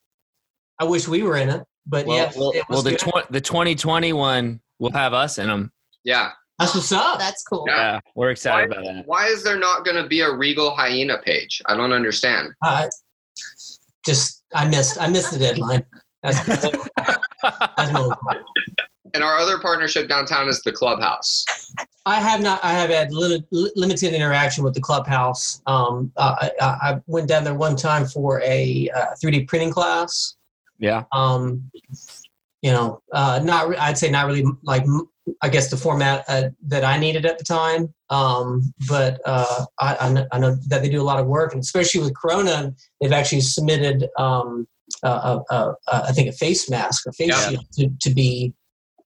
I 0.80 0.86
wish 0.86 1.10
we 1.10 1.24
were 1.24 1.36
in 1.36 1.50
it, 1.50 1.62
but 1.86 2.06
Well, 2.06 2.16
yeah, 2.18 2.32
well, 2.38 2.52
it 2.52 2.64
well 2.70 2.82
the 2.82 2.92
good. 2.92 3.00
tw- 3.00 3.32
the 3.32 3.42
2020 3.42 4.14
one 4.14 4.62
will 4.80 4.92
have 4.94 5.14
us 5.14 5.40
in 5.40 5.48
them. 5.48 5.74
Yeah. 6.06 6.32
That's 6.60 6.74
what's 6.74 6.92
up. 6.92 7.20
That's 7.20 7.44
cool. 7.44 7.66
Yeah. 7.68 7.76
Yeah, 7.76 8.00
we're 8.16 8.30
excited 8.32 8.70
Why- 8.70 8.76
about 8.82 8.94
that. 8.96 9.08
Why 9.08 9.26
is 9.28 9.44
there 9.44 9.58
not 9.60 9.84
going 9.84 10.02
to 10.02 10.08
be 10.08 10.22
a 10.22 10.32
Regal 10.32 10.72
Hyena 10.76 11.18
page? 11.24 11.62
I 11.66 11.76
don't 11.76 11.92
understand. 11.92 12.50
Uh, 12.62 12.88
just 14.06 14.44
I 14.54 14.68
missed 14.68 15.00
I 15.02 15.08
missed 15.08 15.32
the 15.32 15.40
deadline. 15.40 15.84
That's, 16.24 16.44
that's 17.44 17.92
my 17.92 18.00
only. 18.00 18.16
And 19.14 19.24
our 19.24 19.38
other 19.38 19.60
partnership 19.60 20.08
downtown 20.10 20.48
is 20.48 20.62
the 20.62 20.72
Clubhouse. 20.72 21.46
I 22.06 22.20
have 22.20 22.42
not. 22.42 22.64
I 22.64 22.72
have 22.74 22.90
had 22.90 23.12
li- 23.12 23.44
limited 23.52 24.14
interaction 24.14 24.64
with 24.64 24.74
the 24.76 24.82
clubhouse. 24.82 25.62
Um, 25.66 26.12
uh, 26.18 26.36
I, 26.40 26.52
I 26.62 26.66
I 26.92 27.02
went 27.08 27.28
down 27.28 27.44
there 27.44 27.56
one 27.56 27.76
time 27.76 28.06
for 28.06 28.42
a 28.42 28.90
uh, 28.96 29.06
3D 29.24 29.48
printing 29.48 29.72
class. 29.72 30.36
Yeah. 30.80 31.04
Um, 31.12 31.70
you 32.62 32.72
know, 32.72 33.02
uh, 33.12 33.42
not. 33.44 33.70
Re- 33.70 33.78
I'd 33.78 33.98
say 33.98 34.10
not 34.12 34.28
really 34.28 34.46
like. 34.64 34.84
m- 34.84 35.10
I 35.42 35.50
guess 35.50 35.70
the 35.70 35.78
format 35.78 36.24
uh, 36.28 36.50
that 36.68 36.84
I 36.84 36.98
needed 36.98 37.26
at 37.26 37.38
the 37.38 37.44
time. 37.44 37.94
Um, 38.10 38.74
but 38.88 39.20
uh, 39.26 39.66
I, 39.80 39.98
I, 40.02 40.10
know, 40.10 40.28
I 40.32 40.40
know 40.40 40.56
that 40.68 40.82
they 40.82 40.90
do 40.90 41.02
a 41.02 41.04
lot 41.04 41.20
of 41.20 41.26
work, 41.26 41.54
and 41.54 41.62
especially 41.62 42.02
with 42.02 42.16
Corona, 42.16 42.74
they've 43.02 43.12
actually 43.12 43.42
submitted. 43.42 44.08
Um, 44.18 44.68
uh, 45.04 45.40
uh, 45.50 45.74
uh, 45.88 46.06
I 46.08 46.12
think 46.12 46.30
a 46.30 46.32
face 46.32 46.70
mask 46.70 47.08
or 47.08 47.12
face 47.14 47.30
Yeah. 47.30 47.50
shield 47.50 47.66
to, 47.74 47.90
to 48.02 48.14
be 48.14 48.54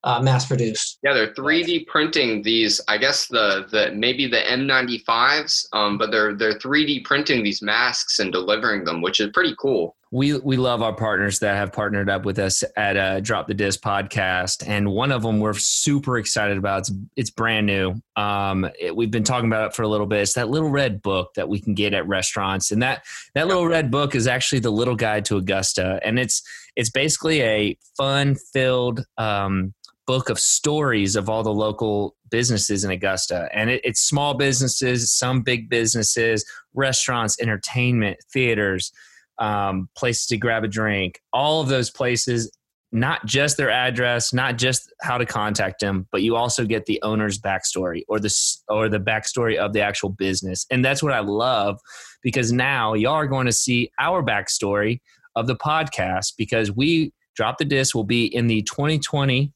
uh, 0.04 0.20
mass 0.22 0.46
produced. 0.46 0.98
Yeah, 1.02 1.14
they're 1.14 1.34
3D 1.34 1.86
printing 1.86 2.42
these. 2.42 2.80
I 2.88 2.98
guess 2.98 3.26
the 3.26 3.66
the 3.70 3.92
maybe 3.94 4.26
the 4.26 4.38
N95s, 4.38 5.66
um, 5.72 5.98
but 5.98 6.10
they're 6.10 6.34
they're 6.34 6.58
3D 6.58 7.04
printing 7.04 7.42
these 7.42 7.62
masks 7.62 8.18
and 8.18 8.32
delivering 8.32 8.84
them, 8.84 9.02
which 9.02 9.20
is 9.20 9.30
pretty 9.32 9.54
cool. 9.58 9.96
We 10.12 10.36
we 10.38 10.56
love 10.56 10.82
our 10.82 10.94
partners 10.94 11.38
that 11.38 11.54
have 11.54 11.72
partnered 11.72 12.10
up 12.10 12.24
with 12.24 12.38
us 12.40 12.64
at 12.76 12.96
uh, 12.96 13.20
Drop 13.20 13.46
the 13.46 13.54
Disc 13.54 13.80
podcast, 13.80 14.66
and 14.66 14.90
one 14.90 15.12
of 15.12 15.22
them 15.22 15.38
we're 15.38 15.54
super 15.54 16.18
excited 16.18 16.58
about. 16.58 16.80
It's 16.80 16.92
it's 17.16 17.30
brand 17.30 17.66
new. 17.66 17.94
Um, 18.16 18.68
it- 18.78 18.96
we've 18.96 19.10
been 19.10 19.22
talking 19.24 19.48
about 19.48 19.68
it 19.68 19.74
for 19.76 19.82
a 19.82 19.88
little 19.88 20.06
bit. 20.06 20.22
It's 20.22 20.32
that 20.34 20.48
little 20.48 20.68
red 20.68 21.00
book 21.00 21.34
that 21.34 21.48
we 21.48 21.60
can 21.60 21.74
get 21.74 21.94
at 21.94 22.08
restaurants, 22.08 22.72
and 22.72 22.82
that 22.82 23.04
that 23.34 23.46
little 23.46 23.66
red 23.68 23.90
book 23.92 24.16
is 24.16 24.26
actually 24.26 24.58
the 24.60 24.72
Little 24.72 24.96
Guide 24.96 25.24
to 25.26 25.36
Augusta, 25.36 26.00
and 26.02 26.18
it's 26.18 26.42
it's 26.74 26.90
basically 26.90 27.42
a 27.42 27.78
fun 27.96 28.34
filled 28.34 29.04
um, 29.16 29.74
book 30.08 30.28
of 30.28 30.40
stories 30.40 31.14
of 31.14 31.28
all 31.28 31.44
the 31.44 31.54
local 31.54 32.16
businesses 32.30 32.82
in 32.82 32.90
Augusta, 32.90 33.48
and 33.52 33.70
it, 33.70 33.80
it's 33.84 34.00
small 34.00 34.34
businesses, 34.34 35.12
some 35.12 35.42
big 35.42 35.68
businesses, 35.68 36.44
restaurants, 36.74 37.40
entertainment, 37.40 38.16
theaters 38.32 38.92
um, 39.40 39.88
places 39.96 40.26
to 40.26 40.36
grab 40.36 40.64
a 40.64 40.68
drink, 40.68 41.20
all 41.32 41.60
of 41.60 41.68
those 41.68 41.90
places, 41.90 42.50
not 42.92 43.24
just 43.24 43.56
their 43.56 43.70
address, 43.70 44.32
not 44.32 44.58
just 44.58 44.92
how 45.00 45.16
to 45.16 45.24
contact 45.24 45.80
them, 45.80 46.06
but 46.12 46.22
you 46.22 46.36
also 46.36 46.64
get 46.64 46.86
the 46.86 47.00
owner's 47.02 47.38
backstory 47.38 48.02
or 48.08 48.20
the 48.20 48.34
or 48.68 48.88
the 48.88 49.00
backstory 49.00 49.56
of 49.56 49.72
the 49.72 49.80
actual 49.80 50.10
business, 50.10 50.66
and 50.70 50.84
that's 50.84 51.02
what 51.02 51.12
I 51.12 51.20
love 51.20 51.78
because 52.22 52.52
now 52.52 52.94
y'all 52.94 53.14
are 53.14 53.26
going 53.26 53.46
to 53.46 53.52
see 53.52 53.90
our 53.98 54.22
backstory 54.22 55.00
of 55.36 55.46
the 55.46 55.56
podcast 55.56 56.34
because 56.36 56.70
we 56.72 57.12
drop 57.34 57.58
the 57.58 57.64
disc. 57.64 57.94
Will 57.94 58.04
be 58.04 58.26
in 58.26 58.46
the 58.46 58.62
2020 58.62 59.52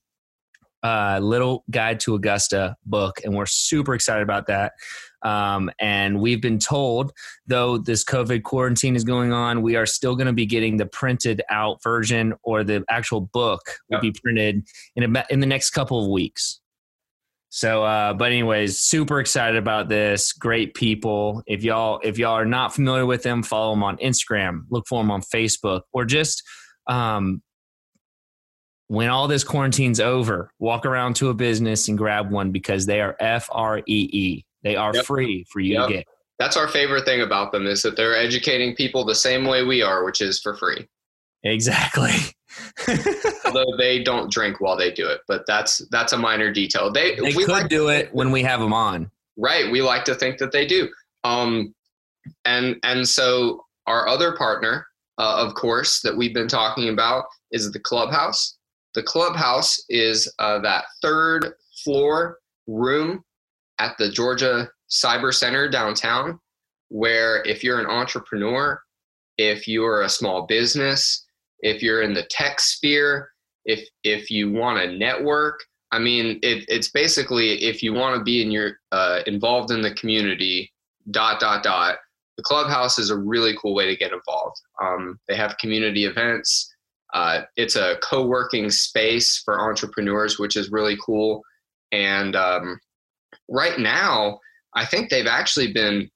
uh, 0.85 1.19
little 1.23 1.65
guide 1.71 1.99
to 1.99 2.15
augusta 2.15 2.77
book 2.85 3.19
and 3.25 3.35
we're 3.35 3.47
super 3.47 3.95
excited 3.95 4.23
about 4.23 4.47
that 4.47 4.73
um, 5.25 5.71
and 5.81 6.21
we've 6.21 6.41
been 6.41 6.59
told 6.59 7.13
though 7.47 7.79
this 7.79 8.05
COVID 8.05 8.43
quarantine 8.43 8.95
is 8.95 9.05
going 9.05 9.33
on, 9.33 9.63
we 9.63 9.77
are 9.77 9.87
still 9.87 10.15
going 10.15 10.27
to 10.27 10.33
be 10.33 10.47
getting 10.47 10.77
the 10.77 10.87
printed 10.87 11.43
out 11.51 11.83
version 11.83 12.35
or 12.43 12.63
the 12.63 12.85
actual 12.89 13.23
book 13.23 13.61
will 13.89 14.01
be 14.01 14.13
printed 14.23 14.67
in 14.97 15.05
about 15.05 15.31
in 15.31 15.41
the 15.41 15.47
next 15.47 15.71
couple 15.71 16.03
of 16.03 16.11
weeks. 16.11 16.61
So, 17.49 17.85
uh, 17.85 18.15
but 18.15 18.33
anyways, 18.33 18.81
super 18.81 19.21
excited 19.21 19.57
about 19.57 19.89
this. 19.89 20.33
Great 20.33 20.75
people. 20.75 21.41
If 21.47 21.63
y'all 21.63 22.01
if 22.03 22.19
y'all 22.19 22.33
are 22.33 22.45
not 22.45 22.75
familiar 22.75 23.07
with 23.07 23.23
them, 23.23 23.45
follow 23.45 23.73
them 23.75 23.85
on 23.85 23.97
Instagram. 23.99 24.65
Look 24.71 24.87
for 24.89 25.01
them 25.01 25.11
on 25.13 25.23
Facebook, 25.23 25.83
or 25.93 26.05
just 26.05 26.43
um, 26.89 27.43
when 28.89 29.09
all 29.09 29.29
this 29.29 29.45
quarantine's 29.45 30.01
over, 30.01 30.51
walk 30.59 30.85
around 30.85 31.15
to 31.17 31.29
a 31.29 31.35
business 31.35 31.89
and 31.89 31.97
grab 31.97 32.31
one 32.31 32.51
because 32.51 32.87
they 32.87 33.01
are 33.01 33.17
F 33.21 33.49
R 33.53 33.79
E 33.79 34.11
E. 34.13 34.45
They 34.65 34.75
are 34.77 34.93
Yep. 34.95 35.05
free 35.05 35.45
for 35.51 35.61
you 35.61 35.75
Yep. 35.75 35.87
to 35.89 35.93
get. 35.95 36.07
That's 36.39 36.57
our 36.57 36.67
favorite 36.67 37.05
thing 37.05 37.21
about 37.21 37.53
them 37.53 37.67
is 37.67 37.83
that 37.83 37.95
they're 37.97 38.17
educating 38.17 38.75
people 38.75 39.05
the 39.05 39.15
same 39.15 39.45
way 39.45 39.63
we 39.63 39.83
are, 39.83 40.05
which 40.05 40.21
is 40.21 40.41
for 40.41 40.57
free. 40.57 40.89
Exactly. 41.45 42.11
Although 43.45 43.77
they 43.79 44.03
don't 44.03 44.31
drink 44.33 44.61
while 44.61 44.77
they 44.77 44.91
do 44.91 45.07
it, 45.09 45.21
but 45.29 45.45
that's 45.47 45.79
that's 45.91 46.13
a 46.13 46.17
minor 46.17 46.51
detail. 46.53 46.91
They, 46.91 47.15
they 47.17 47.21
we 47.23 47.33
could 47.35 47.49
like 47.49 47.69
do 47.69 47.89
it 47.89 48.13
when 48.15 48.31
we 48.33 48.43
have 48.43 48.61
them 48.61 48.73
on. 48.73 49.11
right. 49.37 49.71
We 49.71 49.83
like 49.83 50.05
to 50.07 50.15
think 50.15 50.39
that 50.39 50.51
they 50.53 50.67
do. 50.67 50.89
Um, 51.25 51.75
and 52.45 52.77
and 52.83 53.07
so 53.07 53.65
our 53.87 54.09
other 54.09 54.35
partner, 54.37 54.87
uh, 55.19 55.37
of 55.47 55.55
course, 55.55 56.01
that 56.03 56.17
we've 56.17 56.35
been 56.35 56.49
talking 56.49 56.89
about 56.89 57.25
is 57.53 57.71
the 57.71 57.81
clubhouse. 57.81 58.57
The 58.95 59.03
clubhouse 59.03 59.79
is 59.89 60.33
uh, 60.39 60.61
that 60.61 60.85
third 61.03 61.53
floor 61.85 62.39
room 62.67 63.25
at 63.79 63.97
the 63.99 64.11
Georgia 64.11 64.69
Cyber 64.91 65.33
Center 65.33 65.69
downtown, 65.69 66.39
where 66.89 67.43
if 67.45 67.65
you're 67.65 67.81
an 67.81 67.87
entrepreneur, 67.87 68.81
if 69.39 69.67
you're 69.67 70.03
a 70.03 70.09
small 70.09 70.47
business, 70.47 71.25
if 71.61 71.83
you're 71.83 72.03
in 72.03 72.15
the 72.15 72.25
tech 72.31 72.61
sphere, 72.61 73.31
if 73.65 73.89
if 74.03 74.31
you 74.31 74.53
want 74.53 74.79
to 74.81 74.97
network, 74.97 75.61
I 75.93 75.99
mean, 75.99 76.39
it, 76.43 76.65
it's 76.69 76.91
basically 76.91 77.63
if 77.63 77.83
you 77.83 77.93
want 77.95 78.19
to 78.19 78.25
be 78.25 78.43
in 78.43 78.51
your 78.51 78.79
uh, 78.93 79.21
involved 79.27 79.71
in 79.71 79.83
the 79.83 79.95
community. 79.95 80.71
Dot 81.11 81.39
dot 81.39 81.63
dot. 81.63 81.99
The 82.39 82.43
clubhouse 82.43 82.99
is 82.99 83.11
a 83.11 83.19
really 83.19 83.55
cool 83.61 83.75
way 83.75 83.87
to 83.87 83.95
get 83.95 84.13
involved. 84.13 84.57
Um, 84.83 85.21
they 85.29 85.37
have 85.37 85.59
community 85.59 86.07
events. 86.07 86.75
Uh, 87.13 87.43
it's 87.57 87.77
a 87.77 87.97
co-working 88.03 88.71
space 88.71 89.43
for 89.45 89.61
entrepreneurs, 89.61 90.39
which 90.39 90.57
is 90.57 90.73
really 90.73 90.97
cool. 91.05 91.43
And 91.93 92.35
um, 92.35 92.81
right 93.49 93.79
now, 93.79 94.39
I 94.75 94.85
think 94.85 95.11
they've 95.11 95.27
actually 95.27 95.73
been 95.73 96.11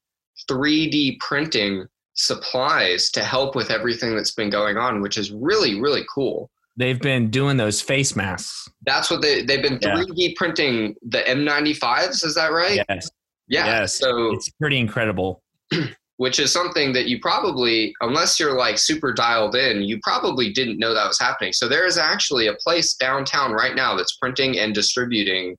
3D 0.51 1.19
printing 1.21 1.87
supplies 2.15 3.11
to 3.11 3.23
help 3.23 3.55
with 3.55 3.71
everything 3.71 4.15
that's 4.15 4.33
been 4.33 4.51
going 4.51 4.77
on, 4.77 5.01
which 5.01 5.17
is 5.17 5.31
really, 5.31 5.81
really 5.81 6.03
cool. 6.13 6.51
They've 6.77 7.01
been 7.01 7.31
doing 7.31 7.57
those 7.57 7.81
face 7.81 8.15
masks. 8.15 8.69
That's 8.87 9.11
what 9.11 9.21
they, 9.21 9.43
they've 9.43 9.63
been 9.63 9.79
3D 9.79 10.37
printing 10.37 10.95
the 11.03 11.19
N95s, 11.19 12.25
is 12.25 12.35
that 12.35 12.53
right? 12.53 12.85
Yes. 12.89 13.11
Yeah. 13.49 13.67
Yes. 13.67 13.99
So, 13.99 14.33
It's 14.33 14.49
pretty 14.51 14.79
incredible. 14.79 15.43
which 16.19 16.41
is 16.41 16.53
something 16.53 16.93
that 16.93 17.07
you 17.07 17.21
probably, 17.21 17.95
unless 18.01 18.41
you're 18.41 18.57
like 18.57 18.77
super 18.77 19.13
dialed 19.13 19.55
in, 19.55 19.83
you 19.83 20.01
probably 20.03 20.53
didn't 20.53 20.79
know 20.79 20.93
that 20.93 21.07
was 21.07 21.19
happening. 21.19 21.53
So, 21.53 21.69
there 21.69 21.87
is 21.87 21.99
actually 21.99 22.49
a 22.49 22.55
place 22.55 22.95
downtown 22.95 23.53
right 23.53 23.75
now 23.75 23.97
that's 23.97 24.17
printing 24.17 24.59
and 24.59 24.75
distributing 24.75 25.57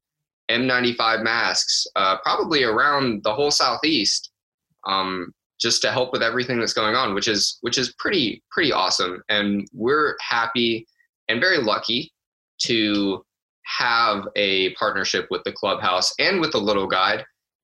N95 0.49 1.23
masks, 1.23 1.85
uh, 1.95 2.17
probably 2.23 2.63
around 2.63 3.23
the 3.23 3.33
whole 3.33 3.51
southeast, 3.51 4.31
um, 4.85 5.33
just 5.59 5.81
to 5.81 5.91
help 5.91 6.11
with 6.11 6.23
everything 6.23 6.59
that's 6.59 6.73
going 6.73 6.95
on, 6.95 7.13
which 7.13 7.27
is 7.27 7.57
which 7.61 7.77
is 7.77 7.93
pretty 7.99 8.43
pretty 8.51 8.71
awesome. 8.71 9.21
And 9.29 9.67
we're 9.73 10.15
happy 10.21 10.87
and 11.27 11.39
very 11.39 11.59
lucky 11.59 12.11
to 12.63 13.23
have 13.65 14.27
a 14.35 14.73
partnership 14.73 15.27
with 15.29 15.43
the 15.43 15.51
clubhouse 15.51 16.13
and 16.19 16.41
with 16.41 16.51
the 16.51 16.57
Little 16.57 16.87
Guide. 16.87 17.23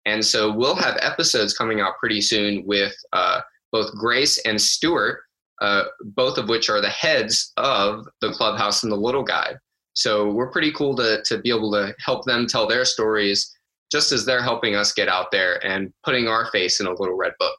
And 0.05 0.25
so 0.25 0.51
we'll 0.51 0.75
have 0.75 0.97
episodes 1.01 1.55
coming 1.55 1.79
out 1.79 1.97
pretty 1.99 2.19
soon 2.19 2.65
with 2.65 2.95
uh, 3.13 3.41
both 3.71 3.93
Grace 3.95 4.37
and 4.39 4.59
Stuart, 4.59 5.21
uh, 5.61 5.83
both 6.01 6.37
of 6.37 6.49
which 6.49 6.69
are 6.69 6.81
the 6.81 6.89
heads 6.89 7.53
of 7.57 8.05
the 8.21 8.31
clubhouse 8.31 8.83
and 8.83 8.91
the 8.91 8.97
Little 8.97 9.23
Guide. 9.23 9.57
So 9.93 10.31
we're 10.31 10.49
pretty 10.49 10.71
cool 10.71 10.95
to, 10.95 11.21
to 11.23 11.37
be 11.39 11.49
able 11.49 11.71
to 11.73 11.93
help 11.99 12.25
them 12.25 12.47
tell 12.47 12.67
their 12.67 12.83
stories 12.85 13.55
just 13.91 14.11
as 14.11 14.25
they're 14.25 14.41
helping 14.41 14.75
us 14.75 14.91
get 14.91 15.07
out 15.07 15.31
there 15.31 15.63
and 15.65 15.93
putting 16.03 16.27
our 16.27 16.49
face 16.51 16.79
in 16.79 16.87
a 16.87 16.91
little 16.91 17.15
red 17.15 17.33
book. 17.39 17.55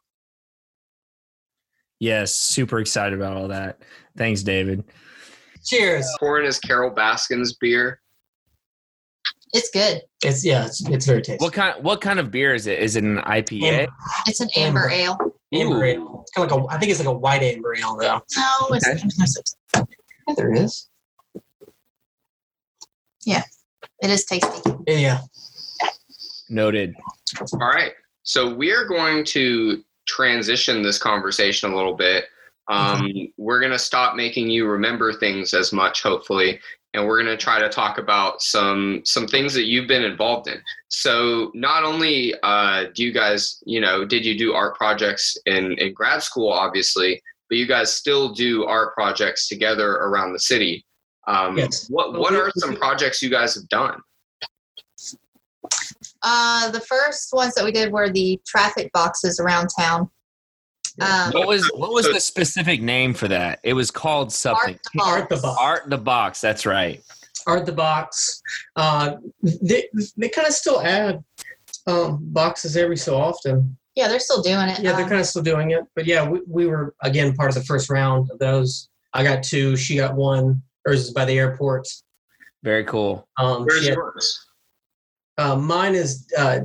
Yes. 2.01 2.35
Super 2.35 2.81
excited 2.81 3.19
about 3.19 3.37
all 3.37 3.49
that. 3.49 3.79
Thanks, 4.17 4.43
David. 4.43 4.85
Cheers. 5.65 6.07
Pouring 6.19 6.47
is 6.47 6.59
Carole 6.59 6.91
Baskin's 6.95 7.55
beer. 7.55 8.01
It's 9.53 9.71
good. 9.71 10.03
It's 10.25 10.45
yeah, 10.45 10.67
it's, 10.67 10.87
it's 10.89 11.07
very 11.07 11.23
tasty. 11.23 11.43
What 11.43 11.53
kind 11.53 11.83
what 11.85 12.01
kind 12.01 12.19
of 12.19 12.33
beer 12.33 12.55
is 12.55 12.67
it? 12.67 12.81
Is 12.81 12.97
it 12.97 13.05
an 13.05 13.19
IPA? 13.19 13.63
Amber, 13.63 13.93
It's 14.27 14.41
an 14.41 14.49
amber 14.57 14.91
ale. 14.91 15.17
amber 15.55 15.77
Ooh. 15.77 15.83
ale. 15.85 16.19
It's 16.23 16.33
kind 16.33 16.51
of 16.51 16.57
like 16.59 16.73
a. 16.73 16.75
I 16.75 16.79
think 16.79 16.91
it's 16.91 16.99
like 16.99 17.09
a 17.09 17.13
white 17.17 17.43
amber 17.43 17.73
ale 17.77 17.97
though. 17.97 18.21
No, 18.37 18.75
it's, 18.75 18.87
Okay. 18.89 19.01
no 19.17 19.25
such- 19.27 19.51
Yeah, 20.27 20.35
there 20.37 20.53
is. 20.53 20.89
It 24.03 24.11
is 24.11 24.25
tasty. 24.25 24.71
Yeah, 24.87 24.99
yeah. 24.99 25.21
Noted. 26.49 26.95
All 27.53 27.69
right. 27.69 27.93
So 28.23 28.55
we 28.55 28.71
are 28.71 28.87
going 28.87 29.25
to 29.27 29.83
transition 30.07 30.83
this 30.83 30.99
conversation 30.99 31.73
a 31.73 31.77
little 31.77 31.95
bit 31.95 32.27
Um, 32.69 33.11
We're 33.37 33.61
gonna 33.61 33.79
stop 33.79 34.17
making 34.17 34.49
you 34.49 34.67
remember 34.67 35.13
things 35.13 35.53
as 35.55 35.73
much, 35.73 36.03
hopefully, 36.03 36.61
and 36.95 37.07
we're 37.07 37.19
gonna 37.23 37.37
try 37.37 37.59
to 37.59 37.69
talk 37.69 37.99
about 37.99 38.41
some 38.41 39.03
some 39.05 39.27
things 39.27 39.53
that 39.55 39.65
you've 39.65 39.89
been 39.89 40.05
involved 40.05 40.49
in. 40.49 40.61
So 40.89 41.51
not 41.55 41.85
only 41.85 42.35
uh, 42.43 42.87
do 42.95 43.05
you 43.05 43.13
guys, 43.13 43.63
you 43.67 43.81
know, 43.81 44.05
did 44.07 44.25
you 44.25 44.39
do 44.39 44.55
art 44.55 44.77
projects 44.77 45.37
in 45.47 45.73
in 45.79 45.93
grad 45.93 46.23
school, 46.23 46.51
obviously, 46.51 47.21
but 47.49 47.59
you 47.59 47.67
guys 47.67 47.93
still 47.93 48.33
do 48.33 48.65
art 48.65 48.95
projects 48.95 49.49
together 49.49 49.93
around 49.97 50.33
the 50.33 50.41
city. 50.41 50.87
Um, 51.27 51.57
Yes. 51.59 51.89
What 51.89 52.15
what 52.19 52.35
are 52.35 52.51
some 52.57 52.77
projects 52.77 53.23
you 53.23 53.31
guys 53.31 53.55
have 53.55 53.69
done? 53.69 54.01
Uh, 56.23 56.71
the 56.71 56.81
first 56.81 57.33
ones 57.33 57.55
that 57.55 57.65
we 57.65 57.73
did 57.73 57.93
were 57.93 58.11
the 58.11 58.41
traffic 58.47 58.91
boxes 58.93 59.41
around 59.41 59.69
town. 59.79 60.09
Um, 61.01 61.33
What 61.33 61.49
was 61.49 61.69
what 61.75 61.93
was 61.93 62.07
the 62.07 62.21
specific 62.21 62.81
name 62.81 63.15
for 63.15 63.29
that? 63.29 63.59
It 63.63 63.73
was 63.75 63.91
called 63.91 64.33
something. 64.33 64.79
Art 64.79 64.91
the 64.95 65.03
Art 65.03 65.29
the 65.29 65.37
Box. 65.37 65.43
Box. 65.43 65.61
Art 65.61 65.91
the 65.91 65.99
box. 65.99 66.41
That's 66.41 66.67
right. 66.67 67.03
Art 67.47 67.67
the 67.67 67.73
box. 67.73 68.41
Uh, 68.77 69.17
they 69.43 69.89
they 70.17 70.29
kind 70.29 70.47
of 70.47 70.55
still 70.55 70.81
add 70.81 71.23
um, 71.87 72.19
boxes 72.33 72.77
every 72.77 72.97
so 72.97 73.17
often. 73.17 73.77
Yeah, 73.97 74.09
they're 74.09 74.19
still 74.21 74.43
doing 74.43 74.69
it. 74.69 74.81
Yeah, 74.81 74.93
they're 74.93 75.05
Um, 75.05 75.09
kind 75.11 75.21
of 75.21 75.27
still 75.27 75.43
doing 75.43 75.73
it. 75.73 75.85
But 75.95 76.07
yeah, 76.07 76.27
we, 76.29 76.41
we 76.47 76.67
were 76.67 76.95
again 77.03 77.35
part 77.35 77.49
of 77.51 77.55
the 77.55 77.65
first 77.65 77.91
round 77.91 78.31
of 78.31 78.39
those. 78.39 78.89
I 79.13 79.23
got 79.25 79.43
two. 79.43 79.77
She 79.77 79.97
got 79.97 80.15
one. 80.15 80.63
Hers 80.85 81.03
is 81.07 81.11
by 81.13 81.25
the 81.25 81.39
airport. 81.39 81.87
Very 82.63 82.85
cool. 82.85 83.27
Um, 83.39 83.65
Where's 83.65 83.81
she 83.83 83.89
had- 83.89 83.97
yours? 83.97 84.47
uh, 85.39 85.57
mine 85.57 85.95
is 85.95 86.27
uh, 86.39 86.61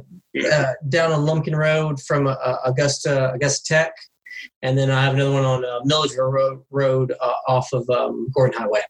uh, 0.52 0.74
down 0.90 1.12
on 1.12 1.26
Lumpkin 1.26 1.56
Road 1.56 2.00
from 2.02 2.28
uh, 2.28 2.36
Augusta 2.66 3.32
Augusta 3.34 3.64
Tech, 3.74 3.94
and 4.62 4.78
then 4.78 4.92
I 4.92 5.04
have 5.04 5.14
another 5.16 5.32
one 5.32 5.44
on 5.46 5.66
uh, 5.66 5.80
Milledgeville 5.86 6.32
Road, 6.32 6.64
Road 6.70 7.14
uh, 7.20 7.34
off 7.48 7.72
of 7.74 7.90
um, 7.90 8.28
Gordon 8.34 8.58
Highway. 8.60 8.82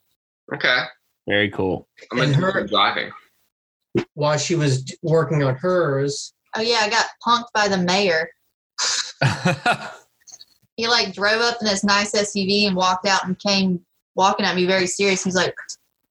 Okay, 0.53 0.83
Very 1.27 1.49
cool. 1.51 1.87
I'm 2.11 2.19
And 2.21 2.35
her- 2.35 2.65
driving. 2.67 3.11
While 4.13 4.37
she 4.37 4.55
was 4.55 4.85
working 5.01 5.43
on 5.43 5.55
hers, 5.55 6.33
oh 6.55 6.61
yeah, 6.61 6.77
I 6.81 6.89
got 6.89 7.05
punked 7.25 7.51
by 7.53 7.67
the 7.67 7.77
mayor. 7.77 8.29
He 10.77 10.87
like 10.87 11.13
drove 11.13 11.41
up 11.41 11.57
in 11.59 11.67
his 11.67 11.83
nice 11.83 12.13
SUV 12.13 12.65
and 12.67 12.73
walked 12.73 13.05
out 13.05 13.25
and 13.25 13.37
came 13.37 13.81
walking 14.19 14.45
at 14.45 14.55
me 14.55 14.65
very 14.65 14.85
serious. 14.85 15.23
He's 15.23 15.33
like, 15.33 15.55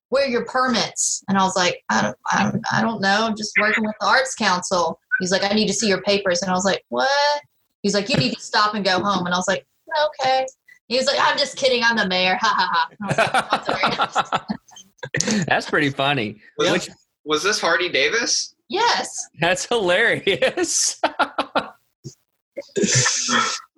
"Where 0.09 0.25
are 0.25 0.29
your 0.29 0.45
permits?" 0.47 1.23
And 1.29 1.39
I 1.39 1.45
was 1.45 1.55
like, 1.55 1.85
"I 1.91 2.03
don't, 2.03 2.17
I 2.33 2.43
don't, 2.51 2.65
I 2.73 2.81
don't 2.83 3.01
know. 3.01 3.27
I'm 3.27 3.37
just 3.37 3.53
working 3.61 3.85
with 3.85 3.95
the 4.01 4.07
Arts 4.07 4.35
Council." 4.35 4.99
He's 5.21 5.31
like, 5.31 5.45
"I 5.45 5.55
need 5.55 5.69
to 5.69 5.75
see 5.75 5.87
your 5.87 6.01
papers," 6.03 6.43
and 6.43 6.51
I 6.51 6.55
was 6.55 6.65
like, 6.65 6.83
"What?" 6.89 7.43
He's 7.83 7.95
like, 7.95 8.09
"You 8.09 8.17
need 8.17 8.35
to 8.35 8.41
stop 8.41 8.75
and 8.75 8.85
go 8.85 8.99
home." 9.01 9.27
And 9.27 9.35
I 9.35 9.39
was 9.39 9.47
like, 9.47 9.65
"Okay." 10.07 10.47
He 10.89 10.97
was 10.97 11.07
like, 11.07 11.19
"I'm 11.21 11.39
just 11.39 11.57
kidding. 11.57 11.85
I'm 11.85 11.97
the 11.97 12.09
mayor." 12.09 12.39
Ha 12.41 12.55
ha 12.57 12.69
ha. 12.73 12.89
And 12.91 12.99
I 13.21 14.07
was 14.07 14.17
like, 14.33 15.47
That's 15.47 15.69
pretty 15.71 15.91
funny. 15.91 16.41
Was, 16.57 16.73
Which, 16.73 16.89
was 17.25 17.43
this 17.43 17.61
Hardy 17.61 17.91
Davis? 17.91 18.55
yes. 18.71 19.29
that's 19.41 19.65
hilarious. 19.67 21.01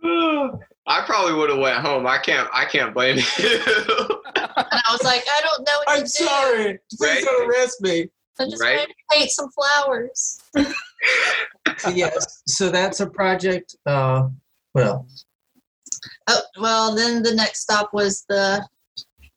I 0.87 1.03
probably 1.05 1.35
would 1.35 1.51
have 1.51 1.59
went 1.59 1.79
home. 1.79 2.07
I 2.07 2.19
can't. 2.19 2.49
I 2.53 2.65
can't 2.65 2.93
blame 2.95 3.17
you. 3.19 3.23
And 3.23 4.67
I 4.73 4.93
was 4.93 5.03
like, 5.05 5.23
"I 5.29 5.41
don't 5.43 5.67
know 5.67 5.79
what 5.85 5.89
I'm 5.89 5.97
to 5.99 6.03
do. 6.05 6.25
sorry. 6.25 6.79
Please 6.99 7.01
Right. 7.01 7.25
don't 7.25 7.51
arrest 7.51 7.81
me. 7.81 8.09
I'm 8.39 8.51
just 8.51 8.63
Right. 8.63 8.79
wanted 8.79 8.89
to 8.89 9.17
paint 9.19 9.31
some 9.31 9.51
flowers." 9.53 10.41
So, 11.79 11.89
yes, 11.91 12.43
so 12.47 12.69
that's 12.71 13.01
a 13.01 13.07
project. 13.07 13.75
Uh, 13.87 14.29
well, 14.75 15.07
Oh 16.29 16.41
well, 16.61 16.95
then 16.95 17.23
the 17.23 17.35
next 17.35 17.61
stop 17.61 17.91
was 17.93 18.25
the 18.29 18.67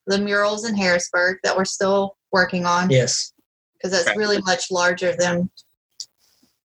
the 0.08 0.18
murals 0.18 0.66
in 0.68 0.76
Harrisburg 0.76 1.38
that 1.44 1.56
we're 1.56 1.64
still 1.66 2.18
working 2.32 2.66
on 2.66 2.90
yes, 2.90 3.32
because 3.76 3.92
that's 3.92 4.08
Okay. 4.10 4.18
really 4.18 4.42
much 4.42 4.72
larger 4.72 5.16
than. 5.18 5.50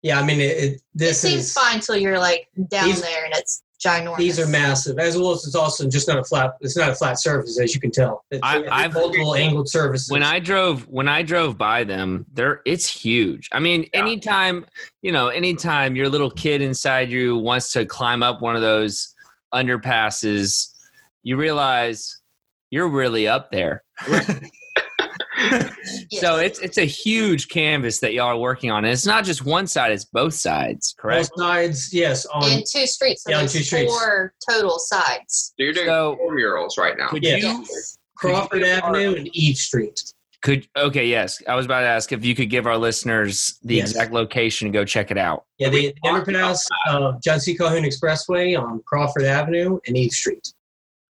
yeah. 0.03 0.19
I 0.21 0.25
mean, 0.25 0.41
it, 0.41 0.57
it, 0.57 0.73
It 0.75 0.83
this 0.95 1.21
seems 1.21 1.45
is 1.45 1.53
fine 1.53 1.81
till 1.81 1.97
you're 1.97 2.19
like 2.19 2.49
down 2.69 2.87
These- 2.87 3.01
there 3.03 3.25
and 3.25 3.35
it's 3.35 3.63
ginormous. 3.85 4.17
these 4.19 4.39
are 4.39 4.47
massive. 4.47 4.99
As 4.99 5.17
well 5.17 5.33
as 5.33 5.45
it's 5.47 5.55
also 5.55 5.89
just 5.89 6.07
not 6.09 6.19
a 6.19 6.25
flat. 6.25 6.57
It's 6.61 6.77
not 6.77 6.91
a 6.91 6.95
flat 6.95 7.19
surface, 7.21 7.59
as 7.61 7.75
you 7.75 7.81
can 7.81 7.91
tell. 7.91 8.25
It's, 8.31 8.41
I- 8.43 8.59
it's 8.61 8.69
I've- 8.71 8.95
multiple 8.95 9.35
angled 9.35 9.69
surfaces. 9.69 10.11
when 10.11 10.23
I 10.23 10.39
drove 10.39 10.87
when 10.89 11.09
I 11.09 11.23
drove 11.23 11.59
by 11.59 11.85
them, 11.85 12.27
there 12.33 12.61
it's 12.65 12.87
huge. 12.87 13.49
I 13.53 13.59
mean, 13.59 13.87
Yeah. 13.93 14.01
anytime 14.01 14.67
you 15.03 15.13
know, 15.13 15.29
anytime 15.29 15.97
your 15.97 16.09
little 16.09 16.31
kid 16.31 16.63
inside 16.63 17.11
you 17.11 17.37
wants 17.37 17.73
to 17.73 17.85
climb 17.87 18.23
up 18.23 18.41
one 18.41 18.55
of 18.57 18.63
those 18.63 19.15
underpasses, 19.53 20.69
you 21.23 21.37
realize 21.37 22.21
you're 22.71 22.89
really 22.89 23.29
up 23.29 23.51
there. 23.51 23.83
Yes. 26.11 26.21
So 26.21 26.37
it's 26.37 26.59
it's 26.61 26.79
a 26.79 26.85
huge 26.85 27.49
canvas 27.49 27.99
that 28.01 28.13
y'all 28.13 28.27
are 28.29 28.37
working 28.37 28.71
on, 28.71 28.85
and 28.85 28.93
it's 28.93 29.07
not 29.07 29.25
just 29.25 29.45
one 29.45 29.67
side; 29.67 29.91
it's 29.93 30.05
both 30.05 30.35
sides. 30.35 30.95
Correct. 30.99 31.31
both 31.37 31.41
sides, 31.47 31.93
yes, 31.93 32.25
on 32.27 32.51
in 32.51 32.63
two 32.71 32.87
streets. 32.87 33.25
So 33.25 33.31
Yeah, 33.31 33.39
on 33.41 33.47
two 33.49 33.63
streets. 33.63 33.91
four 33.93 34.33
total 34.49 34.79
sides. 34.79 35.53
So 35.59 35.65
you're 35.65 35.73
doing 35.73 35.87
So- 35.87 36.17
four 36.17 36.35
murals 36.35 36.79
right 36.79 36.95
now. 36.97 37.09
Could 37.09 37.25
Yeah. 37.25 37.37
you 37.37 37.65
Crawford 38.17 38.63
Avenue 38.63 39.15
and 39.17 39.29
Eve 39.35 39.57
Street. 39.57 40.01
could 40.43 40.67
okay? 40.77 41.07
Yes, 41.07 41.43
I 41.49 41.55
was 41.57 41.65
about 41.67 41.81
to 41.81 41.87
ask 41.87 42.13
if 42.13 42.25
you 42.25 42.35
could 42.35 42.51
give 42.51 42.67
our 42.67 42.77
listeners 42.79 43.59
the 43.63 43.77
Yes. 43.77 43.91
exact 43.91 44.13
location 44.13 44.67
and 44.67 44.73
go 44.75 44.85
check 44.85 45.11
it 45.11 45.19
out. 45.19 45.45
Yeah, 45.59 45.71
the, 45.71 45.93
the 46.03 46.09
talked 46.09 46.29
about 46.29 46.57
underpass 46.89 47.23
John 47.23 47.41
C. 47.41 47.57
Calhoun 47.57 47.85
Expressway 47.85 48.57
on 48.61 48.83
Crawford 48.87 49.25
Avenue 49.25 49.79
and 49.87 49.97
Eve 49.97 50.13
Street. 50.13 50.53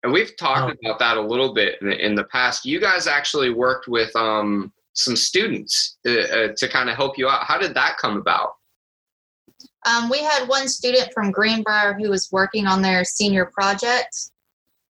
And 0.03 0.13
we've 0.13 0.37
talked 0.37 0.73
Oh. 0.73 0.77
about 0.85 0.99
that 0.99 1.17
a 1.17 1.21
little 1.21 1.55
bit 1.55 1.79
in 1.81 1.89
the, 1.91 2.05
in 2.05 2.15
the 2.15 2.25
past. 2.25 2.65
You 2.65 2.81
guys 2.81 3.07
actually 3.07 3.51
worked 3.51 3.87
with 3.89 4.15
um, 4.17 4.73
some 4.95 5.15
students 5.17 5.97
to, 6.05 6.51
uh, 6.51 6.53
to 6.57 6.69
kind 6.69 6.91
of 6.91 6.97
help 6.97 7.17
you 7.19 7.29
out. 7.29 7.45
How 7.45 7.59
did 7.59 7.75
that 7.75 7.99
come 7.99 8.17
about? 8.17 8.57
Um, 9.87 10.09
we 10.11 10.19
had 10.23 10.49
one 10.49 10.69
student 10.69 11.13
from 11.13 11.31
Greenbrier 11.31 11.95
who 11.95 12.09
was 12.11 12.31
working 12.33 12.67
on 12.67 12.83
their 12.83 13.05
senior 13.05 13.47
project, 13.47 14.17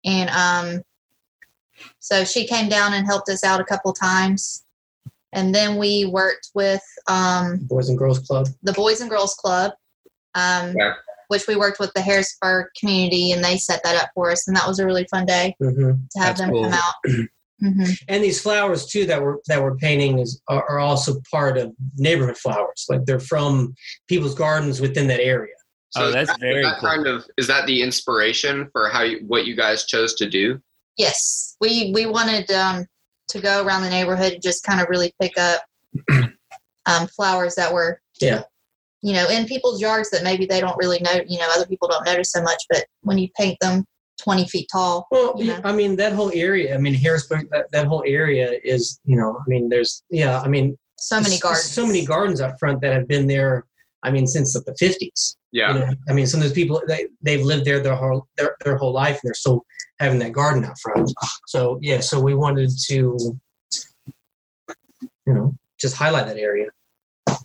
and 0.03 0.29
um, 0.29 0.81
so 1.99 2.23
she 2.25 2.45
came 2.45 2.67
down 2.69 2.93
and 2.93 3.05
helped 3.05 3.29
us 3.29 3.43
out 3.45 3.61
a 3.61 3.63
couple 3.63 3.93
times. 3.93 4.65
And 5.31 5.53
then 5.55 5.77
we 5.77 6.05
worked 6.05 6.49
with 6.53 6.81
um, 7.07 7.59
Boys 7.63 7.89
and 7.89 7.97
Girls 7.97 8.19
Club. 8.19 8.47
the 8.61 8.73
Boys 8.73 8.99
and 9.01 9.09
Girls 9.09 9.35
Club, 9.35 9.71
um, 10.35 10.75
Yeah. 10.77 10.93
Which 11.27 11.47
we 11.47 11.55
worked 11.55 11.79
with 11.79 11.91
the 11.93 12.01
Harrisburg 12.01 12.67
community, 12.79 13.31
and 13.31 13.43
they 13.43 13.57
set 13.57 13.81
that 13.83 13.95
up 13.95 14.09
for 14.13 14.31
us, 14.31 14.47
and 14.47 14.55
that 14.55 14.67
was 14.67 14.79
a 14.79 14.85
really 14.85 15.05
fun 15.09 15.25
day 15.25 15.55
hmm 15.59 15.73
to 16.11 16.19
have 16.19 16.37
That's 16.37 16.41
them 16.41 16.49
cool. 16.51 16.63
come 16.63 16.73
out. 16.73 16.93
hmm 17.59 17.83
And 18.07 18.23
these 18.23 18.41
flowers 18.41 18.85
too 18.85 19.05
that 19.05 19.21
we're 19.21 19.37
that 19.47 19.61
we're 19.61 19.75
painting 19.77 20.19
is 20.19 20.41
are, 20.47 20.67
are 20.69 20.79
also 20.79 21.21
part 21.31 21.57
of 21.57 21.73
neighborhood 21.97 22.37
flowers. 22.37 22.85
Like 22.89 23.05
they're 23.05 23.19
from 23.19 23.73
people's 24.07 24.35
gardens 24.35 24.81
within 24.81 25.07
that 25.07 25.19
area. 25.19 25.53
Oh, 25.95 26.11
that's 26.11 26.29
that, 26.29 26.37
is 26.37 26.41
very 26.41 26.63
that 26.63 26.79
cool. 26.79 26.89
kind 26.89 27.07
of 27.07 27.25
is 27.37 27.47
that 27.47 27.67
the 27.67 27.81
inspiration 27.83 28.67
for 28.71 28.89
how 28.89 29.03
you, 29.03 29.19
what 29.27 29.45
you 29.45 29.55
guys 29.55 29.85
chose 29.85 30.15
to 30.15 30.27
do? 30.27 30.59
Yes, 30.97 31.55
we 31.61 31.91
we 31.93 32.05
wanted 32.05 32.49
um, 32.51 32.87
to 33.29 33.39
go 33.39 33.63
around 33.63 33.83
the 33.83 33.89
neighborhood 33.89 34.33
and 34.33 34.41
just 34.41 34.63
kind 34.63 34.81
of 34.81 34.87
really 34.89 35.13
pick 35.21 35.37
up 35.37 35.61
um, 36.85 37.07
flowers 37.07 37.55
that 37.55 37.71
were 37.71 38.01
Yeah. 38.19 38.43
You 39.03 39.13
know 39.13 39.27
in 39.29 39.45
people's 39.45 39.79
yards 39.81 40.09
that 40.09 40.23
maybe 40.23 40.45
they 40.45 40.59
don't 40.59 40.77
really 40.77 40.99
know 41.01 41.19
you 41.27 41.37
know 41.37 41.47
other 41.55 41.65
people 41.67 41.87
don't 41.87 42.05
notice 42.05 42.31
so 42.31 42.41
much 42.41 42.61
but 42.69 42.85
when 43.01 43.17
you 43.17 43.27
paint 43.37 43.57
them 43.61 43.85
20 44.21 44.47
feet 44.47 44.67
tall 44.71 45.07
Well, 45.11 45.33
Yeah. 45.37 45.59
I 45.63 45.73
mean 45.73 45.95
that 45.97 46.13
whole 46.13 46.31
area. 46.33 46.73
I 46.75 46.77
mean 46.77 46.93
Harrisburg. 46.93 47.49
That, 47.51 47.65
that 47.73 47.87
whole 47.87 48.03
area 48.07 48.59
is 48.63 48.99
you 49.05 49.17
know. 49.17 49.37
I 49.37 49.43
mean 49.47 49.69
there's 49.69 50.03
yeah. 50.09 50.39
I 50.39 50.47
mean 50.47 50.77
so 50.97 51.19
many 51.19 51.37
gardens 51.39 51.71
So 51.71 51.85
many 51.85 52.05
gardens 52.05 52.39
out 52.39 52.57
front 52.59 52.79
that 52.81 52.93
have 52.93 53.07
been 53.07 53.27
there. 53.27 53.65
I 54.03 54.11
mean 54.11 54.25
since 54.27 54.53
the 54.53 54.75
fifties. 54.79 55.35
Yeah. 55.51 55.73
You 55.73 55.79
know, 55.79 55.93
I 56.09 56.13
mean, 56.13 56.25
some 56.27 56.39
of 56.39 56.45
those 56.45 56.53
people 56.53 56.81
they 56.87 57.07
they've 57.21 57.43
lived 57.43 57.65
there 57.65 57.79
their 57.81 57.95
whole 57.95 58.27
their, 58.37 58.55
their 58.63 58.77
whole 58.77 58.93
life, 58.93 59.15
and 59.21 59.25
they're 59.25 59.33
still 59.35 59.65
having 59.99 60.19
that 60.19 60.31
garden 60.31 60.63
out 60.65 60.79
front. 60.79 61.11
So 61.47 61.77
yeah, 61.81 61.99
so 61.99 62.19
we 62.19 62.33
wanted 62.33 62.71
to, 62.87 63.17
you 65.27 65.33
know, 65.33 65.55
just 65.79 65.95
highlight 65.95 66.27
that 66.27 66.37
area 66.37 66.67
as 67.29 67.37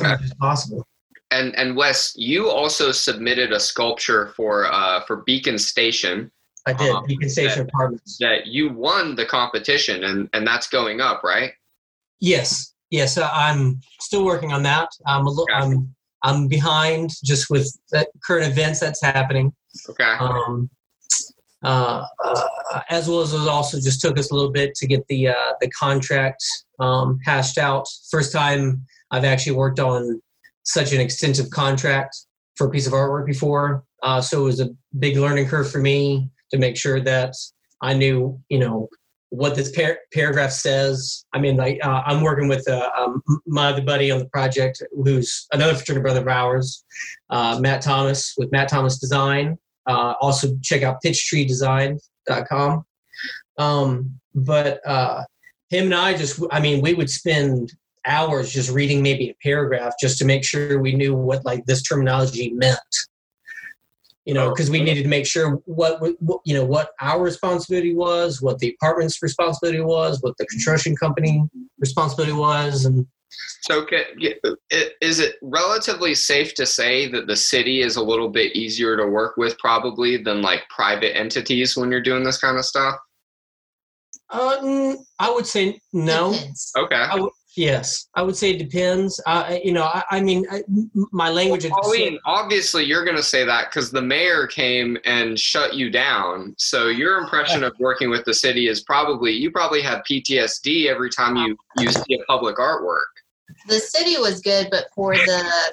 Okay. 0.00 0.08
much 0.10 0.22
as 0.22 0.34
possible. 0.34 0.86
And 1.34 1.56
and 1.56 1.76
Wes, 1.76 2.14
you 2.16 2.48
also 2.48 2.92
submitted 2.92 3.52
a 3.52 3.60
sculpture 3.60 4.28
for 4.36 4.72
uh, 4.72 5.04
for 5.06 5.16
Beacon 5.26 5.58
Station 5.58 6.30
I 6.66 6.72
did 6.72 6.90
Um, 6.90 7.04
Beacon 7.06 7.28
Station 7.28 7.62
Apartments. 7.62 8.16
that 8.18 8.46
you 8.46 8.72
won 8.72 9.16
the 9.16 9.26
competition, 9.26 10.04
and 10.04 10.28
and 10.32 10.46
that's 10.46 10.66
going 10.66 11.00
up, 11.00 11.22
right? 11.22 11.52
Yes, 12.20 12.74
yes, 12.90 13.18
uh, 13.18 13.30
I'm 13.32 13.80
still 14.00 14.24
working 14.24 14.52
on 14.52 14.62
that. 14.62 14.88
I'm 15.06 15.26
a 15.26 15.30
little, 15.30 15.46
Gotcha. 15.46 15.66
I'm 15.66 15.94
I'm 16.22 16.48
behind 16.48 17.10
just 17.22 17.50
with 17.50 17.70
the 17.90 18.06
current 18.24 18.50
events 18.50 18.80
that's 18.80 19.02
happening. 19.02 19.52
Okay. 19.90 20.04
um, 20.04 20.70
uh, 21.62 22.06
uh, 22.24 22.80
as 22.88 23.08
well 23.08 23.20
as 23.20 23.34
it 23.34 23.48
also 23.48 23.78
just 23.78 24.00
took 24.00 24.18
us 24.18 24.30
a 24.30 24.34
little 24.34 24.52
bit 24.52 24.74
to 24.76 24.86
get 24.86 25.06
the 25.08 25.28
uh, 25.28 25.52
the 25.60 25.68
contract 25.70 26.42
um, 26.80 27.18
hashed 27.24 27.58
out. 27.58 27.86
First 28.10 28.32
time 28.32 28.86
I've 29.10 29.24
actually 29.24 29.56
worked 29.56 29.80
on 29.80 30.22
such 30.64 30.92
an 30.92 31.00
extensive 31.00 31.50
contract 31.50 32.16
for 32.56 32.66
a 32.66 32.70
piece 32.70 32.86
of 32.86 32.92
artwork 32.92 33.26
before, 33.26 33.84
uh, 34.02 34.20
so 34.20 34.42
it 34.42 34.44
was 34.44 34.60
a 34.60 34.70
big 34.98 35.16
learning 35.16 35.48
curve 35.48 35.70
for 35.70 35.78
me 35.78 36.28
to 36.50 36.58
make 36.58 36.76
sure 36.76 37.00
that 37.00 37.34
I 37.80 37.94
knew, 37.94 38.40
you 38.48 38.58
know, 38.58 38.88
what 39.30 39.54
this 39.54 39.74
par- 39.74 39.98
paragraph 40.12 40.52
says. 40.52 41.24
I 41.32 41.40
mean, 41.40 41.56
like 41.56 41.84
uh, 41.84 42.02
I'm 42.06 42.22
working 42.22 42.46
with 42.46 42.68
uh, 42.68 42.88
um, 42.96 43.22
my 43.46 43.68
other 43.70 43.82
buddy 43.82 44.10
on 44.10 44.18
the 44.20 44.26
project, 44.26 44.82
who's 44.92 45.46
another 45.52 45.74
fraternity 45.74 46.02
brother 46.02 46.20
of 46.20 46.28
ours, 46.28 46.84
uh, 47.30 47.58
Matt 47.60 47.82
Thomas 47.82 48.34
with 48.36 48.52
Matt 48.52 48.68
Thomas 48.68 48.98
Design. 48.98 49.58
Uh, 49.86 50.14
also 50.20 50.56
check 50.62 50.82
out 50.82 51.02
pitchtreedesign.com. 51.04 52.84
Um, 53.58 54.20
but 54.34 54.80
uh, 54.86 55.24
him 55.70 55.86
and 55.86 55.94
I 55.94 56.14
just, 56.14 56.40
I 56.50 56.60
mean, 56.60 56.80
we 56.80 56.94
would 56.94 57.10
spend 57.10 57.72
hours 58.06 58.52
just 58.52 58.70
reading 58.70 59.02
maybe 59.02 59.30
a 59.30 59.36
paragraph 59.42 59.94
just 60.00 60.18
to 60.18 60.24
make 60.24 60.44
sure 60.44 60.80
we 60.80 60.92
knew 60.92 61.14
what 61.14 61.44
like 61.44 61.64
this 61.66 61.82
terminology 61.82 62.52
meant 62.52 62.78
you 64.24 64.32
know, 64.32 64.48
because 64.48 64.70
we 64.70 64.82
needed 64.82 65.02
to 65.02 65.08
make 65.08 65.26
sure 65.26 65.60
what, 65.66 66.00
what, 66.00 66.40
you 66.46 66.54
know 66.54 66.64
what 66.64 66.92
our 67.00 67.20
responsibility 67.20 67.94
was, 67.94 68.40
what 68.40 68.58
the 68.58 68.74
apartment's 68.74 69.22
responsibility 69.22 69.82
was, 69.82 70.22
what 70.22 70.34
the 70.38 70.46
construction 70.46 70.96
company 70.96 71.42
responsibility 71.78 72.32
was, 72.32 72.86
and 72.86 73.06
so, 73.62 73.86
is 75.00 75.20
it 75.20 75.36
relatively 75.42 76.14
safe 76.14 76.54
to 76.54 76.66
say 76.66 77.08
that 77.10 77.26
the 77.26 77.36
city 77.36 77.80
is 77.80 77.96
a 77.96 78.02
little 78.02 78.28
bit 78.28 78.54
easier 78.54 78.96
to 78.96 79.06
work 79.06 79.36
with, 79.36 79.58
probably, 79.58 80.18
than 80.18 80.42
like 80.42 80.68
private 80.68 81.16
entities 81.16 81.76
when 81.76 81.90
you're 81.90 82.02
doing 82.02 82.24
this 82.24 82.38
kind 82.38 82.58
of 82.58 82.64
stuff? 82.64 82.96
Uh, 84.30 84.94
I 85.18 85.30
would 85.30 85.46
say 85.46 85.80
no. 85.92 86.34
Okay. 86.76 87.06
Yes, 87.56 88.08
I 88.14 88.22
would 88.22 88.36
say 88.36 88.50
it 88.50 88.58
depends. 88.58 89.20
Uh, 89.26 89.58
you 89.62 89.72
know, 89.72 89.84
I, 89.84 90.02
I 90.10 90.20
mean, 90.20 90.44
I, 90.50 90.62
my 91.12 91.30
language. 91.30 91.64
Well, 91.64 91.80
Colleen, 91.82 92.18
obviously, 92.26 92.84
you're 92.84 93.04
going 93.04 93.16
to 93.16 93.22
say 93.22 93.44
that 93.44 93.70
because 93.70 93.90
the 93.90 94.02
mayor 94.02 94.46
came 94.46 94.98
and 95.04 95.38
shut 95.38 95.74
you 95.74 95.88
down. 95.88 96.54
So 96.58 96.88
your 96.88 97.18
impression 97.18 97.62
of 97.62 97.72
working 97.78 98.10
with 98.10 98.24
the 98.24 98.34
city 98.34 98.66
is 98.68 98.82
probably 98.82 99.32
you 99.32 99.52
probably 99.52 99.82
have 99.82 100.02
PTSD 100.02 100.86
every 100.86 101.10
time 101.10 101.36
you 101.36 101.56
you 101.78 101.90
see 101.92 102.14
a 102.14 102.24
public 102.24 102.56
artwork. 102.56 103.04
The 103.68 103.78
city 103.78 104.16
was 104.18 104.40
good, 104.40 104.68
but 104.70 104.86
for 104.94 105.14
the 105.14 105.72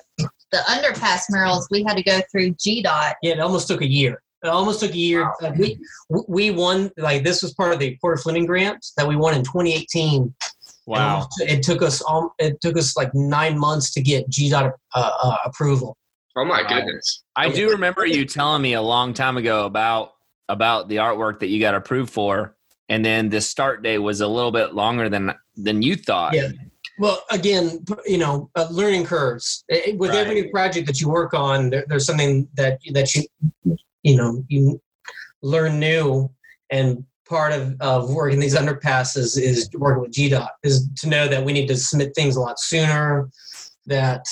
the 0.52 0.58
underpass 0.68 1.24
murals, 1.30 1.68
we 1.72 1.84
had 1.84 1.98
to 1.98 2.04
go 2.04 2.22
through 2.32 2.52
GDOT. 2.56 3.14
Yeah, 3.24 3.34
it 3.34 3.40
almost 3.40 3.68
took 3.68 3.82
a 3.82 3.88
year. 3.88 4.22
It 4.44 4.50
almost 4.50 4.82
took 4.82 4.92
a 4.92 4.98
year. 4.98 5.24
Wow. 5.24 5.36
Uh, 5.42 5.54
we 5.58 5.80
we 6.28 6.52
won 6.52 6.92
like 6.98 7.24
this 7.24 7.42
was 7.42 7.54
part 7.54 7.74
of 7.74 7.80
the 7.80 7.98
Porter 8.02 8.22
Fleming 8.22 8.46
grant 8.46 8.86
that 8.98 9.08
we 9.08 9.16
won 9.16 9.34
in 9.34 9.44
2018 9.44 10.34
Wow! 10.92 11.30
It 11.40 11.64
took 11.64 11.82
us 11.82 12.04
um, 12.10 12.32
it 12.38 12.60
took 12.60 12.78
us 12.78 12.98
like 12.98 13.14
nine 13.16 13.58
months 13.58 13.94
to 13.94 14.02
get 14.02 14.30
GDOT 14.30 14.74
uh, 14.94 15.12
uh, 15.24 15.36
approval. 15.46 15.96
Oh 16.36 16.44
my 16.44 16.64
goodness! 16.68 17.24
I 17.36 17.50
do 17.50 17.70
remember 17.70 18.06
you 18.06 18.26
telling 18.26 18.62
me 18.62 18.74
a 18.74 18.82
long 18.82 19.14
time 19.14 19.38
ago 19.38 19.66
about 19.66 20.12
about 20.50 20.90
the 20.90 20.98
artwork 20.98 21.40
that 21.40 21.48
you 21.48 21.62
got 21.62 21.76
approved 21.76 22.12
for, 22.12 22.58
and 22.90 23.06
then 23.06 23.30
the 23.30 23.40
start 23.40 23.84
date 23.84 24.00
was 24.00 24.20
a 24.20 24.28
little 24.28 24.52
bit 24.52 24.74
longer 24.74 25.08
than 25.08 25.34
than 25.56 25.82
you 25.82 25.96
thought. 25.96 26.34
Yeah. 26.34 26.50
Well, 27.00 27.24
again, 27.32 27.86
you 28.06 28.18
know, 28.18 28.50
uh, 28.56 28.68
learning 28.70 29.06
curves. 29.06 29.64
With 29.70 30.12
right. 30.12 30.20
every 30.20 30.50
project 30.50 30.88
that 30.88 31.00
you 31.00 31.10
work 31.10 31.34
on, 31.34 31.70
there, 31.70 31.86
there's 31.88 32.06
something 32.06 32.50
that 32.56 32.80
that 32.92 33.16
you 33.16 33.24
you 34.04 34.18
know 34.18 34.44
you 34.50 34.82
learn 35.42 35.80
new, 35.80 36.30
and 36.70 37.06
part 37.32 37.54
of, 37.54 37.80
of 37.80 38.14
working 38.14 38.42
these 38.42 38.56
underpasses 38.56 39.42
is 39.42 39.70
working 39.76 40.02
with 40.02 40.12
GDOT 40.12 40.50
is 40.64 40.90
to 40.98 41.08
know 41.08 41.30
that 41.30 41.44
we 41.44 41.54
need 41.54 41.68
to 41.68 41.78
submit 41.78 42.14
things 42.14 42.36
a 42.36 42.42
lot 42.42 42.60
sooner. 42.60 43.30
That 43.88 44.26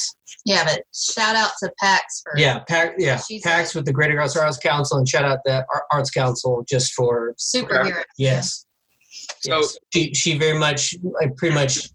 yeah, 0.45 0.63
but 0.63 0.83
shout 0.93 1.35
out 1.35 1.51
to 1.63 1.71
PAX 1.79 2.21
for 2.23 2.37
yeah, 2.37 2.59
PAX 2.59 2.93
yeah, 2.99 3.19
PAX 3.41 3.73
with 3.73 3.85
the 3.85 3.93
Greater 3.93 4.13
Augusta 4.13 4.41
Arts 4.41 4.57
Council 4.57 4.97
and 4.97 5.07
shout 5.07 5.25
out 5.25 5.39
that 5.45 5.65
Arts 5.91 6.11
Council 6.11 6.63
just 6.69 6.93
for 6.93 7.33
superhero. 7.39 8.03
Yes. 8.17 8.65
So 9.39 9.57
yes. 9.57 9.77
she 9.91 10.13
she 10.13 10.37
very 10.37 10.59
much 10.59 10.93
like 11.01 11.35
pretty 11.37 11.55
much 11.55 11.89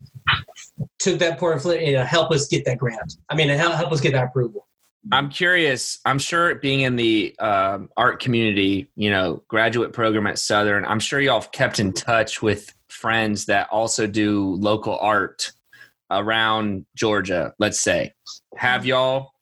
took 0.98 1.18
that 1.20 1.38
part 1.38 1.64
of 1.64 1.80
you 1.80 1.92
know 1.92 2.04
help 2.04 2.32
us 2.32 2.48
get 2.48 2.64
that 2.64 2.78
grant. 2.78 3.18
I 3.30 3.36
mean, 3.36 3.50
help 3.50 3.74
help 3.74 3.92
us 3.92 4.00
get 4.00 4.14
that 4.14 4.24
approval. 4.24 4.66
I'm 5.12 5.28
curious. 5.28 5.98
I'm 6.04 6.18
sure 6.18 6.54
being 6.56 6.80
in 6.80 6.96
the 6.96 7.36
um, 7.38 7.90
art 7.96 8.20
community, 8.20 8.88
you 8.96 9.10
know, 9.10 9.42
graduate 9.48 9.92
program 9.92 10.26
at 10.26 10.38
Southern, 10.38 10.84
I'm 10.84 11.00
sure 11.00 11.20
y'all 11.20 11.40
have 11.40 11.52
kept 11.52 11.78
in 11.78 11.92
touch 11.92 12.42
with 12.42 12.72
friends 12.88 13.46
that 13.46 13.68
also 13.70 14.06
do 14.06 14.54
local 14.54 14.98
art 14.98 15.52
around 16.10 16.86
Georgia, 16.96 17.54
let's 17.58 17.80
say. 17.80 18.12
Have 18.56 18.86
y'all? 18.86 19.32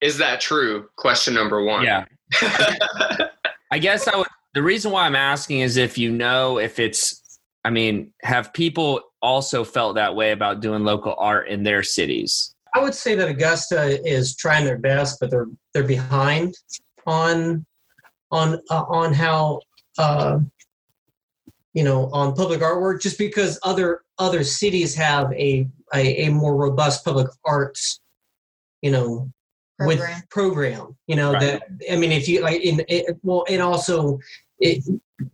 Is 0.00 0.18
that 0.18 0.40
true? 0.40 0.88
Question 0.96 1.34
number 1.34 1.62
one. 1.64 1.84
Yeah. 1.84 2.04
I 3.70 3.78
guess 3.78 4.06
I 4.08 4.16
would. 4.16 4.26
The 4.54 4.62
reason 4.62 4.90
why 4.90 5.06
I'm 5.06 5.16
asking 5.16 5.60
is 5.60 5.76
if 5.76 5.96
you 5.96 6.10
know 6.10 6.58
if 6.58 6.78
it's, 6.78 7.38
I 7.64 7.70
mean, 7.70 8.12
have 8.22 8.52
people 8.52 9.00
also 9.22 9.62
felt 9.62 9.94
that 9.94 10.16
way 10.16 10.32
about 10.32 10.60
doing 10.60 10.84
local 10.84 11.14
art 11.18 11.48
in 11.48 11.62
their 11.62 11.82
cities? 11.82 12.54
I 12.74 12.80
would 12.80 12.94
say 12.94 13.14
that 13.14 13.28
Augusta 13.28 14.00
is 14.08 14.36
trying 14.36 14.64
their 14.64 14.78
best, 14.78 15.18
but 15.20 15.30
they're 15.30 15.48
they're 15.72 15.84
behind 15.84 16.54
on 17.06 17.66
on 18.30 18.60
uh, 18.70 18.84
on 18.88 19.12
how 19.12 19.60
uh, 19.98 20.38
you 21.74 21.84
know 21.84 22.10
on 22.12 22.34
public 22.34 22.60
artwork, 22.60 23.02
just 23.02 23.18
because 23.18 23.58
other 23.62 24.02
other 24.18 24.44
cities 24.44 24.94
have 24.94 25.32
a 25.32 25.66
a, 25.94 26.26
a 26.26 26.30
more 26.30 26.56
robust 26.56 27.04
public 27.04 27.28
arts, 27.44 28.00
you 28.82 28.90
know, 28.90 29.30
program. 29.78 29.98
with 29.98 30.28
program. 30.30 30.96
You 31.06 31.16
know 31.16 31.32
right. 31.32 31.40
that 31.40 31.62
I 31.90 31.96
mean, 31.96 32.12
if 32.12 32.28
you 32.28 32.42
like, 32.42 32.60
in 32.60 32.84
it, 32.88 33.16
well, 33.22 33.44
and 33.48 33.60
also 33.60 34.20
it, 34.58 34.84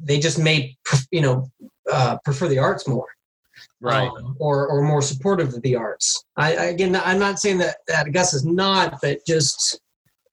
they 0.00 0.18
just 0.18 0.38
may 0.38 0.76
you 1.10 1.20
know 1.20 1.50
uh, 1.92 2.16
prefer 2.24 2.48
the 2.48 2.58
arts 2.58 2.88
more 2.88 3.06
right. 3.80 4.08
um, 4.08 4.36
or 4.38 4.68
or 4.68 4.82
more 4.82 5.02
supportive 5.02 5.54
of 5.54 5.62
the 5.62 5.76
arts. 5.76 6.24
I, 6.36 6.56
I, 6.56 6.64
again 6.66 6.96
i'm 6.96 7.18
not 7.18 7.38
saying 7.38 7.58
that 7.58 7.78
that 7.88 8.08
is 8.08 8.44
not 8.44 8.98
but 9.02 9.18
just 9.26 9.80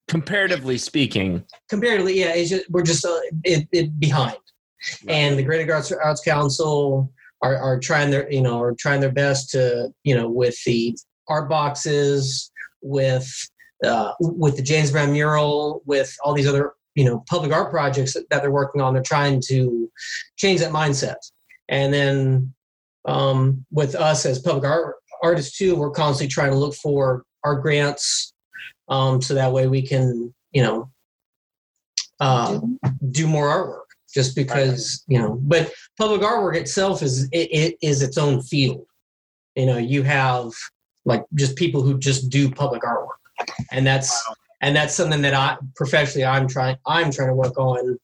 comparatively 0.08 0.78
speaking. 0.78 1.44
Comparatively 1.70 2.20
yeah 2.20 2.34
it's 2.34 2.50
just, 2.50 2.70
we're 2.70 2.84
just 2.84 3.06
uh, 3.06 3.20
it, 3.44 3.68
it 3.72 4.00
behind. 4.00 4.38
Right. 5.06 5.16
and 5.16 5.40
the 5.40 5.44
greater 5.44 5.74
arts, 5.74 5.94
arts 5.94 6.22
council 6.22 7.10
are, 7.42 7.56
are 7.58 7.80
trying 7.80 8.12
their 8.12 8.30
you 8.32 8.42
know 8.42 8.62
are 8.62 8.76
trying 8.78 9.00
their 9.00 9.12
best 9.12 9.50
to 9.52 9.90
you 10.04 10.16
know 10.16 10.30
with 10.30 10.62
the 10.66 10.98
art 11.30 11.50
boxes 11.50 12.52
with 12.82 13.30
uh, 13.86 14.14
with 14.20 14.58
the 14.58 14.62
james 14.62 14.92
brown 14.92 15.14
mural 15.14 15.82
with 15.86 16.14
all 16.24 16.34
these 16.34 16.48
other 16.48 16.74
you 16.96 17.06
know 17.06 17.24
public 17.30 17.52
art 17.52 17.72
projects 17.72 18.14
that, 18.14 18.30
that 18.30 18.42
they're 18.42 18.52
working 18.52 18.82
on. 18.82 18.94
They're 18.94 19.04
trying 19.04 19.42
to 19.48 19.92
change 20.38 20.60
that 20.62 20.72
mindset. 20.72 21.16
And 21.70 21.94
then 21.94 22.54
um, 23.06 23.66
with 23.72 23.96
us 23.96 24.26
as 24.26 24.40
public 24.40 24.66
art 24.66 24.96
artists 25.22 25.58
too, 25.58 25.76
we're 25.76 25.92
constantly 25.92 26.32
trying 26.32 26.52
to 26.52 26.58
look 26.58 26.76
for 26.76 27.24
our 27.44 27.56
grants 27.56 28.34
um, 28.90 29.22
so 29.22 29.34
that 29.34 29.52
way 29.52 29.68
we 29.68 29.82
can, 29.82 30.34
you 30.52 30.64
know, 30.64 30.90
uh, 32.20 32.60
do 33.12 33.28
more 33.28 33.48
artwork. 33.48 33.80
Just 34.14 34.36
because 34.36 35.04
you 35.08 35.18
know, 35.18 35.40
but 35.42 35.74
public 35.98 36.22
artwork 36.22 36.56
itself 36.56 37.02
is 37.02 37.24
it, 37.32 37.50
it 37.52 37.78
is 37.82 38.04
its 38.04 38.18
own 38.18 38.44
field. 38.44 38.86
You 39.56 39.66
know, 39.66 39.78
you 39.78 40.04
have 40.04 40.52
like 41.04 41.26
just 41.34 41.56
people 41.56 41.82
who 41.82 41.98
just 41.98 42.30
do 42.30 42.50
public 42.50 42.84
artwork, 42.84 43.18
and 43.72 43.88
that's 43.88 44.24
and 44.62 44.76
that's 44.76 44.94
something 44.94 45.24
that 45.24 45.34
I 45.34 45.58
professionally 45.76 46.26
I'm 46.26 46.48
trying 46.48 46.78
I'm 46.86 47.12
trying 47.12 47.30
to 47.30 47.34
work 47.34 47.58
on 47.58 47.98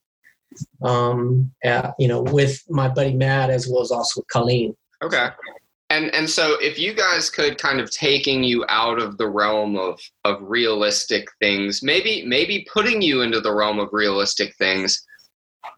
um, 0.81 1.51
at, 1.63 1.93
you 1.99 2.07
know, 2.07 2.21
with 2.21 2.63
my 2.69 2.87
buddy 2.87 3.13
Matt 3.13 3.49
as 3.49 3.67
well 3.67 3.81
as 3.81 3.91
also 3.91 4.21
with 4.21 4.27
Colleen. 4.27 4.75
Okay. 5.03 5.29
And 5.89 6.13
and 6.13 6.29
so 6.29 6.55
if 6.61 6.77
you 6.77 6.93
guys 6.93 7.29
could 7.29 7.57
kind 7.57 7.79
of 7.79 7.89
taking 7.89 8.43
you 8.43 8.63
out 8.69 8.99
of 8.99 9.17
the 9.17 9.27
realm 9.27 9.75
of 9.75 9.99
of 10.23 10.37
realistic 10.41 11.27
things, 11.39 11.81
maybe 11.81 12.23
maybe 12.25 12.67
putting 12.71 13.01
you 13.01 13.21
into 13.21 13.41
the 13.41 13.53
realm 13.53 13.79
of 13.79 13.89
realistic 13.91 14.55
things, 14.57 15.03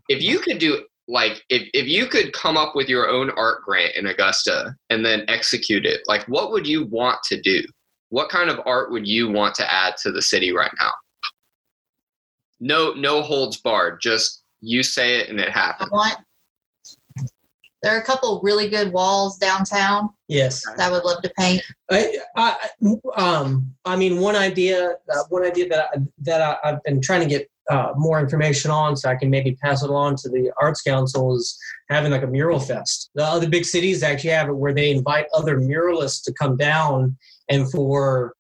if 0.10 0.22
you 0.22 0.40
could 0.40 0.58
do 0.58 0.84
like 1.08 1.44
if, 1.50 1.68
if 1.74 1.88
you 1.88 2.08
could 2.08 2.34
come 2.34 2.58
up 2.58 2.76
with 2.76 2.90
your 2.90 3.10
own 3.10 3.32
art 3.32 3.64
grant 3.64 3.96
in 3.96 4.08
Augusta 4.08 4.76
and 4.90 5.06
then 5.06 5.24
execute 5.30 5.86
it, 5.86 6.02
like 6.08 6.26
what 6.26 6.52
would 6.52 6.68
you 6.68 6.86
want 6.86 7.20
to 7.30 7.40
do? 7.40 7.64
What 8.10 8.30
kind 8.30 8.50
of 8.50 8.60
art 8.66 8.92
would 8.92 9.08
you 9.08 9.30
want 9.30 9.56
to 9.56 9.72
add 9.72 9.96
to 10.04 10.12
the 10.12 10.22
city 10.22 10.52
right 10.52 10.72
now? 10.78 10.92
No 12.60 12.92
no 12.94 13.22
holds 13.22 13.58
barred, 13.58 14.02
just 14.02 14.44
you 14.60 14.84
say 14.84 15.20
it 15.20 15.30
and 15.30 15.40
it 15.40 15.50
happens. 15.50 15.90
I 15.92 15.96
want 15.96 16.18
there 17.82 17.96
are 17.96 18.00
a 18.00 18.04
couple 18.04 18.40
really 18.44 18.70
good 18.70 18.94
walls 18.94 19.38
downtown. 19.38 20.10
Yes, 20.28 20.64
that 20.66 20.80
I 20.80 20.92
would 20.92 21.04
love 21.04 21.22
to 21.24 21.32
paint. 21.38 21.64
I, 21.90 22.20
I, 22.36 22.56
um, 23.16 23.74
I 23.86 23.96
mean, 23.96 24.20
one 24.20 24.36
idea, 24.36 24.96
uh, 25.14 25.24
one 25.30 25.44
idea 25.44 25.68
that 25.70 25.90
I, 25.94 25.98
that 26.20 26.42
I, 26.42 26.70
have 26.70 26.84
been 26.84 27.02
trying 27.02 27.22
to 27.22 27.28
get 27.28 27.50
uh, 27.70 27.94
more 27.96 28.20
information 28.20 28.70
on, 28.70 28.96
so 28.96 29.10
I 29.10 29.16
can 29.16 29.30
maybe 29.30 29.56
pass 29.56 29.84
it 29.84 29.90
on 29.90 30.16
to 30.18 30.30
the 30.30 30.52
Arts 30.62 30.82
Council, 30.82 31.36
is 31.36 31.58
having 31.90 32.12
like 32.12 32.24
a 32.24 32.28
mural 32.28 32.60
fest. 32.60 33.10
The 33.16 33.24
other 33.24 33.50
big 33.50 33.66
cities 33.66 34.04
actually 34.04 34.32
have 34.32 34.50
it 34.50 34.54
where 34.54 34.74
they 34.74 34.92
invite 34.92 35.26
other 35.34 35.60
muralists 35.60 36.24
to 36.26 36.34
come 36.34 36.58
down, 36.58 37.18
and 37.50 37.70
for 37.72 38.36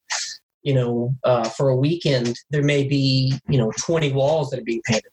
you 0.63 0.75
know, 0.75 1.15
uh, 1.23 1.49
for 1.49 1.69
a 1.69 1.75
weekend, 1.75 2.37
there 2.51 2.63
may 2.63 2.83
be 2.83 3.33
you 3.49 3.57
know 3.57 3.71
20 3.79 4.13
walls 4.13 4.51
that 4.51 4.59
are 4.59 4.63
being 4.63 4.81
painted 4.85 5.11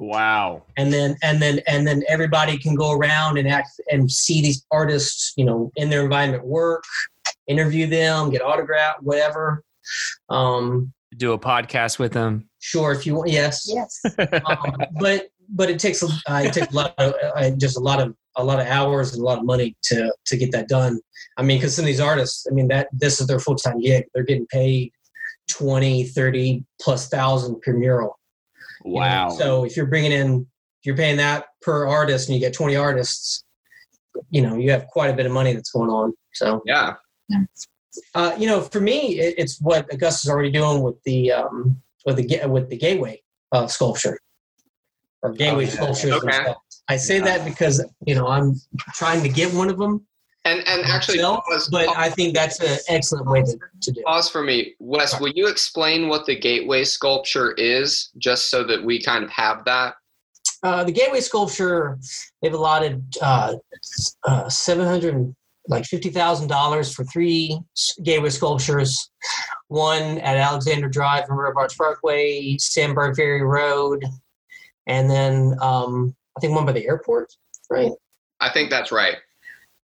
Wow. 0.00 0.62
and 0.78 0.90
then 0.92 1.14
and 1.22 1.40
then 1.42 1.60
and 1.66 1.86
then 1.86 2.02
everybody 2.08 2.56
can 2.56 2.74
go 2.74 2.90
around 2.92 3.36
and 3.36 3.46
act 3.46 3.68
and 3.92 4.10
see 4.10 4.40
these 4.40 4.64
artists, 4.70 5.34
you 5.36 5.44
know, 5.44 5.70
in 5.76 5.90
their 5.90 6.02
environment 6.02 6.44
work, 6.46 6.82
interview 7.46 7.86
them, 7.86 8.30
get 8.30 8.40
autograph, 8.42 8.96
whatever. 9.02 9.62
Um, 10.30 10.92
Do 11.16 11.32
a 11.34 11.38
podcast 11.38 11.98
with 11.98 12.12
them. 12.12 12.48
sure, 12.60 12.92
if 12.92 13.04
you 13.04 13.14
want, 13.16 13.30
yes. 13.30 13.68
Yes. 13.72 14.00
um, 14.46 14.76
but 15.00 15.28
but 15.50 15.68
it 15.68 15.78
takes 15.78 16.02
a 16.02 16.06
uh, 16.30 16.42
it 16.44 16.52
takes 16.54 16.72
a 16.72 16.76
lot 16.76 16.94
of 16.96 17.14
uh, 17.36 17.50
just 17.50 17.76
a 17.76 17.80
lot 17.80 18.00
of 18.00 18.14
a 18.36 18.44
lot 18.44 18.58
of 18.60 18.66
hours 18.68 19.12
and 19.12 19.20
a 19.20 19.24
lot 19.24 19.38
of 19.38 19.44
money 19.44 19.76
to 19.82 20.14
to 20.24 20.36
get 20.36 20.50
that 20.52 20.68
done. 20.68 20.98
I 21.36 21.42
mean, 21.42 21.58
because 21.58 21.74
some 21.74 21.82
of 21.82 21.86
these 21.88 22.00
artists, 22.00 22.46
I 22.50 22.54
mean, 22.54 22.68
that 22.68 22.88
this 22.92 23.20
is 23.20 23.26
their 23.26 23.40
full 23.40 23.56
time 23.56 23.80
gig. 23.80 24.04
They're 24.14 24.22
getting 24.24 24.46
paid 24.46 24.92
20, 25.50 26.04
30 26.04 26.64
plus 26.80 27.08
thousand 27.08 27.60
per 27.62 27.72
mural. 27.72 28.16
You 28.84 28.92
know? 28.92 29.00
Wow. 29.00 29.28
So 29.30 29.64
if 29.64 29.76
you're 29.76 29.86
bringing 29.86 30.12
in, 30.12 30.46
if 30.80 30.86
you're 30.86 30.96
paying 30.96 31.16
that 31.18 31.46
per 31.62 31.86
artist 31.86 32.28
and 32.28 32.34
you 32.34 32.40
get 32.40 32.54
20 32.54 32.76
artists, 32.76 33.44
you 34.30 34.42
know, 34.42 34.56
you 34.56 34.70
have 34.70 34.86
quite 34.86 35.10
a 35.10 35.14
bit 35.14 35.26
of 35.26 35.32
money 35.32 35.52
that's 35.52 35.70
going 35.70 35.90
on. 35.90 36.12
So, 36.34 36.62
Yeah. 36.64 36.94
uh, 38.14 38.34
you 38.38 38.46
know, 38.46 38.60
for 38.60 38.80
me, 38.80 39.18
it, 39.18 39.34
it's 39.38 39.60
what 39.60 39.92
Augusta's 39.92 40.30
already 40.30 40.50
doing 40.50 40.82
with 40.82 41.02
the 41.04 41.32
um, 41.32 41.80
with 42.06 42.16
the 42.16 42.46
with 42.46 42.68
the 42.70 42.76
gateway 42.76 43.22
uh, 43.52 43.66
sculpture 43.66 44.18
or 45.22 45.32
gateway 45.32 45.64
yeah. 45.64 45.70
sculptures. 45.70 46.12
Okay. 46.12 46.54
I 46.88 46.96
say 46.96 47.20
that 47.20 47.44
because 47.44 47.84
you 48.06 48.14
know 48.14 48.26
I'm 48.26 48.54
trying 48.94 49.22
to 49.22 49.28
get 49.28 49.52
one 49.54 49.70
of 49.70 49.78
them, 49.78 50.06
And 50.46 50.66
and 50.66 50.86
actually, 50.86 51.18
pause, 51.18 51.68
but 51.70 51.86
pause, 51.86 51.96
I 51.98 52.08
think 52.08 52.34
that's 52.34 52.60
an 52.60 52.78
excellent 52.88 53.26
way 53.26 53.42
to, 53.42 53.58
to 53.82 53.92
do. 53.92 54.02
pause 54.06 54.30
for 54.30 54.42
me, 54.42 54.74
Wes. 54.78 55.20
Will 55.20 55.32
you 55.34 55.48
explain 55.48 56.08
what 56.08 56.24
the 56.24 56.34
gateway 56.34 56.84
sculpture 56.84 57.52
is, 57.52 58.10
just 58.16 58.48
so 58.48 58.64
that 58.64 58.82
we 58.82 59.02
kind 59.02 59.22
of 59.22 59.30
have 59.30 59.64
that? 59.66 59.96
Uh, 60.62 60.82
the 60.84 60.92
gateway 60.92 61.20
sculpture, 61.20 61.98
they've 62.40 62.54
allotted 62.54 63.04
uh, 63.20 63.54
uh, 64.26 64.48
seven 64.48 64.86
hundred 64.86 65.34
like 65.68 65.84
fifty 65.84 66.08
thousand 66.08 66.48
dollars 66.48 66.94
for 66.94 67.04
three 67.04 67.58
gateway 68.02 68.30
sculptures. 68.30 69.10
One 69.68 70.18
at 70.18 70.38
Alexander 70.38 70.88
Drive 70.88 71.24
and 71.28 71.38
Riverwatch 71.38 71.76
Parkway, 71.76 72.56
Sand 72.58 72.94
Bar 72.94 73.14
Ferry 73.14 73.42
Road, 73.42 74.04
and 74.86 75.10
then 75.10 75.54
um, 75.60 76.14
I 76.36 76.40
think 76.40 76.54
one 76.54 76.64
by 76.64 76.72
the 76.72 76.86
airport, 76.86 77.30
right? 77.70 77.92
I 78.40 78.50
think 78.50 78.70
that's 78.70 78.90
right. 78.90 79.16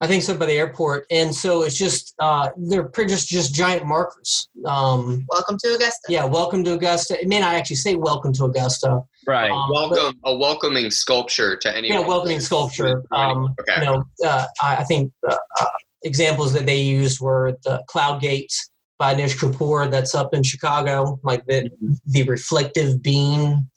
I 0.01 0.07
think 0.07 0.23
so 0.23 0.37
by 0.37 0.47
the 0.47 0.53
airport, 0.55 1.07
and 1.11 1.35
so 1.35 1.63
it's 1.63 1.77
just 1.77 2.15
uh, 2.19 2.51
they're 2.57 2.83
pretty 2.85 3.11
just 3.11 3.29
just 3.29 3.55
giant 3.55 3.87
markers. 3.87 4.49
Um, 4.67 5.25
Welcome 5.29 5.57
to 5.63 5.75
Augusta. 5.75 6.01
yeah, 6.09 6.25
welcome 6.25 6.65
to 6.65 6.75
Augusta. 6.75 7.19
It 7.21 7.29
may 7.29 7.41
not 7.41 7.55
actually 7.55 7.77
say 7.77 7.95
welcome 7.95 8.33
to 8.35 8.45
Augusta. 8.45 9.01
right. 9.27 9.51
Um, 9.51 9.71
but- 9.73 9.91
Welcome, 9.93 10.21
a 10.25 10.37
welcoming 10.37 10.91
sculpture 10.91 11.57
to 11.57 11.75
anyone. 11.77 12.01
yeah, 12.01 12.07
welcoming 12.07 12.41
sculpture. 12.41 13.03
Um, 13.13 13.55
Okay. 13.61 13.81
You 13.81 13.85
know, 13.93 14.05
uh, 14.25 14.47
I, 14.61 14.77
I 14.77 14.85
think 14.85 15.13
uh, 15.29 15.37
uh, 15.61 15.65
examples 16.03 16.53
that 16.55 16.67
they 16.67 16.81
used 16.81 17.21
were 17.21 17.57
the 17.65 17.83
Cloud 17.89 18.21
Gate 18.21 18.53
by 18.99 19.15
Anish 19.15 19.39
Kapoor 19.39 19.91
that's 19.91 20.15
up 20.15 20.35
in 20.35 20.43
Chicago, 20.43 21.19
like 21.23 21.47
the 21.47 21.71
the 22.07 22.25
reflective 22.25 23.01
beam 23.03 23.71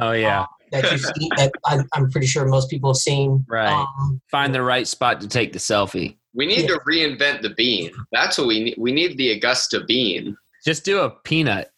Oh 0.00 0.12
yeah. 0.12 0.46
That 0.72 0.90
you 0.90 0.98
see. 1.18 1.28
that 1.36 1.52
I, 1.66 1.78
I'm 1.94 2.10
pretty 2.10 2.26
sure 2.26 2.44
most 2.46 2.70
people 2.70 2.90
have 2.90 2.96
seen. 2.98 3.44
Right. 3.48 3.70
Um, 3.72 4.20
Find 4.30 4.54
the 4.54 4.62
right 4.62 4.86
spot 4.86 5.20
to 5.22 5.28
take 5.28 5.52
the 5.52 5.58
selfie. 5.58 6.16
We 6.34 6.46
need 6.46 6.60
Yeah. 6.62 6.76
to 6.76 6.80
reinvent 6.86 7.42
the 7.42 7.50
bean. 7.50 7.90
That's 8.12 8.38
what 8.38 8.46
we 8.46 8.62
need. 8.64 8.74
We 8.78 8.92
need 8.92 9.16
the 9.18 9.32
Augusta 9.32 9.82
bean. 9.86 10.36
Just 10.64 10.84
do 10.84 11.00
a 11.00 11.10
peanut. 11.10 11.72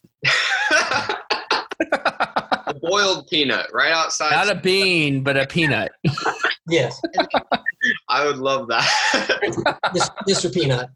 a 0.71 1.15
boiled 2.83 3.29
peanut 3.29 3.67
right 3.73 3.93
outside. 3.93 4.31
Not 4.33 4.51
a 4.51 4.61
bean, 4.61 5.23
but 5.23 5.37
a 5.37 5.47
peanut. 5.47 5.93
yes, 6.69 7.01
I 8.09 8.25
would 8.27 8.37
love 8.39 8.69
that. 8.69 8.87
Mr. 10.27 10.53
Peanut, 10.53 10.89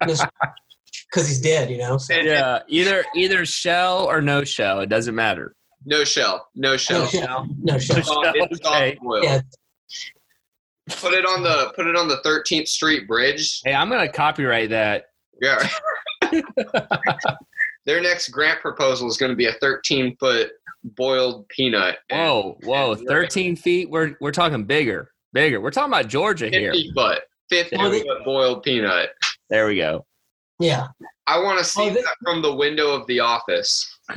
because 0.00 1.28
he's 1.28 1.40
dead. 1.40 1.70
You 1.70 1.78
know. 1.78 1.98
So. 1.98 2.14
Yeah. 2.14 2.60
Either 2.68 3.04
either 3.14 3.44
shell 3.44 4.04
or 4.06 4.20
no 4.22 4.44
shell. 4.44 4.80
It 4.80 4.88
doesn't 4.88 5.14
matter. 5.14 5.54
No 5.84 6.04
shell. 6.04 6.48
No 6.54 6.76
shell. 6.76 7.02
No 7.02 7.06
shell. 7.08 7.46
No 7.62 7.78
shell. 7.78 7.98
It's 7.98 8.06
soft- 8.08 8.28
it's 8.36 8.66
Okay. 8.66 8.92
soft 8.94 9.02
boiled. 9.02 9.24
Yeah. 9.24 9.40
Put 10.96 11.14
it 11.14 11.24
on 11.24 11.42
the 11.42 11.72
put 11.76 11.86
it 11.86 11.96
on 11.96 12.08
the 12.08 12.18
13th 12.24 12.68
Street 12.68 13.06
Bridge. 13.06 13.60
Hey, 13.64 13.74
I'm 13.74 13.88
gonna 13.88 14.10
copyright 14.10 14.70
that. 14.70 15.06
Yeah. 15.40 15.68
Their 17.84 18.00
next 18.00 18.28
grant 18.28 18.60
proposal 18.60 19.08
is 19.08 19.16
going 19.16 19.30
to 19.30 19.36
be 19.36 19.46
a 19.46 19.52
13 19.54 20.16
foot 20.20 20.50
boiled 20.84 21.48
peanut. 21.48 21.96
Whoa, 22.10 22.56
whoa, 22.62 22.94
13 22.94 23.56
feet. 23.56 23.90
We're 23.90 24.16
we're 24.20 24.30
talking 24.30 24.64
bigger, 24.64 25.10
bigger. 25.32 25.60
We're 25.60 25.72
talking 25.72 25.92
about 25.92 26.06
Georgia 26.08 26.44
50 26.46 26.58
here. 26.58 26.74
foot. 26.94 27.20
50 27.50 27.76
Oh, 27.78 27.90
they- 27.90 28.02
foot 28.02 28.24
boiled 28.24 28.62
peanut. 28.62 29.10
There 29.50 29.66
we 29.66 29.76
go. 29.76 30.06
Yeah. 30.60 30.86
I 31.26 31.38
want 31.40 31.58
to 31.58 31.64
see 31.64 31.82
Oh, 31.82 31.88
they- 31.90 32.02
that 32.02 32.16
from 32.24 32.40
the 32.40 32.54
window 32.54 32.92
of 32.92 33.06
the 33.08 33.20
office. 33.20 33.98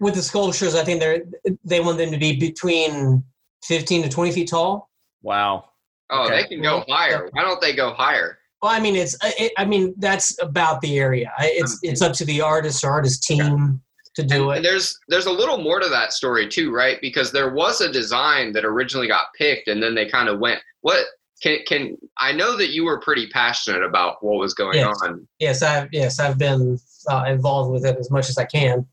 With 0.00 0.14
the 0.14 0.22
sculptures, 0.22 0.74
I 0.74 0.84
think 0.84 1.00
they're 1.00 1.22
they 1.64 1.80
want 1.80 1.98
them 1.98 2.10
to 2.12 2.18
be 2.18 2.38
between 2.38 3.24
15 3.64 4.02
to 4.04 4.08
20 4.08 4.32
feet 4.32 4.48
tall. 4.50 4.88
Oh, 4.88 4.88
Wow. 5.22 5.64
Okay. 6.12 6.42
they 6.42 6.48
can 6.48 6.62
go 6.62 6.84
higher. 6.88 7.28
Why 7.32 7.42
don't 7.42 7.60
they 7.60 7.74
go 7.74 7.92
higher? 7.92 8.38
Well, 8.60 8.70
I 8.70 8.80
mean, 8.80 8.96
it's 8.96 9.16
it, 9.22 9.52
I 9.56 9.64
mean 9.64 9.94
that's 9.98 10.40
about 10.42 10.80
the 10.80 10.98
area. 10.98 11.32
It's 11.40 11.80
hmm. 11.80 11.90
it's 11.90 12.02
up 12.02 12.12
to 12.14 12.24
the 12.24 12.40
artist 12.40 12.84
or 12.84 12.90
artist 12.90 13.22
team 13.24 13.80
to 14.14 14.22
do 14.22 14.50
And 14.50 14.58
it. 14.58 14.68
there's 14.68 14.98
there's 15.08 15.26
a 15.26 15.32
little 15.32 15.58
more 15.58 15.80
to 15.80 15.88
that 15.88 16.12
story 16.12 16.48
too, 16.48 16.72
right? 16.72 16.98
Because 17.00 17.32
there 17.32 17.52
was 17.54 17.80
a 17.80 17.90
design 17.90 18.52
that 18.52 18.64
originally 18.64 19.08
got 19.08 19.26
picked, 19.36 19.68
and 19.68 19.82
then 19.82 19.94
they 19.94 20.06
kind 20.08 20.28
of 20.28 20.38
went. 20.38 20.60
What 20.82 21.04
can 21.42 21.58
can 21.66 21.96
I 22.18 22.32
know 22.32 22.56
that 22.56 22.70
you 22.70 22.84
were 22.84 23.00
pretty 23.00 23.26
passionate 23.28 23.82
about 23.82 24.22
what 24.24 24.38
was 24.38 24.54
going 24.54 24.78
Yes. 24.78 24.96
on? 25.02 25.26
Yes, 25.38 25.62
I've 25.62 25.88
yes 25.92 26.18
I've 26.20 26.38
been 26.38 26.78
uh, 27.10 27.24
involved 27.26 27.72
with 27.72 27.84
it 27.84 27.96
as 27.98 28.10
much 28.10 28.28
as 28.28 28.38
I 28.38 28.44
can. 28.44 28.86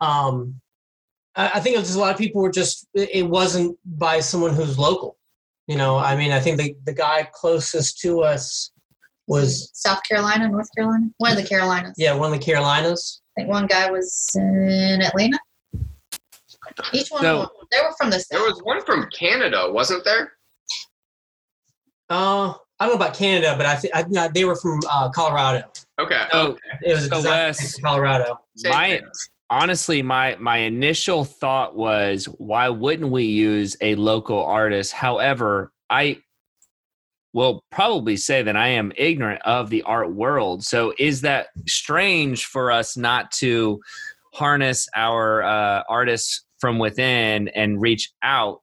Um, 0.00 0.60
I, 1.34 1.52
I 1.54 1.60
think 1.60 1.76
it 1.76 1.78
was 1.78 1.88
just 1.88 1.98
a 1.98 2.00
lot 2.00 2.12
of 2.12 2.18
people 2.18 2.42
were 2.42 2.50
just 2.52 2.86
it 2.94 3.08
it 3.12 3.22
wasn't 3.22 3.76
by 3.84 4.20
someone 4.20 4.54
who's 4.54 4.78
local. 4.78 5.16
You 5.66 5.76
know, 5.76 5.96
I 5.96 6.16
mean, 6.16 6.30
I 6.32 6.40
think 6.40 6.58
the 6.58 6.76
the 6.84 6.92
guy 6.94 7.28
closest 7.32 7.98
to 8.00 8.20
us 8.22 8.70
was 9.26 9.70
South 9.74 10.00
Carolina, 10.08 10.48
North 10.48 10.68
Carolina, 10.76 11.06
one 11.18 11.32
of 11.32 11.36
the 11.38 11.44
Carolinas. 11.46 11.94
yeah 11.98 12.14
one 12.14 12.32
of 12.32 12.38
the 12.38 12.44
Carolinas. 12.44 13.20
I 13.36 13.42
think 13.42 13.50
one 13.52 13.66
guy 13.66 13.90
was 13.90 14.30
in 14.34 15.00
Atlanta. 15.02 15.38
Each 16.92 17.08
one, 17.10 17.22
So- 17.22 17.42
of 17.42 17.48
them, 17.48 17.66
they 17.70 17.78
were 17.82 17.92
from 17.98 18.10
the 18.10 18.24
There 18.30 18.40
was 18.40 18.60
one 18.62 18.84
from 18.84 19.08
Canada, 19.10 19.70
wasn't 19.70 20.04
there? 20.04 20.32
Uh, 22.10 22.54
I 22.80 22.86
don't 22.86 22.90
know 22.98 23.04
about 23.04 23.14
Canada, 23.14 23.54
but 23.56 23.66
I 23.66 23.76
think 23.76 23.94
I, 23.94 24.04
no, 24.08 24.28
they 24.32 24.44
were 24.44 24.56
from 24.56 24.80
uh, 24.88 25.10
Colorado. 25.10 25.64
Okay. 25.98 26.26
So 26.32 26.56
It 26.82 26.94
was 26.94 27.04
a 27.06 27.08
So, 27.08 27.16
design 27.16 27.32
Wes- 27.48 27.80
Colorado. 27.80 28.38
My 28.64 29.02
honestly, 29.50 30.02
my 30.02 30.36
my 30.38 30.58
initial 30.58 31.24
thought 31.24 31.76
was, 31.76 32.26
why 32.38 32.68
wouldn't 32.68 33.10
we 33.10 33.24
use 33.24 33.76
a 33.80 33.94
local 33.96 34.42
artist? 34.44 34.92
However, 34.92 35.72
I 35.90 36.20
will 37.34 37.62
probably 37.70 38.16
say 38.16 38.42
that 38.42 38.56
I 38.56 38.68
am 38.68 38.92
ignorant 38.96 39.42
of 39.42 39.70
the 39.70 39.82
art 39.82 40.12
world. 40.14 40.64
So, 40.64 40.94
is 40.98 41.20
that 41.22 41.48
strange 41.66 42.46
for 42.46 42.70
us 42.70 42.96
not 42.96 43.32
to 43.32 43.80
harness 44.32 44.88
our 44.94 45.42
uh, 45.42 45.82
artists 45.88 46.44
from 46.60 46.78
within 46.78 47.48
and 47.48 47.80
reach 47.80 48.12
out, 48.22 48.62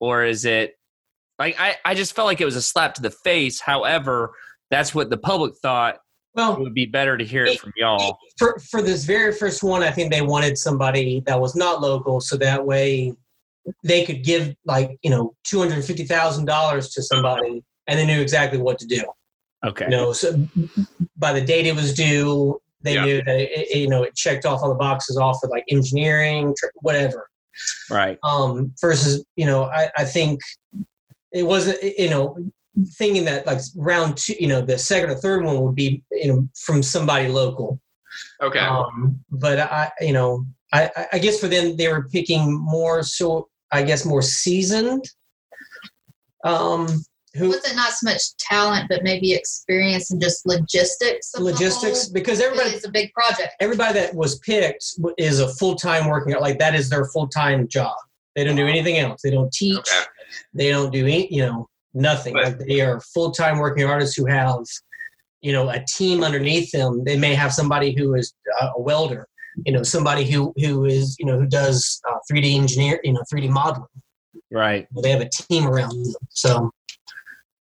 or 0.00 0.24
is 0.24 0.44
it 0.44 0.77
like 1.38 1.56
I, 1.58 1.76
I 1.84 1.94
just 1.94 2.14
felt 2.14 2.26
like 2.26 2.40
it 2.40 2.44
was 2.44 2.56
a 2.56 2.62
slap 2.62 2.94
to 2.94 3.02
the 3.02 3.10
face. 3.10 3.60
However, 3.60 4.32
that's 4.70 4.94
what 4.94 5.10
the 5.10 5.16
public 5.18 5.54
thought. 5.56 5.98
Well, 6.34 6.54
it 6.54 6.60
would 6.60 6.74
be 6.74 6.86
better 6.86 7.16
to 7.16 7.24
hear 7.24 7.46
it 7.46 7.58
from 7.58 7.72
y'all. 7.76 8.18
for 8.38 8.58
for 8.70 8.82
this 8.82 9.04
very 9.04 9.32
first 9.32 9.62
one, 9.62 9.82
I 9.82 9.90
think 9.90 10.12
they 10.12 10.22
wanted 10.22 10.56
somebody 10.58 11.20
that 11.26 11.40
was 11.40 11.56
not 11.56 11.80
local, 11.80 12.20
so 12.20 12.36
that 12.36 12.64
way 12.64 13.12
they 13.82 14.04
could 14.04 14.22
give 14.24 14.54
like 14.64 14.98
you 15.02 15.10
know 15.10 15.34
two 15.44 15.58
hundred 15.58 15.84
fifty 15.84 16.04
thousand 16.04 16.44
dollars 16.44 16.90
to 16.90 17.02
somebody, 17.02 17.64
and 17.86 17.98
they 17.98 18.06
knew 18.06 18.20
exactly 18.20 18.58
what 18.58 18.78
to 18.78 18.86
do. 18.86 19.02
Okay. 19.66 19.86
You 19.86 19.90
know, 19.90 20.12
so 20.12 20.46
by 21.16 21.32
the 21.32 21.40
date 21.40 21.66
it 21.66 21.74
was 21.74 21.92
due, 21.92 22.60
they 22.82 22.94
Yeah. 22.94 23.04
knew 23.04 23.22
that 23.24 23.40
it, 23.40 23.50
it, 23.70 23.76
you 23.78 23.88
know 23.88 24.02
it 24.04 24.14
checked 24.14 24.46
off 24.46 24.60
all 24.62 24.68
the 24.68 24.74
boxes 24.76 25.16
off 25.16 25.38
with 25.42 25.50
like 25.50 25.64
engineering, 25.68 26.54
whatever. 26.82 27.28
Right. 27.90 28.16
um, 28.22 28.72
versus 28.80 29.24
you 29.34 29.46
know 29.46 29.64
I, 29.64 29.90
I 29.96 30.04
think 30.04 30.40
it 31.32 31.42
wasn't 31.42 31.78
you 31.82 32.10
know 32.10 32.36
thinking 32.96 33.24
that 33.24 33.46
like 33.46 33.58
round 33.76 34.16
two 34.16 34.34
you 34.38 34.46
know 34.46 34.60
the 34.60 34.78
second 34.78 35.10
or 35.10 35.14
third 35.16 35.44
one 35.44 35.60
would 35.60 35.74
be 35.74 36.02
you 36.12 36.28
know 36.28 36.48
from 36.54 36.82
somebody 36.82 37.28
local 37.28 37.80
Okay. 38.42 38.58
um, 38.60 39.18
but 39.30 39.58
I 39.58 39.90
you 40.00 40.12
know 40.12 40.44
I, 40.72 40.90
I- 40.96 41.06
I 41.14 41.18
guess 41.18 41.38
for 41.40 41.48
them 41.48 41.76
they 41.76 41.88
were 41.88 42.08
picking 42.08 42.52
more 42.52 43.02
so 43.02 43.48
I 43.72 43.82
guess 43.82 44.04
more 44.04 44.22
seasoned 44.22 45.04
um 46.44 46.86
who 47.34 47.48
Was 47.48 47.62
it 47.70 47.76
not 47.76 47.90
so 47.92 48.10
much 48.10 48.36
talent, 48.38 48.86
but 48.88 49.02
maybe 49.04 49.32
experience 49.34 50.10
and 50.10 50.20
just 50.20 50.46
logistics? 50.46 51.32
logistics 51.38 52.04
whole? 52.04 52.12
because 52.14 52.40
everybody 52.40 52.70
It's 52.70 52.86
a 52.86 52.90
big 52.90 53.12
project. 53.12 53.54
everybody 53.60 53.92
that 54.00 54.14
was 54.14 54.38
picked 54.40 54.84
is 55.18 55.38
a 55.40 55.48
full-time 55.54 56.08
working 56.08 56.34
like 56.40 56.58
that 56.58 56.74
is 56.74 56.88
their 56.88 57.04
full-time 57.06 57.68
job 57.68 57.94
They 58.34 58.44
don't 58.44 58.56
do 58.56 58.66
anything 58.66 58.98
else. 58.98 59.20
They 59.22 59.30
don't 59.30 59.52
teach. 59.52 59.76
Okay. 59.78 60.04
They 60.54 60.70
don't 60.70 60.92
do 60.92 61.04
any, 61.06 61.32
you 61.32 61.44
know, 61.46 61.68
nothing. 61.94 62.34
But- 62.34 62.44
like 62.44 62.58
they 62.58 62.80
are 62.80 63.00
full 63.00 63.30
time 63.30 63.58
working 63.58 63.84
artists 63.84 64.16
who 64.16 64.26
have, 64.26 64.64
you 65.40 65.52
know, 65.52 65.68
a 65.70 65.84
team 65.88 66.24
underneath 66.24 66.70
them. 66.72 67.04
They 67.04 67.16
may 67.16 67.34
have 67.34 67.52
somebody 67.52 67.94
who 67.96 68.14
is 68.14 68.34
uh, 68.60 68.70
a 68.76 68.80
welder, 68.80 69.26
you 69.66 69.72
know, 69.72 69.82
somebody 69.82 70.24
who 70.30 70.52
who 70.56 70.84
is, 70.84 71.16
you 71.18 71.26
know, 71.26 71.38
who 71.38 71.46
does 71.46 72.00
uh, 72.08 72.18
3D 72.30 72.56
engineer, 72.56 73.00
you 73.04 73.12
know, 73.12 73.22
3D 73.32 73.48
modeling. 73.48 73.88
Right. 74.50 74.88
They 75.02 75.10
have 75.10 75.20
a 75.20 75.28
team 75.28 75.66
around 75.66 75.90
them. 75.90 76.14
So 76.30 76.70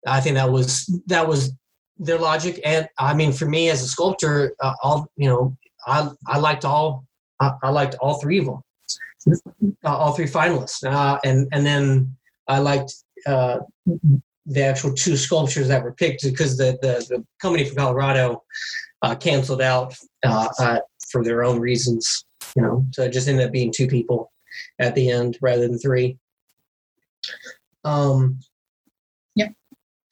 I 0.05 0.22
think 0.22 0.36
that 0.36 0.49
was 0.49 0.86
that 1.07 1.28
was 1.28 1.51
their 1.97 2.18
logic. 2.18 2.59
And 2.63 2.88
I 2.97 3.13
mean, 3.13 3.34
for 3.34 3.45
me 3.45 3.70
as 3.70 3.82
a 3.84 3.88
sculptor, 3.88 4.53
uh, 4.59 4.74
all 4.84 5.07
you 5.15 5.30
know, 5.30 5.57
I 5.86 6.09
I 6.28 6.38
liked 6.38 6.65
all 6.65 7.05
I, 7.39 7.51
I 7.63 7.70
liked 7.70 7.95
all 7.95 8.20
three 8.20 8.39
of 8.39 8.45
them, 8.45 8.61
uh, 9.84 9.95
all 9.95 10.13
three 10.13 10.26
finalists, 10.26 10.84
uh, 10.84 11.20
and 11.24 11.47
and 11.51 11.65
then 11.65 12.15
I 12.48 12.60
liked 12.60 12.93
uh, 13.26 13.60
the 14.45 14.64
actual 14.64 14.93
two 14.93 15.18
sculptures 15.18 15.68
that 15.68 15.84
were 15.84 15.93
picked 15.93 16.24
because 16.24 16.58
the 16.58 16.78
the, 16.82 17.06
the 17.10 17.26
company 17.41 17.66
from 17.66 17.78
Colorado 17.78 18.43
uh, 19.02 19.16
canceled 19.16 19.62
out 19.62 19.95
uh, 20.26 20.48
uh, 20.60 20.80
for 21.12 21.24
their 21.24 21.43
own 21.43 21.60
reasons. 21.60 22.26
You 22.56 22.62
know, 22.62 22.86
so 22.91 23.04
it 23.04 23.14
just 23.14 23.28
ended 23.28 23.45
up 23.45 23.52
being 23.52 23.72
two 23.76 23.88
people 23.88 24.32
at 24.80 24.95
the 24.95 25.10
end 25.10 25.38
rather 25.41 25.68
than 25.68 25.78
three. 25.78 26.18
Um, 27.84 28.39
Yep. 29.36 29.54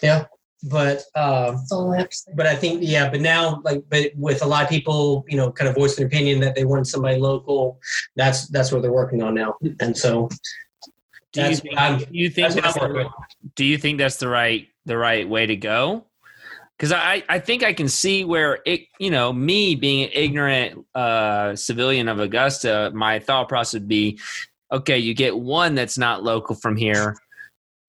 Yeah, 0.03 0.25
but 0.63 1.03
uh, 1.15 1.57
I 1.71 1.97
have 1.97 2.09
to 2.09 2.15
say. 2.15 2.31
but 2.35 2.45
I 2.45 2.55
think 2.55 2.79
yeah, 2.83 3.09
but 3.09 3.21
now 3.21 3.61
like 3.63 3.83
but 3.89 4.11
with 4.15 4.43
a 4.43 4.45
lot 4.45 4.63
of 4.63 4.69
people, 4.69 5.25
you 5.27 5.37
know, 5.37 5.51
kind 5.51 5.69
of 5.69 5.75
voicing 5.75 5.97
their 5.97 6.07
opinion 6.07 6.39
that 6.41 6.55
they 6.55 6.65
want 6.65 6.87
somebody 6.87 7.17
local. 7.17 7.79
That's 8.15 8.47
that's 8.49 8.71
what 8.71 8.81
they're 8.81 8.91
working 8.91 9.23
on 9.23 9.33
now, 9.33 9.55
and 9.79 9.97
so 9.97 10.29
Do 11.35 11.41
you 11.49 11.55
think, 11.57 11.99
do 11.99 12.05
you 12.11 12.29
think 12.29 12.53
that's 12.53 12.55
that's 12.55 12.77
I'm 12.77 12.93
the, 12.93 13.09
do 13.55 13.65
you 13.65 13.77
think 13.77 13.97
that's 13.97 14.15
the 14.17 14.29
right 14.29 14.67
the 14.85 14.97
right 14.97 15.27
way 15.27 15.45
to 15.45 15.55
go? 15.55 16.05
Because 16.77 16.93
I 16.93 17.23
I 17.27 17.39
think 17.39 17.63
I 17.63 17.73
can 17.73 17.89
see 17.89 18.23
where 18.23 18.59
it 18.65 18.81
you 18.99 19.11
know 19.11 19.33
me 19.33 19.75
being 19.75 20.03
an 20.03 20.11
ignorant 20.13 20.85
uh, 20.95 21.55
civilian 21.55 22.07
of 22.07 22.19
Augusta, 22.19 22.91
my 22.93 23.19
thought 23.19 23.49
process 23.49 23.73
would 23.73 23.87
be, 23.89 24.17
okay, 24.71 24.97
you 24.97 25.13
get 25.13 25.37
one 25.37 25.75
that's 25.75 25.97
not 25.97 26.23
local 26.23 26.55
from 26.55 26.77
here. 26.77 27.17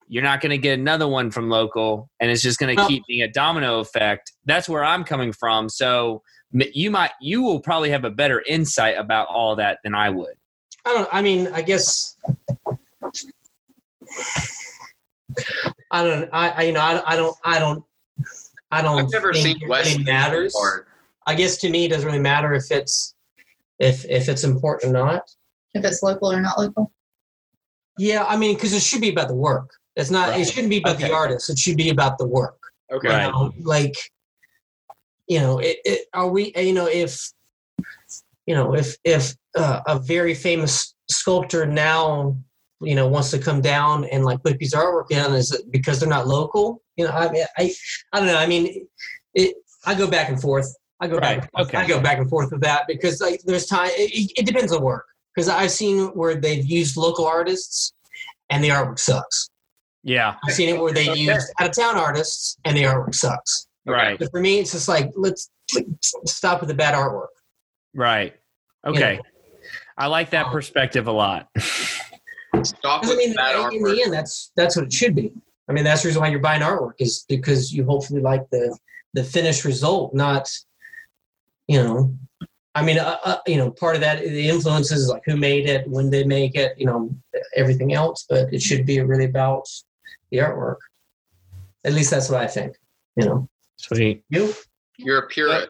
You're 0.09 0.23
not 0.25 0.41
going 0.41 0.51
to 0.51 0.59
get 0.59 0.79
another 0.79 1.09
one 1.09 1.31
from 1.31 1.49
local, 1.49 2.11
and 2.21 2.31
it's 2.31 2.43
just 2.43 2.59
going 2.59 2.75
to 2.75 2.81
Well- 2.81 2.89
keep 2.89 3.05
being 3.07 3.23
a 3.23 3.31
domino 3.31 3.79
effect. 3.79 4.33
That's 4.45 4.69
where 4.69 4.85
I'm 4.85 5.05
coming 5.05 5.33
from. 5.33 5.69
So 5.69 6.23
you 6.53 6.91
might 6.91 7.13
you 7.21 7.43
will 7.43 7.61
probably 7.61 7.91
have 7.91 8.05
a 8.05 8.11
better 8.11 8.43
insight 8.47 8.97
about 8.99 9.29
all 9.29 9.55
that 9.57 9.79
than 9.85 9.95
I 9.95 10.11
would. 10.11 10.35
I 10.85 10.93
don't. 10.93 11.09
I 11.13 11.21
mean, 11.23 11.49
I 11.49 11.63
guess. 11.63 12.17
I 15.91 16.05
don't. 16.05 16.29
I, 16.33 16.49
I 16.51 16.63
you 16.63 16.73
know. 16.73 16.81
I, 16.81 17.13
I 17.13 17.17
don't. 17.17 17.37
I 17.45 17.59
don't. 17.59 17.85
I 18.71 18.83
don't. 18.83 19.05
I've 19.05 19.13
never 19.13 19.33
think 19.33 19.59
seen 19.59 19.63
it 19.63 19.69
West 19.69 20.01
matters. 20.01 20.55
Part. 20.55 20.89
I 21.27 21.35
guess 21.35 21.57
to 21.59 21.71
me, 21.71 21.87
it 21.87 21.89
doesn't 21.89 22.07
really 22.07 22.19
matter 22.19 22.55
if 22.55 22.71
it's 22.71 23.15
if 23.79 24.05
if 24.07 24.29
it's 24.29 24.45
important 24.45 24.95
or 24.95 25.05
not. 25.05 25.23
If 25.75 25.85
it's 25.85 26.03
local 26.03 26.33
or 26.33 26.41
not 26.41 26.59
local. 26.59 26.93
Yeah, 27.99 28.25
I 28.25 28.37
mean, 28.37 28.55
because 28.55 28.73
it 28.73 28.83
should 28.83 29.01
be 29.01 29.11
about 29.11 29.29
the 29.29 29.35
work. 29.35 29.71
It's 29.97 30.11
not. 30.11 30.31
Right. 30.31 30.41
It 30.41 30.47
shouldn't 30.47 30.71
be 30.71 30.79
about 30.79 30.97
Okay. 30.97 31.09
the 31.09 31.15
artist. 31.15 31.51
It 31.51 31.59
should 31.59 31.77
be 31.77 31.91
about 31.91 32.19
the 32.19 32.27
work. 32.27 32.59
Okay. 32.93 33.09
You 33.09 33.31
know, 33.31 33.53
like, 33.61 33.95
you 35.27 35.41
know, 35.41 35.59
it, 35.59 35.79
it, 35.85 36.07
are 36.13 36.29
we? 36.29 36.53
You 36.57 36.75
know, 36.75 36.87
if 36.87 37.33
you 38.47 38.55
know, 38.55 38.75
if 38.75 38.97
if 39.05 39.35
uh, 39.57 39.81
a 39.87 39.99
very 39.99 40.35
famous 40.35 40.95
sculptor 41.11 41.67
now, 41.67 42.37
you 42.81 42.95
know, 42.95 43.09
wants 43.09 43.31
to 43.31 43.39
come 43.39 43.61
down 43.61 44.05
and 44.07 44.25
like 44.25 44.43
put 44.43 44.53
a 44.53 44.57
piece 44.57 44.75
of 44.75 44.81
artwork 44.81 45.11
in, 45.11 45.33
is 45.35 45.53
it 45.53 45.71
because 45.71 45.99
they're 46.01 46.09
not 46.09 46.27
local? 46.27 46.83
You 46.97 47.05
know, 47.07 47.11
I 47.13 47.47
I 47.59 47.73
I 48.13 48.19
don't 48.19 48.27
know. 48.27 48.37
I 48.37 48.47
mean, 48.47 48.87
it. 49.35 49.57
I 49.87 49.95
go 49.95 50.07
back 50.09 50.29
and 50.29 50.41
forth. 50.41 50.75
I 51.01 51.07
go 51.07 51.15
Right, 51.19 51.21
back. 51.21 51.37
And 51.43 51.51
forth. 51.53 51.69
okay. 51.69 51.79
I 51.79 51.87
go 51.87 52.01
back 52.01 52.19
and 52.19 52.29
forth 52.29 52.51
with 52.51 52.63
that 52.63 52.87
because 52.89 53.21
like 53.21 53.41
there's 53.45 53.67
time. 53.67 53.89
It, 53.93 54.33
it- 54.37 54.47
depends 54.47 54.73
on 54.73 54.83
work 54.83 55.07
because 55.35 55.49
I've 55.49 55.71
seen 55.71 56.07
where 56.09 56.35
they've 56.35 56.65
used 56.65 56.97
local 56.97 57.27
artists 57.27 57.93
and 58.51 58.63
the 58.65 58.69
artwork 58.71 58.99
sucks. 58.99 59.49
Yeah. 60.03 60.37
I've 60.47 60.55
seen 60.55 60.69
it 60.75 60.81
where 60.81 60.93
they 60.93 61.11
Okay. 61.11 61.21
used 61.21 61.53
out 61.61 61.69
of 61.69 61.75
town 61.77 61.97
artists 61.97 62.57
and 62.65 62.77
the 62.77 62.83
artwork 62.85 63.15
sucks. 63.15 63.67
Right. 63.87 64.19
But 64.19 64.31
for 64.31 64.41
me, 64.41 64.59
it's 64.61 64.73
just 64.73 64.89
like 64.89 65.11
let's 65.17 65.51
stop 66.27 66.61
with 66.61 66.69
the 66.69 66.75
bad 66.75 66.95
artwork. 66.95 67.27
Right. 67.95 68.35
You 68.85 68.93
Okay. 68.93 69.17
know? 69.17 69.23
I 69.99 70.07
like 70.07 70.31
that 70.31 70.47
perspective 70.53 71.07
a 71.09 71.13
lot. 71.13 71.49
Stop 72.65 73.03
'Cause 73.03 73.11
with 73.11 73.19
I 73.19 73.27
mean, 73.27 73.35
that 73.35 73.55
in 73.73 73.81
artwork. 73.83 73.95
the 73.97 74.03
end, 74.03 74.13
that's 74.13 74.53
that's 74.57 74.77
what 74.77 74.87
it 74.87 74.93
should 74.93 75.15
be. 75.15 75.33
I 75.69 75.73
mean, 75.73 75.85
that's 75.85 76.03
the 76.03 76.09
reason 76.09 76.23
why 76.23 76.29
you're 76.29 76.39
buying 76.41 76.63
artwork 76.63 76.95
is 76.99 77.25
because 77.29 77.73
you 77.73 77.85
hopefully 77.85 78.21
like 78.21 78.49
the 78.51 78.77
the 79.15 79.25
finished 79.25 79.65
result, 79.65 80.15
not 80.15 80.51
you 81.69 81.83
know. 81.83 82.15
I 82.75 82.83
mean, 82.83 82.99
uh, 82.99 83.17
uh, 83.25 83.39
you 83.47 83.57
know, 83.57 83.71
part 83.71 83.95
of 83.95 84.03
that 84.03 84.21
the 84.21 84.49
influences 84.49 85.03
is 85.03 85.09
like 85.09 85.23
who 85.25 85.37
made 85.37 85.67
it, 85.67 85.89
when 85.89 86.11
they 86.11 86.25
make 86.25 86.55
it, 86.57 86.79
you 86.79 86.85
know, 86.85 87.11
everything 87.55 87.95
else. 87.95 88.27
But 88.29 88.53
it 88.53 88.61
should 88.61 88.85
be 88.85 89.01
really 89.01 89.25
about 89.25 89.67
the 90.31 90.39
artwork. 90.39 90.77
At 91.85 91.95
least 91.95 92.11
that's 92.11 92.29
what 92.29 92.41
I 92.41 92.47
think. 92.47 92.77
You 93.17 93.25
know, 93.27 93.49
Sweet. 93.77 94.23
you 94.29 94.53
You're 94.99 95.21
a 95.21 95.27
purist. 95.27 95.69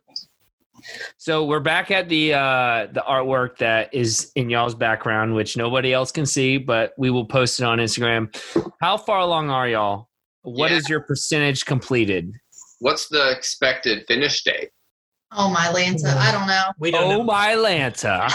So 1.18 1.44
we're 1.44 1.60
back 1.60 1.90
at 1.90 2.08
the 2.08 2.34
uh, 2.34 2.86
the 2.92 3.02
artwork 3.08 3.58
that 3.58 3.92
is 3.94 4.30
in 4.36 4.50
y'all's 4.50 4.74
background, 4.74 5.34
which 5.34 5.56
nobody 5.56 5.92
else 5.92 6.12
can 6.12 6.26
see, 6.26 6.58
but 6.58 6.92
we 6.96 7.10
will 7.10 7.24
post 7.26 7.60
it 7.60 7.64
on 7.64 7.78
Instagram. 7.78 8.34
How 8.80 8.96
far 8.96 9.20
along 9.20 9.50
are 9.50 9.68
y'all? 9.68 10.08
What 10.42 10.70
is 10.72 10.84
Yeah. 10.88 10.94
your 10.94 11.00
percentage 11.00 11.64
completed? 11.64 12.32
What's 12.78 13.08
the 13.08 13.30
expected 13.30 14.04
finish 14.06 14.42
date? 14.44 14.70
Oh 15.32 15.50
my 15.50 15.66
Lanta. 15.66 16.14
I 16.16 16.30
don't 16.30 16.46
know. 16.46 16.64
we 16.78 16.90
don't 16.92 17.08
know. 17.08 17.20
Oh 17.20 17.24
my 17.24 17.54
Lanta. 17.54 18.28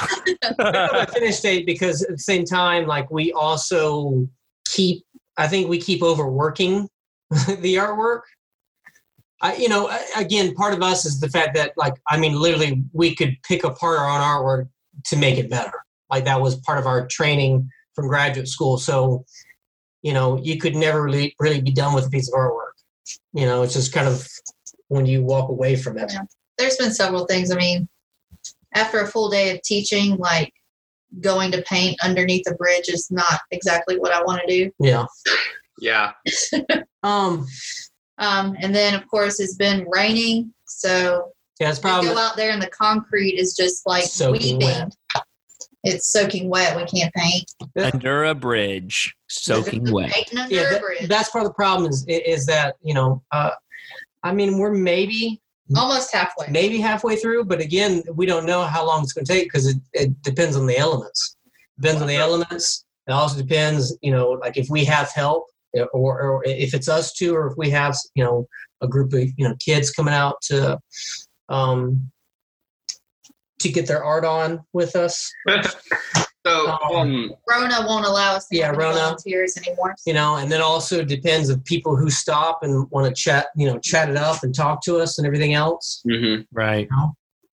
a 0.59 1.07
finish 1.11 1.39
date 1.39 1.65
because 1.65 2.03
at 2.03 2.09
the 2.09 2.17
same 2.17 2.43
time, 2.43 2.85
like 2.85 3.09
we 3.11 3.31
also 3.31 4.27
keep, 4.67 5.03
I 5.37 5.47
think 5.47 5.69
we 5.69 5.79
keep 5.79 6.03
overworking 6.03 6.89
the 7.29 7.75
artwork. 7.75 8.21
I, 9.41 9.55
you 9.55 9.69
know, 9.69 9.91
again, 10.15 10.53
part 10.53 10.73
of 10.73 10.81
us 10.81 11.05
is 11.05 11.19
the 11.19 11.29
fact 11.29 11.55
that, 11.55 11.73
like, 11.75 11.95
I 12.07 12.17
mean, 12.17 12.39
literally, 12.39 12.83
we 12.93 13.15
could 13.15 13.37
pick 13.43 13.63
apart 13.63 13.99
our 13.99 14.09
own 14.09 14.21
artwork 14.21 14.69
to 15.05 15.17
make 15.17 15.37
it 15.37 15.49
better. 15.49 15.73
Like 16.09 16.25
that 16.25 16.41
was 16.41 16.57
part 16.57 16.77
of 16.77 16.85
our 16.85 17.07
training 17.07 17.69
from 17.95 18.07
graduate 18.07 18.47
school. 18.47 18.77
So, 18.77 19.25
you 20.01 20.13
know, 20.13 20.37
you 20.41 20.57
could 20.57 20.75
never 20.75 21.01
really, 21.01 21.35
really 21.39 21.61
be 21.61 21.71
done 21.71 21.93
with 21.93 22.05
a 22.05 22.09
piece 22.09 22.27
of 22.27 22.33
artwork. 22.33 22.73
You 23.33 23.45
know, 23.45 23.63
it's 23.63 23.73
just 23.73 23.93
kind 23.93 24.07
of 24.07 24.27
when 24.89 25.05
you 25.05 25.23
walk 25.23 25.49
away 25.49 25.75
from 25.75 25.97
it. 25.97 26.11
Yeah. 26.13 26.23
There's 26.57 26.77
been 26.77 26.93
several 26.93 27.25
things. 27.25 27.51
I 27.51 27.55
mean, 27.55 27.87
after 28.73 28.99
a 28.99 29.07
full 29.07 29.29
day 29.29 29.55
of 29.55 29.61
teaching, 29.63 30.17
like 30.17 30.53
going 31.19 31.51
to 31.51 31.61
paint 31.63 31.97
underneath 32.03 32.45
a 32.47 32.55
bridge 32.55 32.89
is 32.89 33.09
not 33.09 33.41
exactly 33.51 33.97
what 33.97 34.11
I 34.11 34.21
want 34.23 34.41
to 34.41 34.47
do. 34.47 34.71
Yeah. 34.79 35.05
Yeah. 35.79 36.11
Um. 37.03 37.47
Um, 38.17 38.55
and 38.59 38.73
then, 38.75 38.93
of 38.93 39.07
course, 39.07 39.39
it's 39.39 39.55
been 39.55 39.85
raining. 39.89 40.53
So 40.65 41.31
Yeah, 41.59 41.69
it's 41.69 41.79
we 41.79 41.83
probably 41.83 42.09
go 42.09 42.17
out 42.17 42.35
there 42.35 42.51
and 42.51 42.61
the 42.61 42.67
concrete 42.69 43.35
is 43.37 43.55
just 43.55 43.85
like 43.87 44.03
Soaking 44.03 44.57
weeping. 44.59 44.67
wet. 45.13 45.23
It's 45.83 46.11
soaking 46.11 46.47
wet. 46.49 46.75
We 46.77 46.85
can't 46.85 47.11
paint. 47.15 47.51
under 47.93 48.25
a 48.25 48.35
bridge, 48.35 49.15
soaking 49.29 49.91
wet. 49.91 50.13
Under 50.37 50.53
yeah, 50.53 50.61
a 50.61 50.71
that- 50.73 50.81
bridge. 50.81 51.07
that's 51.07 51.29
part 51.31 51.43
of 51.43 51.49
the 51.49 51.55
problem 51.55 51.89
is 51.89 52.05
is 52.07 52.45
that 52.45 52.75
you 52.83 52.93
know 52.93 53.23
uh, 53.31 53.51
i 54.23 54.31
mean 54.31 54.59
we're 54.59 54.73
maybe 54.73 55.41
Almost 55.75 56.13
halfway. 56.13 56.47
maybe 56.49 56.79
halfway 56.79 57.15
through 57.15 57.45
but 57.45 57.59
again 57.61 58.03
we 58.13 58.25
don't 58.27 58.45
know 58.45 58.61
how 58.63 58.85
long 58.85 59.01
it's 59.01 59.13
going 59.13 59.25
to 59.25 59.33
take 59.33 59.45
because 59.45 59.65
it, 59.67 59.77
it 59.93 60.21
depends 60.21 60.55
on 60.55 60.67
the 60.67 60.77
elements 60.77 61.37
depends 61.79 62.01
on 62.01 62.07
the 62.07 62.15
elements 62.17 62.85
it 63.07 63.11
also 63.11 63.41
depends 63.41 63.97
you 64.01 64.11
know 64.11 64.31
like 64.31 64.57
if 64.57 64.69
we 64.69 64.83
have 64.85 65.09
help 65.13 65.45
or, 65.93 66.21
or 66.21 66.43
if 66.45 66.73
it's 66.73 66.87
us 66.89 67.13
two 67.13 67.35
or 67.35 67.47
if 67.47 67.53
we 67.57 67.69
have 67.69 67.95
you 68.15 68.23
know 68.23 68.47
a 68.81 68.87
group 68.87 69.13
of 69.13 69.21
you 69.37 69.47
know 69.47 69.55
kids 69.63 69.91
coming 69.91 70.13
out 70.13 70.35
to 70.41 70.77
um 71.49 72.11
to 73.59 73.69
get 73.69 73.87
their 73.87 74.03
art 74.03 74.25
on 74.25 74.61
with 74.73 74.95
us 74.95 75.31
So, 76.43 76.71
Um, 76.71 76.95
um, 76.95 77.33
Rona 77.47 77.85
won't 77.87 78.03
allow 78.03 78.33
us 78.35 78.47
to 78.47 78.57
Yeah, 78.57 78.65
have 78.67 78.73
any 78.75 78.83
Rona. 78.85 78.99
volunteers 78.99 79.55
anymore. 79.57 79.93
you 80.07 80.13
know 80.13 80.37
and 80.37 80.51
then 80.51 80.59
also 80.61 81.03
depends 81.03 81.49
of 81.49 81.63
people 81.65 81.95
who 81.95 82.09
stop 82.09 82.63
and 82.63 82.89
want 82.89 83.07
to 83.07 83.13
chat 83.13 83.47
you 83.55 83.67
know 83.67 83.77
chat 83.79 84.09
it 84.09 84.17
up 84.17 84.41
and 84.41 84.55
talk 84.55 84.83
to 84.85 84.97
us 84.97 85.19
and 85.19 85.27
everything 85.27 85.53
else 85.53 86.01
mhm. 86.07 86.45
Right. 86.51 86.87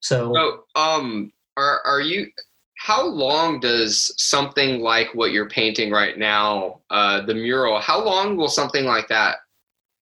so 0.00 0.32
so, 0.34 0.64
um, 0.74 1.30
are 1.58 1.80
are 1.84 2.00
you? 2.00 2.28
How 2.78 3.04
long 3.06 3.60
does 3.60 4.12
something 4.16 4.80
like 4.80 5.08
what 5.14 5.32
you're 5.32 5.48
painting 5.48 5.90
right 5.90 6.16
now, 6.16 6.80
uh, 6.90 7.24
the 7.26 7.34
mural? 7.34 7.80
How 7.80 8.02
long 8.02 8.36
will 8.36 8.48
something 8.48 8.84
like 8.84 9.08
that 9.08 9.36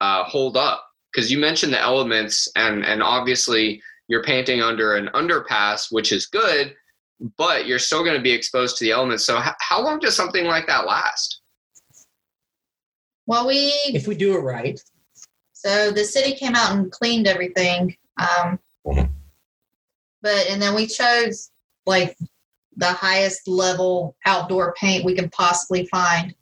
uh, 0.02 0.24
hold 0.24 0.56
up? 0.58 0.86
Because 1.14 1.32
you 1.32 1.38
mentioned 1.38 1.74
the 1.74 1.80
elements, 1.82 2.48
and 2.56 2.84
and 2.86 3.04
obviously 3.04 3.82
you're 4.08 4.24
painting 4.24 4.62
under 4.62 4.96
an 4.96 5.08
underpass, 5.14 5.92
which 5.92 6.12
is 6.12 6.26
good. 6.26 6.74
but 7.38 7.68
you're 7.68 7.80
still 7.80 8.04
going 8.04 8.16
to 8.18 8.22
be 8.22 8.32
exposed 8.32 8.78
to 8.78 8.84
the 8.86 8.92
elements. 8.92 9.24
So, 9.24 9.38
h- 9.40 9.54
how 9.60 9.82
long 9.82 10.00
does 10.00 10.16
something 10.16 10.46
like 10.46 10.68
that 10.68 10.86
last? 10.86 11.42
Well, 13.28 13.48
we 13.48 13.68
If 13.88 14.08
we 14.08 14.16
do 14.16 14.36
it 14.36 14.40
right, 14.42 14.80
so 15.54 15.92
the 15.92 16.04
city 16.04 16.34
came 16.36 16.56
out 16.56 16.74
and 16.74 16.92
cleaned 16.92 17.28
everything. 17.28 17.96
Um, 18.18 18.60
but 20.22 20.48
and 20.50 20.62
then 20.62 20.76
we 20.76 20.88
chose 20.88 21.52
like 21.86 22.18
the 22.78 22.92
highest 22.92 23.48
level 23.48 24.16
outdoor 24.26 24.74
paint 24.74 25.06
we 25.06 25.16
can 25.16 25.30
possibly 25.30 25.86
find. 25.88 26.34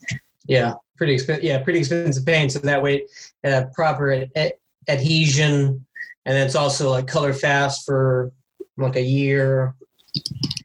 yeah, 0.48 0.74
pretty 0.98 1.14
expensive. 1.14 1.44
Yeah, 1.44 1.62
pretty 1.64 1.80
expensive 1.80 2.26
paint. 2.26 2.52
So 2.52 2.60
that 2.60 2.82
way, 2.82 3.06
uh, 3.44 3.66
proper 3.74 4.12
ad- 4.12 4.32
ad- 4.36 4.54
adhesion, 4.88 5.86
and 6.26 6.38
it's 6.38 6.56
also 6.56 6.90
like 6.90 7.08
color 7.08 7.34
fast 7.34 7.86
for 7.86 8.32
like 8.78 8.96
a 8.96 9.02
year 9.02 9.76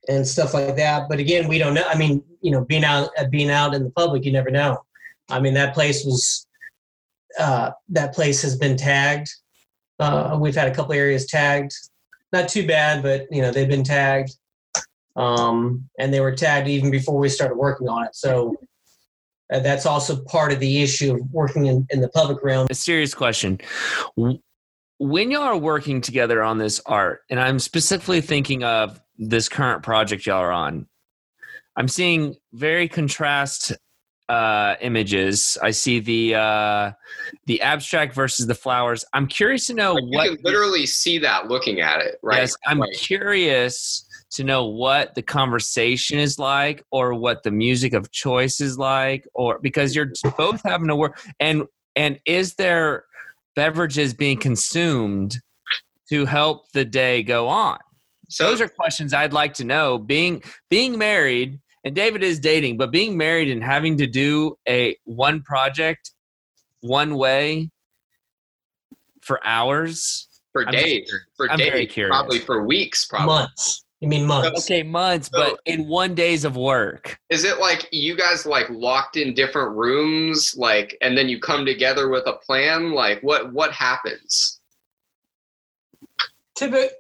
and 0.09 0.27
stuff 0.27 0.55
like 0.55 0.77
that. 0.77 1.09
But 1.09 1.19
again, 1.19 1.49
we 1.49 1.59
don't 1.59 1.75
know. 1.75 1.87
I 1.87 1.97
mean, 1.97 2.23
you 2.41 2.51
know, 2.51 2.65
being 2.65 2.85
out 2.85 3.11
uh, 3.19 3.27
being 3.29 3.51
out 3.51 3.75
in 3.75 3.85
the 3.85 3.91
public, 3.91 4.25
you 4.25 4.33
never 4.33 4.51
know. 4.51 4.79
I 5.31 5.41
mean, 5.41 5.55
that 5.55 5.75
place 5.75 6.05
was 6.05 6.47
uh, 7.39 7.73
that 7.91 8.15
place 8.15 8.43
has 8.43 8.57
been 8.57 8.77
tagged. 8.77 9.29
Uh, 9.99 10.37
we've 10.41 10.55
had 10.55 10.69
a 10.69 10.75
couple 10.75 10.93
areas 10.93 11.27
tagged. 11.27 11.73
Not 12.33 12.49
too 12.49 12.67
bad, 12.67 13.03
but 13.03 13.27
you 13.31 13.43
know 13.43 13.51
they've 13.51 13.69
been 13.69 13.85
tagged, 13.85 14.37
um, 15.17 15.89
and 15.99 16.13
they 16.13 16.21
were 16.21 16.35
tagged 16.35 16.69
even 16.69 16.91
before 16.91 17.19
we 17.19 17.29
started 17.29 17.57
working 17.57 17.89
on 17.89 18.05
it. 18.05 18.15
So 18.15 18.57
uh, 19.53 19.61
that's 19.61 19.87
also 19.87 20.23
part 20.25 20.53
of 20.53 20.61
the 20.61 20.83
issue 20.83 21.15
of 21.15 21.21
working 21.33 21.67
in, 21.67 21.87
in 21.91 22.01
the 22.01 22.09
public 22.09 22.43
realm. 22.43 22.67
A 22.71 22.75
serious 22.75 23.15
question. 23.15 23.61
When 24.99 25.31
y'all 25.31 25.43
are 25.43 25.57
working 25.57 26.01
together 26.01 26.43
on 26.43 26.59
this 26.59 26.81
art, 26.87 27.23
and 27.31 27.39
I'm 27.41 27.59
specifically 27.59 28.21
thinking 28.21 28.65
of 28.65 29.01
this 29.19 29.49
current 29.49 29.83
project 29.83 30.27
y'all 30.27 30.41
are 30.41 30.53
on, 30.53 30.87
I'm 31.77 31.89
seeing 31.89 32.37
very 32.53 32.89
contrast 32.89 33.73
uh, 34.29 34.75
images. 34.81 35.57
I 35.63 35.71
see 35.71 36.01
the 36.01 36.35
uh, 36.35 36.93
the 37.45 37.63
abstract 37.63 38.15
versus 38.15 38.47
the 38.47 38.55
flowers. 38.55 39.05
I'm 39.13 39.27
curious 39.27 39.67
to 39.69 39.75
know 39.75 39.95
Like, 39.95 40.05
what 40.05 40.31
you 40.31 40.37
can 40.37 40.45
literally 40.45 40.87
see 40.87 41.19
that 41.19 41.49
looking 41.49 41.81
at 41.81 42.01
it, 42.01 42.19
right? 42.23 42.41
Yes, 42.41 42.57
I'm 42.67 42.81
Right. 42.81 42.93
curious 42.95 44.06
to 44.37 44.45
know 44.45 44.67
what 44.67 45.15
the 45.15 45.23
conversation 45.23 46.19
is 46.19 46.39
like 46.39 46.85
or 46.91 47.15
what 47.15 47.43
the 47.43 47.51
music 47.51 47.95
of 47.95 48.11
choice 48.13 48.61
is 48.61 48.79
like 48.79 49.27
or 49.35 49.59
because 49.61 49.95
you're 49.97 50.13
both 50.37 50.61
having 50.65 50.89
to 50.89 50.95
work 50.97 51.19
and 51.41 51.65
and 51.97 52.21
is 52.27 52.55
there 52.55 53.05
beverages 53.55 54.13
being 54.13 54.37
consumed 54.39 55.39
to 56.11 56.27
help 56.27 56.71
the 56.73 56.85
day 56.85 57.23
go 57.23 57.49
on 57.49 57.79
So 58.29 58.45
those 58.45 58.61
are 58.61 58.69
questions 58.69 59.15
i'd 59.15 59.33
like 59.33 59.55
to 59.55 59.65
know 59.65 59.97
being 59.97 60.43
being 60.69 60.99
married 60.99 61.59
and 61.85 61.95
david 61.95 62.23
is 62.23 62.39
dating 62.39 62.77
but 62.77 62.91
being 62.91 63.17
married 63.17 63.51
and 63.51 63.65
having 63.65 63.97
to 63.97 64.07
do 64.07 64.57
a 64.69 64.97
one 65.05 65.41
project 65.43 66.11
one 66.83 67.15
way 67.17 67.71
for 69.23 69.41
hours 69.47 70.29
for 70.53 70.67
I'm 70.67 70.73
days, 70.73 71.09
just- 71.11 71.25
for 71.37 71.51
I'm 71.51 71.59
days, 71.59 71.71
very 71.71 71.87
curious. 71.87 72.15
probably 72.17 72.39
for 72.39 72.65
weeks, 72.67 73.05
probably. 73.07 73.27
Months. 73.27 73.85
You 74.01 74.09
mean 74.09 74.27
months? 74.27 74.65
Okay, 74.71 74.83
months, 74.83 75.31
So- 75.33 75.39
but 75.41 75.61
in 75.65 75.89
one 75.89 76.15
days 76.15 76.45
of 76.45 76.57
work. 76.57 77.19
Is 77.31 77.45
it 77.45 77.59
like 77.59 77.89
you 77.93 78.15
guys 78.17 78.45
like 78.45 78.69
locked 78.69 79.17
in 79.17 79.33
different 79.33 79.75
rooms, 79.77 80.55
like, 80.57 80.97
and 81.01 81.17
then 81.17 81.29
you 81.29 81.41
come 81.41 81.65
together 81.65 82.09
with 82.09 82.27
a 82.27 82.35
plan? 82.35 82.93
Like, 82.93 83.21
what 83.23 83.53
what 83.53 83.73
happens? 83.73 84.61
Typic- 86.57 86.93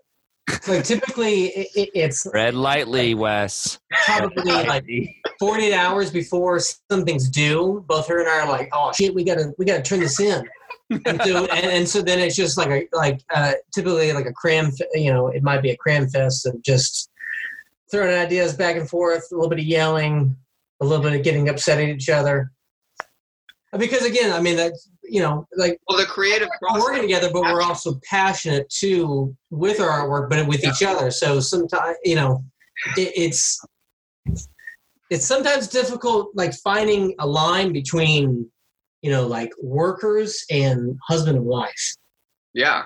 like 0.68 0.84
typically, 0.84 1.46
it, 1.48 1.68
it, 1.74 1.90
it's 1.94 2.22
Tread 2.30 2.54
lightly, 2.54 3.14
Wes. 3.14 3.78
probably 4.06 4.44
like 4.52 4.86
48 5.40 5.74
hours 5.74 6.10
before 6.10 6.60
something's 6.90 7.28
due. 7.28 7.84
Both 7.88 8.06
her 8.08 8.20
and 8.20 8.28
I 8.28 8.40
are 8.40 8.48
like, 8.48 8.68
"Oh 8.72 8.92
shit, 8.92 9.12
we 9.14 9.24
gotta 9.24 9.52
we 9.58 9.64
gotta 9.64 9.82
turn 9.82 10.00
this 10.00 10.20
in." 10.20 10.48
And, 10.90 11.22
so, 11.22 11.46
and, 11.46 11.66
and 11.66 11.88
so 11.88 12.02
then 12.02 12.18
it's 12.18 12.36
just 12.36 12.56
like 12.56 12.68
a 12.68 12.86
like 12.92 13.20
uh, 13.34 13.52
typically 13.74 14.12
like 14.12 14.26
a 14.26 14.32
cram. 14.32 14.70
You 14.94 15.12
know, 15.12 15.28
it 15.28 15.42
might 15.42 15.62
be 15.62 15.70
a 15.70 15.76
cram 15.76 16.08
fest 16.08 16.46
of 16.46 16.60
just 16.62 17.10
throwing 17.90 18.14
ideas 18.14 18.54
back 18.54 18.76
and 18.76 18.88
forth, 18.88 19.26
a 19.30 19.34
little 19.34 19.50
bit 19.50 19.58
of 19.58 19.64
yelling, 19.64 20.36
a 20.80 20.84
little 20.84 21.02
bit 21.02 21.14
of 21.14 21.22
getting 21.22 21.48
upset 21.48 21.78
at 21.78 21.88
each 21.88 22.08
other. 22.08 22.52
Because 23.76 24.04
again, 24.04 24.32
I 24.32 24.40
mean 24.40 24.56
that 24.56 24.72
you 25.08 25.20
know, 25.20 25.46
like 25.56 25.78
Well, 25.88 25.98
the 25.98 26.06
creative 26.06 26.48
we're 26.60 26.68
process. 26.68 26.82
working 26.84 27.02
together, 27.02 27.30
but 27.32 27.42
we're 27.42 27.62
also 27.62 28.00
passionate 28.08 28.68
too 28.68 29.36
with 29.50 29.80
our 29.80 29.88
artwork, 29.88 30.30
but 30.30 30.46
with 30.46 30.64
each 30.64 30.82
other. 30.82 31.10
So 31.10 31.40
sometimes, 31.40 31.96
you 32.04 32.16
know, 32.16 32.44
it, 32.96 33.12
it's 33.16 33.60
it's 35.10 35.24
sometimes 35.24 35.68
difficult, 35.68 36.30
like 36.34 36.52
finding 36.54 37.14
a 37.20 37.26
line 37.26 37.72
between, 37.72 38.50
you 39.02 39.10
know, 39.10 39.26
like 39.26 39.50
workers 39.62 40.44
and 40.50 40.98
husband 41.06 41.36
and 41.36 41.46
wife. 41.46 41.94
Yeah, 42.54 42.84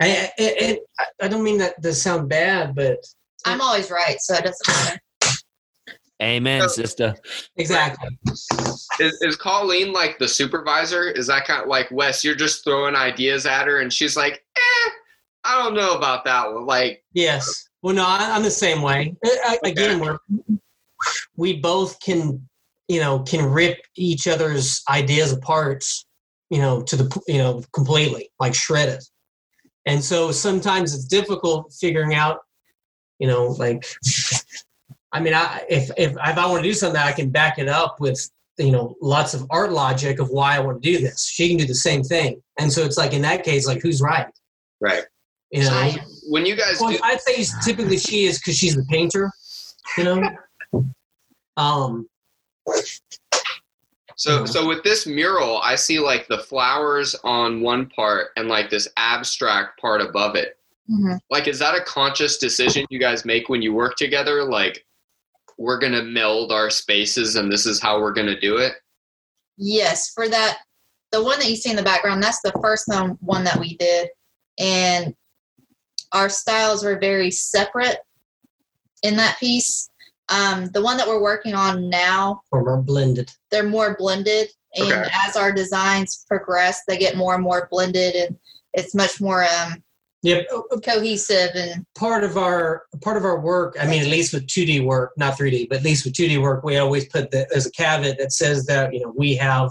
I, 0.00 0.30
I, 0.38 0.78
I, 0.98 1.04
I 1.22 1.28
don't 1.28 1.42
mean 1.42 1.58
that 1.58 1.82
to 1.82 1.92
sound 1.92 2.28
bad, 2.28 2.74
but 2.74 2.98
I'm 3.44 3.60
always 3.60 3.90
right, 3.90 4.16
so 4.20 4.34
it 4.34 4.44
doesn't 4.44 4.68
matter. 4.68 5.00
Amen, 6.22 6.60
So- 6.62 6.68
sister. 6.68 7.16
exactly. 7.56 8.10
is, 9.00 9.18
is 9.22 9.36
Colleen 9.36 9.92
like 9.92 10.18
the 10.18 10.28
supervisor? 10.28 11.10
Is 11.10 11.26
that 11.28 11.46
kind 11.46 11.62
of 11.62 11.68
like 11.68 11.90
Wes? 11.90 12.22
You're 12.22 12.34
just 12.34 12.62
throwing 12.64 12.94
ideas 12.94 13.46
at 13.46 13.66
her, 13.66 13.80
and 13.80 13.90
she's 13.92 14.16
like, 14.16 14.44
"Eh, 14.56 14.90
I 15.44 15.62
don't 15.62 15.74
know 15.74 15.96
about 15.96 16.24
that 16.26 16.52
one." 16.52 16.66
Like, 16.66 17.02
Yes. 17.14 17.68
Well, 17.82 17.94
no, 17.94 18.04
I, 18.06 18.32
I'm 18.36 18.42
the 18.42 18.50
same 18.50 18.82
way. 18.82 19.16
I, 19.24 19.58
I- 19.64 19.68
again, 19.68 19.98
we're 20.00 20.18
we 21.36 21.56
both 21.56 21.98
can, 22.00 22.46
you 22.90 22.98
know, 22.98 23.20
can 23.20 23.44
rip 23.46 23.78
each 23.94 24.26
other's 24.26 24.82
ideas 24.90 25.32
apart, 25.32 25.84
you 26.50 26.58
know, 26.58 26.82
to 26.82 26.96
the 26.96 27.22
you 27.28 27.38
know 27.38 27.62
completely, 27.72 28.32
like 28.40 28.52
shred 28.52 28.88
it. 28.88 29.04
And 29.86 30.02
so 30.02 30.32
sometimes 30.32 30.92
it's 30.92 31.04
difficult 31.04 31.72
figuring 31.72 32.14
out, 32.14 32.40
you 33.20 33.28
know, 33.28 33.46
like, 33.46 33.86
I 35.12 35.20
mean, 35.20 35.34
I 35.34 35.64
if 35.70 35.88
if 35.96 36.12
if 36.12 36.18
I 36.38 36.46
want 36.48 36.64
to 36.64 36.68
do 36.68 36.74
something, 36.74 37.00
I 37.00 37.12
can 37.12 37.30
back 37.30 37.60
it 37.60 37.68
up 37.68 38.00
with 38.00 38.28
you 38.58 38.72
know 38.72 38.96
lots 39.00 39.34
of 39.34 39.46
art 39.50 39.70
logic 39.70 40.18
of 40.18 40.30
why 40.30 40.56
I 40.56 40.58
want 40.58 40.82
to 40.82 40.92
do 40.92 40.98
this. 40.98 41.28
She 41.28 41.48
can 41.48 41.58
do 41.58 41.66
the 41.66 41.76
same 41.76 42.02
thing, 42.02 42.42
and 42.58 42.72
so 42.72 42.84
it's 42.84 42.98
like 42.98 43.12
in 43.12 43.22
that 43.22 43.44
case, 43.44 43.68
like 43.68 43.82
who's 43.82 44.02
right? 44.02 44.26
right? 44.80 45.04
You 45.52 45.62
know. 45.62 45.70
I- 45.70 45.96
When 46.28 46.44
you 46.44 46.56
guys 46.56 46.80
Well, 46.80 46.90
do, 46.90 46.98
I'd 47.04 47.20
say 47.20 47.44
typically 47.64 47.98
she 47.98 48.24
is 48.24 48.38
because 48.38 48.56
she's 48.56 48.74
the 48.74 48.84
painter, 48.90 49.30
you 49.96 50.04
know. 50.04 50.22
Um, 51.56 52.08
so 54.16 54.44
so 54.44 54.66
with 54.66 54.82
this 54.84 55.06
mural, 55.06 55.60
I 55.62 55.74
see 55.74 55.98
like 55.98 56.28
the 56.28 56.38
flowers 56.38 57.14
on 57.24 57.60
one 57.60 57.86
part 57.86 58.28
and 58.36 58.48
like 58.48 58.70
this 58.70 58.88
abstract 58.96 59.80
part 59.80 60.00
above 60.00 60.36
it. 60.36 60.58
Mhm. 60.90 61.20
Like, 61.30 61.46
is 61.46 61.58
that 61.60 61.76
a 61.76 61.84
conscious 61.84 62.38
decision 62.38 62.86
you 62.90 62.98
guys 62.98 63.24
make 63.24 63.48
when 63.48 63.62
you 63.62 63.72
work 63.72 63.96
together? 63.96 64.44
Like, 64.44 64.84
we're 65.56 65.78
gonna 65.78 66.02
meld 66.02 66.52
our 66.52 66.70
spaces, 66.70 67.36
and 67.36 67.52
this 67.52 67.66
is 67.66 67.80
how 67.80 68.00
we're 68.00 68.12
gonna 68.12 68.38
do 68.40 68.56
it. 68.56 68.74
Yes, 69.56 70.10
for 70.10 70.28
that, 70.28 70.58
the 71.12 71.22
one 71.22 71.38
that 71.38 71.48
you 71.48 71.56
see 71.56 71.70
in 71.70 71.76
the 71.76 71.82
background, 71.82 72.22
that's 72.22 72.40
the 72.40 72.52
first 72.62 72.88
one, 72.88 73.10
one 73.20 73.44
that 73.44 73.60
we 73.60 73.76
did. 73.76 74.08
And 74.58 75.14
our 76.12 76.28
styles 76.28 76.82
were 76.82 76.98
very 76.98 77.30
separate 77.30 77.98
in 79.02 79.16
that 79.16 79.38
piece. 79.38 79.89
Um, 80.30 80.66
the 80.72 80.80
one 80.82 80.96
that 80.96 81.08
we're 81.08 81.20
working 81.22 81.54
on 81.54 81.90
now, 81.90 82.42
or 82.52 82.62
more 82.62 82.80
blended. 82.82 83.30
they're 83.50 83.68
more 83.68 83.96
blended. 83.98 84.48
And 84.76 84.92
Okay. 84.92 85.10
as 85.26 85.36
our 85.36 85.50
designs 85.50 86.24
progress, 86.28 86.82
they 86.86 86.96
get 86.96 87.16
more 87.16 87.34
and 87.34 87.42
more 87.42 87.66
blended 87.70 88.14
and 88.14 88.36
it's 88.72 88.94
much 88.94 89.20
more 89.20 89.42
um, 89.44 89.82
Yep. 90.22 90.46
cohesive. 90.84 91.50
And 91.56 91.84
Part 91.96 92.22
of 92.22 92.36
our 92.36 92.84
part 93.02 93.16
of 93.16 93.24
our 93.24 93.40
work, 93.40 93.76
I 93.80 93.86
mean, 93.86 94.02
at 94.02 94.08
least 94.08 94.32
with 94.32 94.46
2D 94.46 94.84
work, 94.84 95.12
not 95.16 95.36
3D, 95.36 95.66
but 95.68 95.78
at 95.78 95.84
least 95.84 96.04
with 96.04 96.14
2D 96.14 96.40
work, 96.40 96.62
we 96.62 96.76
always 96.76 97.06
put 97.06 97.32
that 97.32 97.48
there's 97.50 97.66
a 97.66 97.70
caveat 97.72 98.18
that 98.18 98.32
says 98.32 98.66
that 98.66 98.94
you 98.94 99.00
know 99.00 99.12
we 99.16 99.34
have 99.36 99.70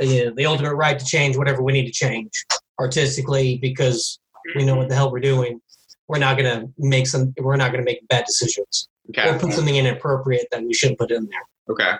uh, 0.00 0.04
you 0.04 0.24
know, 0.26 0.34
the 0.34 0.46
ultimate 0.46 0.74
right 0.74 0.98
to 0.98 1.04
change 1.04 1.36
whatever 1.36 1.62
we 1.62 1.72
need 1.74 1.84
to 1.86 1.92
change 1.92 2.32
artistically 2.80 3.58
because 3.58 4.18
we 4.56 4.64
know 4.64 4.76
what 4.76 4.88
the 4.88 4.94
hell 4.94 5.12
we're 5.12 5.20
doing. 5.20 5.60
We're 6.08 6.18
not 6.18 6.38
going 6.38 6.60
to 6.60 6.72
make 6.78 7.06
some. 7.06 7.34
We're 7.36 7.56
not 7.56 7.70
going 7.72 7.84
to 7.84 7.90
make 7.90 8.06
bad 8.08 8.24
decisions 8.24 8.88
Okay. 9.10 9.28
or 9.28 9.38
put 9.38 9.52
something 9.52 9.76
inappropriate 9.76 10.46
that 10.50 10.62
we 10.62 10.72
shouldn't 10.72 10.98
put 10.98 11.10
in 11.10 11.26
there. 11.26 11.42
Okay. 11.68 11.92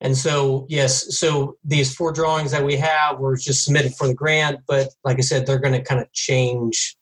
And 0.00 0.16
so, 0.16 0.66
yes, 0.68 1.16
so 1.18 1.56
these 1.64 1.94
four 1.94 2.12
drawings 2.12 2.50
that 2.50 2.62
we 2.62 2.76
have 2.76 3.18
were 3.18 3.36
just 3.36 3.64
submitted 3.64 3.94
for 3.94 4.06
the 4.06 4.14
grant, 4.14 4.60
but 4.66 4.88
like 5.04 5.16
I 5.18 5.22
said, 5.22 5.46
they're 5.46 5.58
going 5.58 5.72
to 5.72 5.82
kind 5.82 6.00
of 6.00 6.12
change 6.12 6.96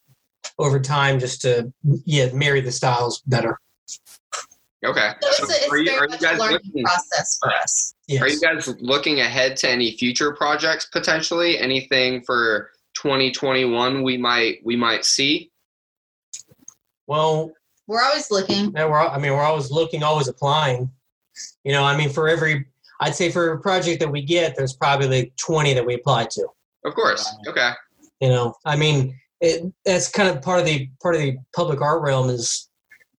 over 0.59 0.79
time 0.79 1.19
just 1.19 1.41
to 1.41 1.71
yeah 2.05 2.31
marry 2.33 2.61
the 2.61 2.71
styles 2.71 3.21
better. 3.25 3.59
Okay. 4.85 5.11
so 5.21 5.27
it's, 5.27 5.37
So 5.37 5.43
a, 5.45 5.47
it's 5.47 5.71
are 5.71 5.77
you, 5.77 5.85
very 5.85 5.97
are 5.97 6.03
you 6.03 6.09
much 6.09 6.21
guys 6.21 6.37
a 6.37 6.41
learning 6.41 6.59
looking, 6.65 6.83
process 6.83 7.37
for 7.41 7.53
us. 7.53 7.95
Yes. 8.07 8.21
are 8.21 8.29
you 8.29 8.39
guys 8.39 8.67
looking 8.79 9.19
ahead 9.21 9.55
to 9.57 9.69
any 9.69 9.97
future 9.97 10.33
projects 10.33 10.85
potentially? 10.85 11.57
Anything 11.57 12.21
for 12.23 12.69
2021 12.95 14.03
we 14.03 14.17
might 14.17 14.59
we 14.63 14.75
might 14.75 15.03
see? 15.05 15.51
well, 17.07 17.51
We're 17.93 18.01
always 18.01 18.31
looking. 18.31 18.73
Yeah, 18.75 18.87
we're. 18.87 18.97
I 18.97 19.19
mean, 19.19 19.33
we're 19.33 19.43
always 19.43 19.69
looking, 19.69 20.01
always 20.01 20.27
applying. 20.27 20.89
You 21.63 21.73
know, 21.73 21.83
I 21.83 21.95
mean, 21.95 22.09
for 22.09 22.27
every, 22.27 22.65
I'd 22.99 23.13
say 23.13 23.29
for 23.29 23.51
every 23.51 23.61
project 23.61 23.99
that 23.99 24.09
we 24.09 24.23
get, 24.23 24.55
there's 24.55 24.73
probably 24.73 25.07
like 25.07 25.33
20 25.37 25.75
that 25.75 25.85
we 25.85 25.93
apply 25.93 26.25
to. 26.31 26.47
Of 26.85 26.95
course. 26.95 27.31
Okay. 27.47 27.69
You 28.19 28.29
know, 28.29 28.55
I 28.65 28.75
mean, 28.77 29.15
it, 29.41 29.71
that's 29.85 30.09
kind 30.09 30.27
of 30.27 30.41
part 30.41 30.59
of 30.59 30.65
the 30.65 30.89
part 31.03 31.13
of 31.13 31.21
the 31.21 31.37
public 31.55 31.81
art 31.81 32.01
realm 32.01 32.31
is, 32.31 32.67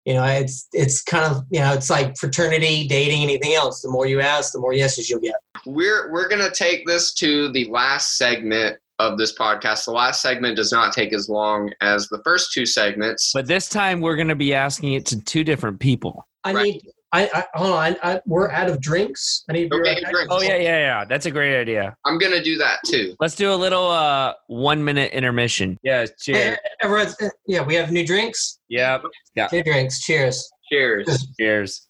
you 0.05 0.15
know, 0.15 0.25
it's 0.25 0.67
it's 0.73 1.03
kind 1.03 1.25
of 1.25 1.45
you 1.51 1.61
know, 1.61 1.73
it's 1.73 1.89
like 1.89 2.17
fraternity, 2.17 2.89
dating, 2.89 3.23
anything 3.23 3.55
else. 3.55 3.81
The 3.81 3.91
more 3.91 4.07
you 4.07 4.21
ask, 4.21 4.53
the 4.53 4.59
more 4.59 4.73
yeses 4.73 5.09
you'll 5.09 5.21
get. 5.21 5.37
We're 5.67 6.11
we're 6.11 6.29
gonna 6.29 6.51
take 6.51 6.85
this 6.85 7.15
to 7.15 7.53
the 7.53 7.67
last 7.67 8.17
segment 8.17 8.79
of 8.99 9.19
this 9.19 9.37
podcast. 9.37 9.85
The 9.87 9.91
last 9.93 10.23
segment 10.23 10.57
does 10.57 10.73
not 10.73 10.93
take 10.93 11.13
as 11.13 11.29
long 11.29 11.71
as 11.81 12.09
the 12.09 12.21
first 12.25 12.53
two 12.53 12.65
segments. 12.67 13.33
But 13.33 13.47
this 13.47 13.69
time 13.69 14.01
we're 14.01 14.17
going 14.17 14.29
to 14.29 14.35
be 14.37 14.55
asking 14.55 14.93
it 14.93 15.07
to 15.07 15.21
two 15.25 15.45
different 15.45 15.81
people. 15.81 16.27
I 16.45 16.53
Right. 16.53 16.65
need. 16.75 16.83
I, 17.13 17.31
I 17.33 17.45
hold 17.55 17.71
on. 17.75 17.97
I, 18.03 18.15
I, 18.15 18.21
we're 18.27 18.51
out 18.51 18.69
of 18.69 18.81
drinks. 18.81 19.45
I 19.49 19.53
need. 19.53 19.71
Go 19.71 19.81
beer. 19.81 19.95
drinks. 19.95 20.27
Oh 20.31 20.43
yeah, 20.43 20.57
yeah, 20.57 20.79
yeah. 20.79 21.05
That's 21.05 21.27
a 21.27 21.31
great 21.31 21.57
idea. 21.61 21.97
I'm 22.05 22.19
gonna 22.19 22.43
do 22.43 22.59
that 22.59 22.81
too. 22.85 23.15
Let's 23.21 23.37
do 23.37 23.53
a 23.53 23.55
little 23.55 23.89
uh 23.89 24.33
one 24.49 24.83
minute 24.85 25.13
intermission. 25.13 25.79
Yeah, 25.85 26.07
cheers. 26.21 26.59
Everyone's, 26.83 27.17
yeah, 27.47 27.63
we 27.65 27.77
have 27.77 27.93
new 27.93 28.05
drinks. 28.05 28.59
Yep. 28.69 29.03
Yeah. 29.37 29.49
New 29.53 29.63
drinks. 29.63 30.01
Cheers. 30.01 30.51
Cheers. 30.69 31.29
Cheers. 31.39 31.87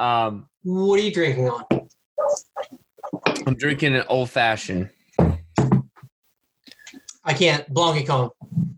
Um, 0.00 0.48
What 0.64 0.98
are 0.98 1.02
you 1.04 1.12
drinking 1.14 1.48
on? 1.48 1.62
I'm 3.46 3.54
drinking 3.54 3.94
an 3.94 4.02
old 4.08 4.30
fashioned. 4.30 4.90
I 7.26 7.34
can't. 7.34 7.68
Blanc 7.68 8.06
Kong. 8.06 8.30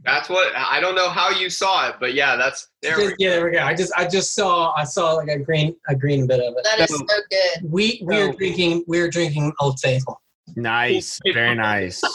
That's 0.05 0.29
what 0.29 0.53
I 0.57 0.81
don't 0.81 0.95
know 0.95 1.11
how 1.11 1.29
you 1.31 1.51
saw 1.51 1.89
it, 1.89 1.97
but 2.01 2.15
yeah, 2.15 2.35
that's 2.37 2.69
there. 2.83 2.97
We 2.97 3.15
yeah, 3.19 3.31
there 3.31 3.45
we 3.45 3.53
go. 3.53 3.59
I 3.63 3.75
just 3.75 3.93
I 3.97 4.09
just 4.09 4.35
saw 4.35 4.73
I 4.75 4.85
saw 4.85 5.13
like 5.13 5.29
a 5.29 5.39
green 5.39 5.77
a 5.89 5.95
green 5.95 6.27
bit 6.27 6.41
of 6.41 6.55
it. 6.57 6.65
That 6.65 6.81
is 6.81 6.97
so 6.97 7.05
good. 7.05 7.71
We 7.71 8.03
we 8.07 8.17
are 8.21 8.33
So- 8.33 8.39
drinking 8.39 8.85
we 8.89 9.01
are 9.01 9.09
drinking 9.11 9.53
Old 9.61 9.79
Faithful. 9.81 10.21
Nice, 10.57 11.21
very 11.33 11.55
nice. 11.55 12.03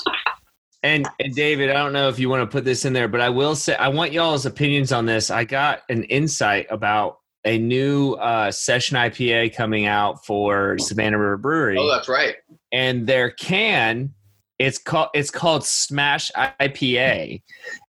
And, 0.86 1.08
and 1.18 1.34
David, 1.34 1.70
I 1.70 1.76
don't 1.76 1.94
know 1.94 2.10
if 2.10 2.20
you 2.20 2.28
want 2.28 2.42
to 2.42 2.46
put 2.46 2.66
this 2.66 2.84
in 2.84 2.92
there, 2.92 3.08
but 3.08 3.22
I 3.22 3.30
will 3.30 3.56
say 3.56 3.74
I 3.74 3.88
want 3.88 4.12
y'all's 4.12 4.46
opinions 4.46 4.92
on 4.92 5.06
this. 5.06 5.32
I 5.32 5.46
got 5.46 5.80
an 5.88 6.04
insight 6.04 6.68
about 6.70 7.20
a 7.46 7.58
new 7.58 8.16
uh, 8.16 8.52
session 8.52 8.98
IPA 8.98 9.56
coming 9.56 9.86
out 9.86 10.26
for 10.26 10.78
Savannah 10.80 11.18
River 11.18 11.38
Brewery, 11.38 11.78
Oh, 11.78 11.90
that's 11.90 12.10
right. 12.10 12.36
and 12.74 13.08
their 13.08 13.30
can 13.32 14.14
it's 14.60 14.78
called 14.78 15.10
it's 15.14 15.30
called 15.32 15.66
Smash 15.66 16.32
IPA, 16.36 17.42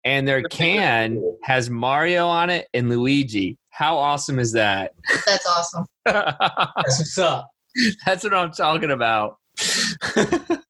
and 0.04 0.26
their 0.26 0.42
can 0.42 1.22
has 1.44 1.70
Mario 1.70 2.26
on 2.26 2.50
it 2.50 2.68
and 2.74 2.88
Luigi. 2.88 3.56
How 3.70 3.96
awesome 3.96 4.38
is 4.38 4.52
that? 4.52 4.92
That's 5.26 5.46
awesome. 5.46 5.86
That's 6.04 6.98
what's 6.98 7.18
up. 7.18 7.48
That's 8.04 8.24
what 8.24 8.34
I'm 8.34 8.52
talking 8.52 8.90
about. 8.90 9.36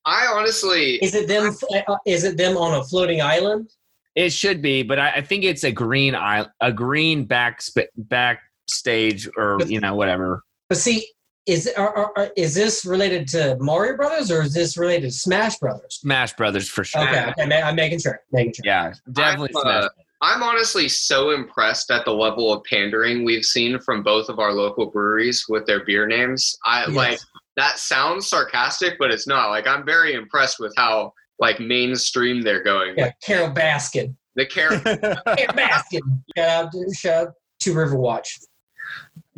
I 0.06 0.26
honestly, 0.32 0.96
Is 0.96 1.14
it 1.14 1.28
them? 1.28 1.54
uh, 1.88 1.96
Is 2.06 2.24
it 2.24 2.36
them 2.36 2.56
on 2.56 2.78
a 2.78 2.84
floating 2.84 3.20
island? 3.20 3.70
It 4.16 4.30
should 4.30 4.60
be, 4.60 4.82
but 4.82 4.98
I, 4.98 5.10
I 5.16 5.20
think 5.22 5.44
it's 5.44 5.64
a 5.64 5.70
green 5.72 6.14
aisle, 6.14 6.50
a 6.60 6.72
green 6.72 7.24
back 7.24 7.62
sp- 7.62 7.90
backstage 7.96 9.28
or 9.36 9.58
you 9.66 9.80
know 9.80 9.94
whatever. 9.94 10.42
But 10.68 10.78
see, 10.78 11.06
is 11.50 11.68
are, 11.76 11.96
are, 11.96 12.12
are- 12.16 12.30
is 12.36 12.54
this 12.54 12.84
related 12.84 13.26
to 13.28 13.56
Mario 13.60 13.96
Brothers 13.96 14.30
or 14.30 14.42
is 14.42 14.54
this 14.54 14.76
related 14.76 15.10
to 15.10 15.16
Smash 15.16 15.58
Brothers? 15.58 15.98
Smash 16.00 16.32
Brothers 16.34 16.68
for 16.68 16.84
sure. 16.84 17.02
Okay, 17.02 17.26
okay, 17.30 17.46
ma- 17.46 17.66
I'm 17.68 17.76
making 17.76 17.98
sure. 18.00 18.20
Making 18.32 18.52
sure. 18.54 18.62
Yeah, 18.64 18.92
definitely 19.12 19.50
I'm, 19.56 19.62
Smash. 19.62 19.84
uh, 19.84 19.88
I'm 20.22 20.42
honestly 20.42 20.88
so 20.88 21.30
impressed 21.30 21.90
at 21.90 22.04
the 22.04 22.12
level 22.12 22.52
of 22.52 22.62
pandering 22.64 23.24
we've 23.24 23.44
seen 23.44 23.78
from 23.80 24.02
both 24.02 24.28
of 24.28 24.38
our 24.38 24.52
local 24.52 24.86
breweries 24.90 25.46
with 25.48 25.66
their 25.66 25.84
beer 25.84 26.06
names. 26.06 26.56
I 26.64 26.80
Yes. 26.86 26.90
like 26.94 27.18
that 27.56 27.78
sounds 27.78 28.28
sarcastic, 28.28 28.94
but 28.98 29.10
it's 29.10 29.26
not. 29.26 29.50
Like 29.50 29.66
I'm 29.66 29.84
very 29.84 30.14
impressed 30.14 30.60
with 30.60 30.72
how 30.76 31.12
like 31.38 31.58
mainstream 31.58 32.42
they're 32.42 32.62
going. 32.62 32.94
Yeah, 32.98 33.10
Carole 33.24 33.50
Baskin. 33.52 34.14
The 34.36 34.46
care 34.46 34.68
Carole 34.80 35.54
Baskin. 35.54 36.00
Shout 36.36 36.48
out 36.66 36.72
to 36.72 36.94
shout 36.94 37.26
out 37.28 37.32
to 37.60 37.74
Riverwatch. 37.74 38.28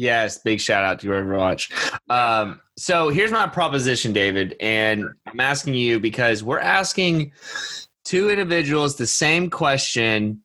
Yes, 0.03 0.39
big 0.39 0.61
shout 0.61 0.83
out 0.83 0.99
to 0.99 1.07
Riverwatch. 1.07 1.71
Um, 2.11 2.61
so 2.77 3.09
here's 3.09 3.31
my 3.31 3.47
proposition, 3.47 4.13
David, 4.13 4.57
and 4.59 5.05
I'm 5.29 5.39
asking 5.39 5.75
you 5.75 6.01
because 6.01 6.43
we're 6.43 6.59
asking 6.59 7.31
two 8.05 8.29
individuals 8.29 8.97
the 8.97 9.07
same 9.07 9.49
question 9.49 10.43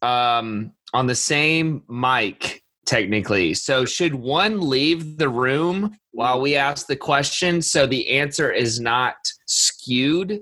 um, 0.00 0.72
on 0.94 1.08
the 1.08 1.14
same 1.16 1.82
mic, 1.88 2.62
technically. 2.86 3.52
So, 3.52 3.84
should 3.84 4.14
one 4.14 4.60
leave 4.60 5.18
the 5.18 5.28
room 5.28 5.98
while 6.12 6.40
we 6.40 6.54
ask 6.54 6.86
the 6.86 6.94
question 6.94 7.60
so 7.60 7.84
the 7.84 8.10
answer 8.10 8.52
is 8.52 8.78
not 8.78 9.16
skewed 9.46 10.40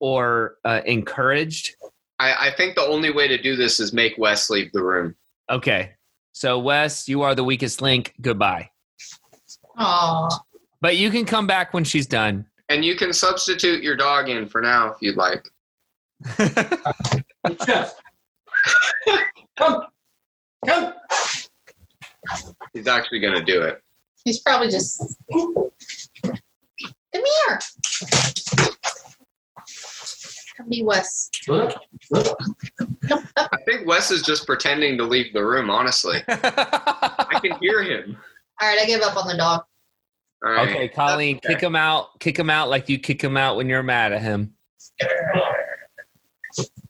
or 0.00 0.56
uh, 0.66 0.82
encouraged? 0.84 1.76
I, 2.18 2.48
I 2.48 2.50
think 2.58 2.74
the 2.74 2.82
only 2.82 3.10
way 3.10 3.26
to 3.26 3.40
do 3.40 3.56
this 3.56 3.80
is 3.80 3.94
make 3.94 4.18
Wes 4.18 4.50
leave 4.50 4.70
the 4.72 4.82
room. 4.82 5.16
Okay. 5.50 5.93
So, 6.34 6.58
Wes, 6.58 7.08
you 7.08 7.22
are 7.22 7.34
the 7.36 7.44
weakest 7.44 7.80
link. 7.80 8.12
Goodbye. 8.20 8.68
Oh, 9.78 10.28
But 10.80 10.96
you 10.96 11.10
can 11.10 11.24
come 11.24 11.46
back 11.46 11.72
when 11.72 11.84
she's 11.84 12.06
done. 12.08 12.44
And 12.68 12.84
you 12.84 12.96
can 12.96 13.12
substitute 13.12 13.84
your 13.84 13.94
dog 13.96 14.28
in 14.28 14.48
for 14.48 14.60
now 14.60 14.88
if 14.90 14.96
you'd 15.00 15.16
like. 15.16 15.48
Jeff. 17.64 17.94
Come. 19.56 19.82
Come. 20.66 20.92
He's 22.72 22.88
actually 22.88 23.20
going 23.20 23.34
to 23.34 23.44
do 23.44 23.62
it. 23.62 23.80
he's 24.24 24.40
probably 24.40 24.68
just. 24.68 25.00
Come 25.30 25.70
here. 27.12 27.60
Come 30.56 30.68
be 30.68 30.82
Wes. 30.84 31.30
Look. 31.48 31.74
Look. 32.10 32.38
I 33.36 33.56
think 33.66 33.86
Wes 33.86 34.10
is 34.10 34.22
just 34.22 34.46
pretending 34.46 34.96
to 34.98 35.04
leave 35.04 35.32
the 35.32 35.44
room, 35.44 35.68
honestly. 35.68 36.22
I 36.28 37.40
can 37.42 37.58
hear 37.60 37.82
him. 37.82 38.16
All 38.60 38.68
right, 38.68 38.78
I 38.80 38.86
give 38.86 39.00
up 39.02 39.16
on 39.16 39.26
the 39.26 39.36
dog. 39.36 39.62
All 40.44 40.52
right. 40.52 40.68
okay, 40.68 40.88
Colleen, 40.88 41.38
Okay. 41.38 41.54
kick 41.54 41.62
him 41.62 41.74
out. 41.74 42.20
Kick 42.20 42.38
him 42.38 42.50
out 42.50 42.68
like 42.68 42.88
you 42.88 42.98
kick 42.98 43.22
him 43.22 43.36
out 43.36 43.56
when 43.56 43.68
you're 43.68 43.82
mad 43.82 44.12
at 44.12 44.22
him. 44.22 44.54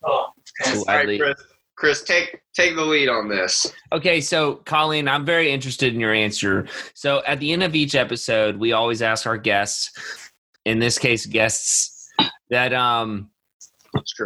Oh. 0.04 0.28
All 0.66 0.84
right, 0.86 1.18
Chris. 1.18 1.42
Chris, 1.76 2.02
take 2.04 2.40
take 2.54 2.76
the 2.76 2.84
lead 2.84 3.08
on 3.08 3.28
this. 3.28 3.66
Okay, 3.92 4.20
so 4.20 4.56
Colleen, 4.56 5.08
I'm 5.08 5.24
very 5.24 5.50
interested 5.50 5.92
in 5.92 5.98
your 6.00 6.12
answer. 6.14 6.66
So 6.94 7.22
at 7.26 7.40
the 7.40 7.52
end 7.52 7.62
of 7.62 7.74
each 7.74 7.94
episode, 7.94 8.56
we 8.56 8.72
always 8.72 9.02
ask 9.02 9.26
our 9.26 9.36
guests, 9.36 10.30
in 10.64 10.78
this 10.78 10.98
case, 10.98 11.26
guests, 11.26 12.10
that 12.50 12.72
um, 12.72 13.18
Sure. 13.18 13.30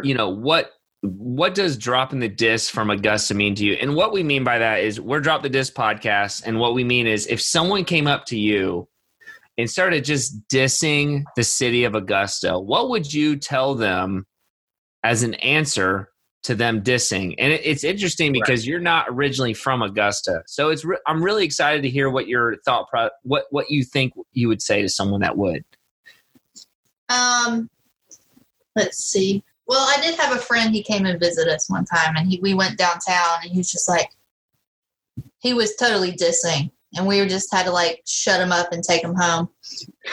You 0.03 0.15
know, 0.15 0.29
what 0.29 0.73
what 1.03 1.55
does 1.55 1.77
dropping 1.77 2.19
the 2.19 2.29
disc 2.29 2.73
from 2.73 2.91
Augusta 2.91 3.35
mean 3.35 3.55
to 3.55 3.65
you? 3.65 3.75
And 3.75 3.95
what 3.95 4.13
we 4.13 4.25
mean 4.25 4.43
by 4.43 4.59
that 4.59 4.81
is 4.81 5.01
we're 5.01 5.21
drop 5.21 5.43
the 5.43 5.49
disc 5.49 5.75
podcast, 5.75 6.43
and 6.45 6.59
what 6.59 6.75
we 6.75 6.85
mean 6.85 7.07
is 7.07 7.27
if 7.27 7.41
someone 7.41 7.85
came 7.85 8.07
up 8.07 8.27
to 8.27 8.39
you 8.39 8.89
and 9.57 9.71
started 9.71 10.05
just 10.05 10.49
dissing 10.49 11.25
the 11.37 11.45
city 11.45 11.85
of 11.85 11.95
Augusta, 11.95 12.59
what 12.59 12.91
would 12.91 13.13
you 13.13 13.37
tell 13.37 13.75
them 13.75 14.27
as 15.05 15.23
an 15.23 15.35
answer 15.35 16.11
to 16.45 16.55
them 16.55 16.83
dissing? 16.83 17.35
And 17.39 17.53
it, 17.53 17.61
it's 17.65 17.85
interesting 17.85 18.33
because 18.33 18.67
you're 18.67 18.81
not 18.81 19.07
originally 19.09 19.55
from 19.55 19.83
Augusta, 19.83 20.43
so 20.47 20.71
it's 20.71 20.85
re- 20.85 20.99
I'm 21.07 21.23
really 21.23 21.45
excited 21.45 21.83
to 21.83 21.91
hear 21.91 22.11
what 22.11 22.27
your 22.27 22.57
thought 22.65 22.89
pro- 22.89 23.11
what 23.23 23.45
what 23.51 23.71
you 23.71 23.85
think 23.85 24.15
you 24.33 24.49
would 24.49 24.63
say 24.63 24.83
to 24.83 24.89
someone 24.89 25.21
that 25.21 25.37
would. 25.37 25.65
Um, 27.09 27.71
let's 28.75 28.99
see. 28.99 29.43
Well, 29.69 29.87
I 29.87 30.01
did 30.01 30.19
have 30.19 30.35
a 30.35 30.41
friend. 30.41 30.75
He 30.75 30.83
came 30.83 31.05
and 31.05 31.21
visited 31.21 31.53
us 31.53 31.69
one 31.69 31.85
time, 31.85 32.17
and 32.17 32.27
he 32.27 32.41
we 32.41 32.55
went 32.55 32.79
downtown, 32.79 33.41
and 33.43 33.53
he 33.53 33.59
was 33.59 33.71
just 33.71 33.87
like, 33.87 34.09
he 35.41 35.53
was 35.53 35.77
totally 35.77 36.13
dissing, 36.13 36.71
and 36.97 37.07
we 37.07 37.21
were 37.21 37.29
just 37.29 37.53
had 37.53 37.67
to 37.67 37.71
like 37.71 38.03
shut 38.07 38.41
him 38.41 38.51
up 38.51 38.73
and 38.73 38.83
take 38.83 39.05
him 39.05 39.15
home, 39.15 39.51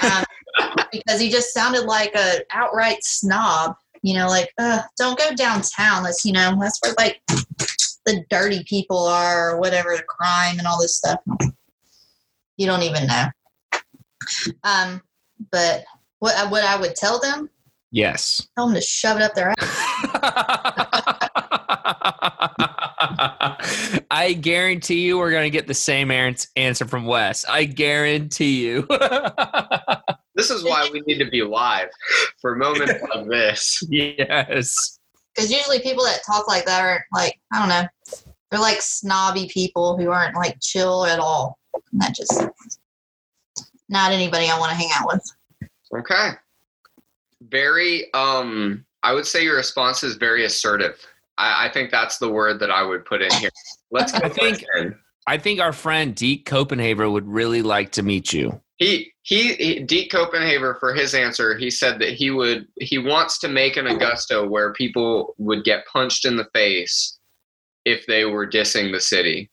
um, 0.03 0.25
because 0.91 1.21
he 1.21 1.29
just 1.29 1.53
sounded 1.53 1.85
like 1.85 2.13
a 2.15 2.41
outright 2.51 3.03
snob. 3.03 3.77
You 4.01 4.15
know, 4.15 4.27
like, 4.27 4.51
don't 4.97 5.17
go 5.17 5.33
downtown. 5.33 6.03
That's 6.03 6.25
you 6.25 6.33
know, 6.33 6.57
that's 6.59 6.79
where 6.83 6.93
like 6.97 7.21
the 8.05 8.25
dirty 8.29 8.61
people 8.65 9.05
are, 9.07 9.51
or 9.51 9.59
whatever, 9.59 9.95
the 9.95 10.03
crime 10.03 10.59
and 10.59 10.67
all 10.67 10.81
this 10.81 10.97
stuff. 10.97 11.21
You 12.57 12.67
don't 12.67 12.83
even 12.83 13.07
know. 13.07 13.25
Um, 14.65 15.01
but 15.49 15.85
what 16.19 16.51
what 16.51 16.65
I 16.65 16.75
would 16.75 16.95
tell 16.95 17.21
them 17.21 17.49
Yes. 17.95 18.45
Tell 18.57 18.67
them 18.67 18.75
to 18.75 18.81
shove 18.81 19.15
it 19.15 19.23
up 19.23 19.35
their 19.35 19.53
ass. 19.57 19.57
I 24.11 24.33
guarantee 24.33 25.05
you 25.05 25.17
we're 25.17 25.31
going 25.31 25.45
to 25.45 25.49
get 25.49 25.67
the 25.67 25.73
same 25.73 26.11
answer 26.11 26.85
from 26.85 27.05
Wes. 27.05 27.45
I 27.45 27.63
guarantee 27.63 28.67
you. 28.67 28.85
This 30.37 30.49
is 30.49 30.65
why 30.65 30.89
we 30.91 30.99
need 31.07 31.17
to 31.19 31.31
be 31.31 31.43
live 31.43 31.87
for 32.41 32.57
moments 32.57 33.01
like 33.15 33.25
this. 33.29 33.81
yes. 33.87 34.99
Because 35.33 35.49
usually 35.49 35.79
people 35.79 36.03
that 36.03 36.19
talk 36.27 36.49
like 36.49 36.65
that 36.65 36.81
are 36.81 37.05
like, 37.13 37.39
I 37.53 37.59
don't 37.59 37.69
know, 37.69 37.87
they're 38.51 38.59
like 38.59 38.81
snobby 38.81 39.47
people 39.47 39.97
who 39.97 40.11
aren't 40.11 40.35
like 40.35 40.57
chill 40.61 41.05
at 41.05 41.19
all. 41.19 41.57
And 41.93 42.01
that 42.01 42.13
just 42.13 42.47
not 43.87 44.11
anybody 44.11 44.49
I 44.49 44.59
want 44.59 44.71
to 44.71 44.75
hang 44.75 44.89
out 44.93 45.07
with. 45.07 45.23
Okay. 45.97 46.31
Very 47.49 48.11
um 48.13 48.85
I 49.03 49.13
would 49.13 49.27
say 49.27 49.43
your 49.43 49.55
response 49.57 50.03
is 50.03 50.15
very 50.15 50.45
assertive. 50.45 50.99
I, 51.37 51.67
I 51.67 51.71
think 51.71 51.91
that's 51.91 52.17
the 52.17 52.29
word 52.29 52.59
that 52.59 52.71
I 52.71 52.81
would 52.83 53.05
put 53.05 53.21
in 53.21 53.31
here. 53.33 53.51
Let's 53.91 54.11
go 54.11 54.19
I 54.25 54.29
think- 54.29 54.63
in. 54.77 54.95
I 55.27 55.37
think 55.39 55.59
our 55.59 55.73
friend 55.73 56.13
Deke 56.13 56.45
Copenhaver 56.47 57.11
would 57.11 57.27
really 57.27 57.63
like 57.63 57.91
to 57.93 58.03
meet 58.03 58.31
you. 58.31 58.61
He 58.77 59.11
he, 59.23 59.53
he 59.55 59.79
Deke 59.79 60.11
Copenhaver 60.11 60.79
for 60.79 60.93
his 60.93 61.15
answer, 61.15 61.57
he 61.57 61.71
said 61.71 61.97
that 61.99 62.09
he 62.13 62.29
would 62.29 62.67
he 62.79 62.97
wants 62.99 63.39
to 63.39 63.47
make 63.47 63.75
an 63.77 63.87
Augusta 63.87 64.43
where 64.45 64.73
people 64.73 65.33
would 65.39 65.63
get 65.63 65.85
punched 65.91 66.25
in 66.25 66.35
the 66.35 66.47
face 66.53 67.17
if 67.85 68.05
they 68.05 68.25
were 68.25 68.45
dissing 68.47 68.91
the 68.91 68.99
city 69.01 69.49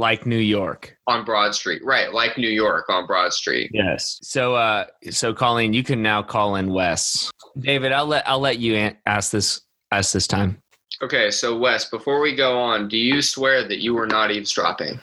Like 0.00 0.24
New 0.24 0.38
York. 0.38 0.96
on 1.08 1.26
Broad 1.26 1.54
Street. 1.54 1.84
Right, 1.84 2.10
like 2.10 2.38
New 2.38 2.48
York 2.48 2.88
on 2.88 3.06
Broad 3.06 3.34
Street. 3.34 3.70
Yes. 3.74 4.18
So, 4.22 4.54
uh, 4.54 4.86
so 5.10 5.34
Colleen, 5.34 5.74
you 5.74 5.82
can 5.82 6.00
now 6.00 6.22
call 6.22 6.56
in 6.56 6.72
Wes. 6.72 7.30
David, 7.58 7.92
I'll 7.92 8.06
let 8.06 8.26
I'll 8.26 8.40
let 8.40 8.58
you 8.58 8.90
ask 9.04 9.30
this 9.30 9.60
ask 9.92 10.14
this 10.14 10.26
time. 10.26 10.62
Okay, 11.02 11.30
so 11.30 11.54
Wes, 11.58 11.90
before 11.90 12.20
we 12.20 12.34
go 12.34 12.58
on, 12.58 12.88
do 12.88 12.96
you 12.96 13.20
swear 13.20 13.68
that 13.68 13.80
you 13.80 13.92
were 13.92 14.06
not 14.06 14.30
eavesdropping? 14.30 14.98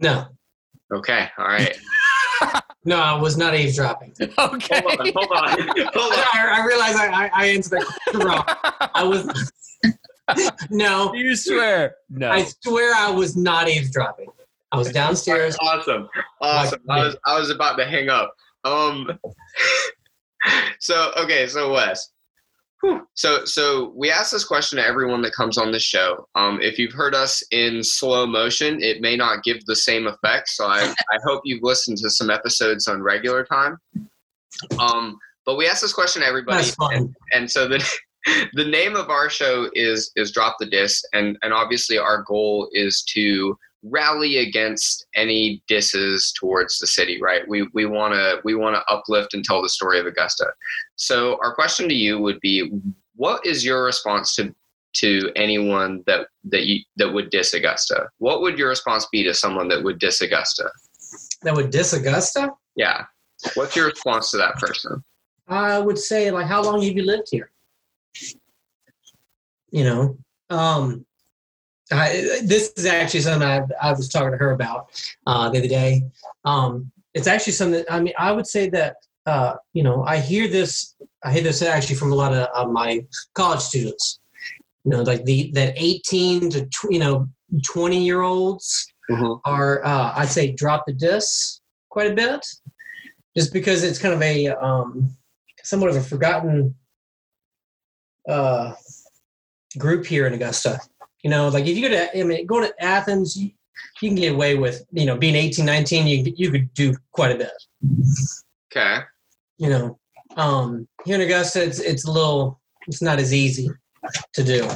No, 0.00 0.26
Okay, 0.92 1.28
all 1.38 1.46
right. 1.46 1.76
no, 2.84 2.98
I 2.98 3.14
was 3.20 3.36
not 3.36 3.54
eavesdropping. 3.54 4.14
Okay. 4.20 4.32
hold 4.36 5.00
on, 5.00 5.12
hold 5.12 5.32
on. 5.32 5.48
Hold 5.94 6.12
on. 6.12 6.18
I, 6.34 6.60
I 6.60 6.66
realize 6.66 6.96
I, 6.96 7.06
I, 7.06 7.30
I 7.34 7.46
answered 7.46 7.82
that 7.82 8.24
wrong. 8.24 8.42
I 8.94 9.04
was 9.04 9.52
no. 10.70 11.12
you 11.14 11.36
swear? 11.36 11.96
No. 12.10 12.30
I 12.30 12.44
swear 12.62 12.94
I 12.94 13.10
was 13.10 13.36
not 13.36 13.68
eavesdropping. 13.68 14.28
I 14.72 14.76
was 14.76 14.90
downstairs. 14.90 15.56
Awesome. 15.62 16.08
Awesome. 16.40 16.80
I 16.88 17.04
was 17.04 17.16
I 17.26 17.38
was 17.38 17.50
about 17.50 17.76
to 17.78 17.84
hang 17.84 18.08
up. 18.08 18.34
Um 18.64 19.18
so 20.80 21.12
okay, 21.16 21.46
so 21.46 21.72
Wes. 21.72 22.10
Whew. 22.82 23.06
So 23.14 23.44
so 23.44 23.92
we 23.96 24.10
ask 24.10 24.30
this 24.30 24.44
question 24.44 24.78
to 24.78 24.86
everyone 24.86 25.22
that 25.22 25.32
comes 25.32 25.56
on 25.56 25.72
the 25.72 25.80
show. 25.80 26.26
Um 26.34 26.60
if 26.60 26.78
you've 26.78 26.92
heard 26.92 27.14
us 27.14 27.42
in 27.50 27.82
slow 27.82 28.26
motion, 28.26 28.82
it 28.82 29.00
may 29.00 29.16
not 29.16 29.42
give 29.42 29.64
the 29.64 29.76
same 29.76 30.06
effect. 30.06 30.48
So 30.50 30.66
I, 30.66 30.82
I 30.82 31.18
hope 31.24 31.42
you've 31.44 31.62
listened 31.62 31.96
to 31.98 32.10
some 32.10 32.30
episodes 32.30 32.88
on 32.88 33.02
regular 33.02 33.44
time. 33.44 33.78
Um 34.78 35.18
but 35.46 35.56
we 35.56 35.66
ask 35.66 35.80
this 35.80 35.94
question 35.94 36.20
to 36.20 36.28
everybody 36.28 36.58
That's 36.58 36.74
fun. 36.74 37.14
and 37.32 37.50
so 37.50 37.66
the 37.66 37.82
the 38.52 38.64
name 38.64 38.96
of 38.96 39.10
our 39.10 39.30
show 39.30 39.70
is 39.74 40.10
is 40.16 40.32
drop 40.32 40.56
the 40.58 40.66
disc 40.66 41.04
and 41.12 41.38
and 41.42 41.52
obviously 41.52 41.98
our 41.98 42.22
goal 42.22 42.68
is 42.72 43.02
to 43.02 43.56
rally 43.84 44.38
against 44.38 45.06
any 45.14 45.62
disses 45.68 46.32
towards 46.32 46.78
the 46.78 46.86
city 46.86 47.20
right? 47.22 47.46
We 47.48 47.68
we 47.74 47.86
want 47.86 48.14
to 48.14 48.40
we 48.44 48.54
want 48.54 48.76
to 48.76 48.92
uplift 48.92 49.34
and 49.34 49.44
tell 49.44 49.62
the 49.62 49.68
story 49.68 50.00
of 50.00 50.06
augusta. 50.06 50.46
So 50.96 51.38
our 51.42 51.54
question 51.54 51.88
to 51.88 51.94
you 51.94 52.18
would 52.18 52.40
be 52.40 52.70
what 53.16 53.44
is 53.46 53.64
your 53.64 53.84
response 53.84 54.34
to 54.36 54.54
to 54.94 55.30
anyone 55.36 56.02
that 56.06 56.28
that 56.44 56.64
you 56.66 56.80
that 56.96 57.12
would 57.12 57.30
diss 57.30 57.54
augusta? 57.54 58.08
What 58.18 58.40
would 58.42 58.58
your 58.58 58.68
response 58.68 59.06
be 59.12 59.22
to 59.24 59.34
someone 59.34 59.68
that 59.68 59.82
would 59.84 59.98
diss 60.00 60.20
augusta? 60.22 60.70
That 61.42 61.54
would 61.54 61.70
diss 61.70 61.92
Augusta. 61.92 62.50
yeah. 62.74 63.04
What's 63.54 63.76
your 63.76 63.86
response 63.86 64.32
to 64.32 64.36
that 64.38 64.56
person? 64.56 65.04
I 65.46 65.78
would 65.78 65.98
say 65.98 66.30
like, 66.30 66.46
how 66.46 66.62
long 66.62 66.82
have 66.82 66.96
you 66.96 67.04
lived 67.04 67.28
here? 67.30 67.50
You 69.70 69.84
know, 69.84 70.18
um, 70.50 71.04
I, 71.90 72.40
this 72.44 72.72
is 72.76 72.86
actually 72.86 73.20
something 73.20 73.48
I, 73.48 73.62
I 73.80 73.92
was 73.92 74.08
talking 74.08 74.32
to 74.32 74.36
her 74.36 74.52
about 74.52 74.88
uh, 75.26 75.48
the 75.50 75.58
other 75.58 75.68
day. 75.68 76.02
Um, 76.44 76.90
it's 77.14 77.26
actually 77.26 77.54
something. 77.54 77.80
That, 77.80 77.92
I 77.92 78.00
mean, 78.00 78.14
I 78.18 78.32
would 78.32 78.46
say 78.46 78.68
that 78.70 78.96
uh, 79.26 79.54
you 79.72 79.82
know 79.82 80.04
I 80.04 80.18
hear 80.18 80.48
this. 80.48 80.94
I 81.24 81.32
hear 81.32 81.42
this 81.42 81.62
actually 81.62 81.96
from 81.96 82.12
a 82.12 82.14
lot 82.14 82.32
of 82.32 82.48
uh, 82.54 82.70
my 82.70 83.04
college 83.34 83.60
students. 83.60 84.20
You 84.84 84.92
know, 84.92 85.02
like 85.02 85.24
the 85.24 85.50
that 85.54 85.74
eighteen 85.76 86.50
to 86.50 86.66
tw- 86.66 86.90
you 86.90 86.98
know 86.98 87.28
twenty 87.64 88.04
year 88.04 88.22
olds 88.22 88.92
are 89.44 89.84
uh, 89.84 90.12
I'd 90.16 90.28
say 90.28 90.52
drop 90.52 90.84
the 90.86 90.92
disc 90.92 91.60
quite 91.88 92.10
a 92.10 92.14
bit, 92.14 92.46
just 93.36 93.52
because 93.52 93.82
it's 93.82 93.98
kind 93.98 94.14
of 94.14 94.22
a 94.22 94.48
um, 94.48 95.16
somewhat 95.62 95.90
of 95.90 95.96
a 95.96 96.02
forgotten 96.02 96.74
uh, 98.28 98.74
group 99.76 100.06
here 100.06 100.26
in 100.26 100.34
Augusta. 100.34 100.80
You 101.22 101.30
know, 101.30 101.48
like 101.48 101.66
if 101.66 101.76
you 101.76 101.88
go 101.88 101.94
to 101.94 102.18
I 102.18 102.22
mean, 102.22 102.46
going 102.46 102.68
to 102.68 102.84
Athens, 102.84 103.36
you, 103.36 103.50
you 104.00 104.10
can 104.10 104.16
get 104.16 104.32
away 104.32 104.56
with 104.56 104.84
you 104.92 105.06
know 105.06 105.16
being 105.16 105.34
18, 105.34 105.64
19. 105.64 106.06
You 106.06 106.32
you 106.36 106.50
could 106.50 106.72
do 106.74 106.94
quite 107.12 107.32
a 107.32 107.36
bit. 107.36 107.52
okay 108.70 109.04
You 109.58 109.70
know, 109.70 109.98
um, 110.36 110.88
here 111.04 111.16
in 111.16 111.20
Augusta, 111.20 111.62
it's 111.62 111.80
it's 111.80 112.06
a 112.06 112.10
little 112.10 112.60
it's 112.86 113.02
not 113.02 113.18
as 113.18 113.34
easy 113.34 113.70
to 114.34 114.44
do. 114.44 114.68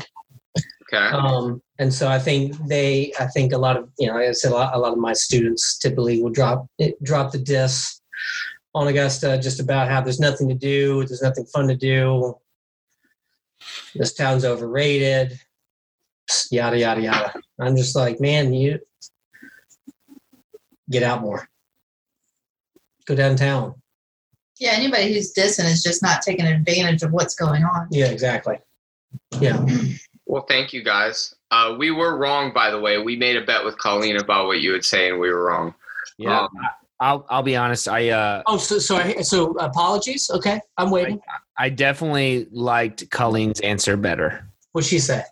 okay 0.82 1.06
Um, 1.16 1.62
and 1.78 1.92
so 1.92 2.08
I 2.08 2.18
think 2.18 2.56
they, 2.68 3.12
I 3.18 3.26
think 3.26 3.52
a 3.52 3.58
lot 3.58 3.76
of, 3.76 3.88
you 3.98 4.06
know, 4.06 4.14
like 4.14 4.28
I 4.28 4.32
said, 4.32 4.52
a 4.52 4.54
lot, 4.54 4.74
a 4.74 4.78
lot 4.78 4.92
of 4.92 4.98
my 4.98 5.12
students 5.12 5.78
typically 5.78 6.22
will 6.22 6.30
drop 6.30 6.66
it, 6.78 7.02
drop 7.02 7.32
the 7.32 7.38
disc 7.38 8.00
on 8.74 8.86
Augusta 8.86 9.38
just 9.42 9.58
about 9.58 9.88
how 9.88 10.00
there's 10.00 10.20
nothing 10.20 10.48
to 10.48 10.54
do, 10.54 11.04
there's 11.04 11.22
nothing 11.22 11.44
fun 11.46 11.66
to 11.68 11.76
do, 11.76 12.36
this 13.94 14.14
town's 14.14 14.44
overrated, 14.44 15.38
yada 16.50 16.78
yada 16.78 17.00
yada. 17.00 17.34
I'm 17.60 17.76
just 17.76 17.94
like, 17.96 18.20
man, 18.20 18.52
you 18.52 18.78
get 20.90 21.02
out 21.02 21.20
more, 21.20 21.48
go 23.06 23.14
downtown. 23.14 23.74
Yeah, 24.58 24.72
anybody 24.72 25.12
who's 25.12 25.32
dissing 25.32 25.64
is 25.64 25.82
just 25.82 26.02
not 26.02 26.22
taking 26.22 26.46
advantage 26.46 27.02
of 27.02 27.12
what's 27.12 27.34
going 27.34 27.64
on. 27.64 27.88
Yeah, 27.90 28.06
exactly. 28.06 28.58
Yeah, 29.40 29.66
Well, 30.26 30.46
thank 30.48 30.72
you 30.72 30.82
guys. 30.82 31.34
Uh, 31.50 31.74
we 31.78 31.90
were 31.90 32.16
wrong, 32.16 32.52
by 32.52 32.70
the 32.70 32.80
way. 32.80 32.98
We 32.98 33.16
made 33.16 33.36
a 33.36 33.44
bet 33.44 33.64
with 33.64 33.76
Colleen 33.76 34.16
about 34.16 34.46
what 34.46 34.60
you 34.60 34.72
would 34.72 34.84
say, 34.84 35.10
and 35.10 35.18
we 35.20 35.30
were 35.30 35.44
wrong. 35.44 35.74
Yeah. 36.16 36.42
Um, 36.42 36.48
I'll 37.00 37.26
I'll 37.28 37.42
be 37.42 37.56
honest. 37.56 37.88
I 37.88 38.10
uh 38.10 38.42
Oh, 38.46 38.56
so 38.56 38.78
so 38.78 38.96
I, 38.96 39.20
so 39.22 39.50
apologies. 39.58 40.30
Okay, 40.32 40.60
I'm 40.78 40.90
waiting. 40.90 41.20
I 41.62 41.68
definitely 41.68 42.48
liked 42.50 43.08
Colleen's 43.10 43.60
answer 43.60 43.96
better. 43.96 44.44
What'd 44.72 44.90
she 44.90 44.98
said? 44.98 45.26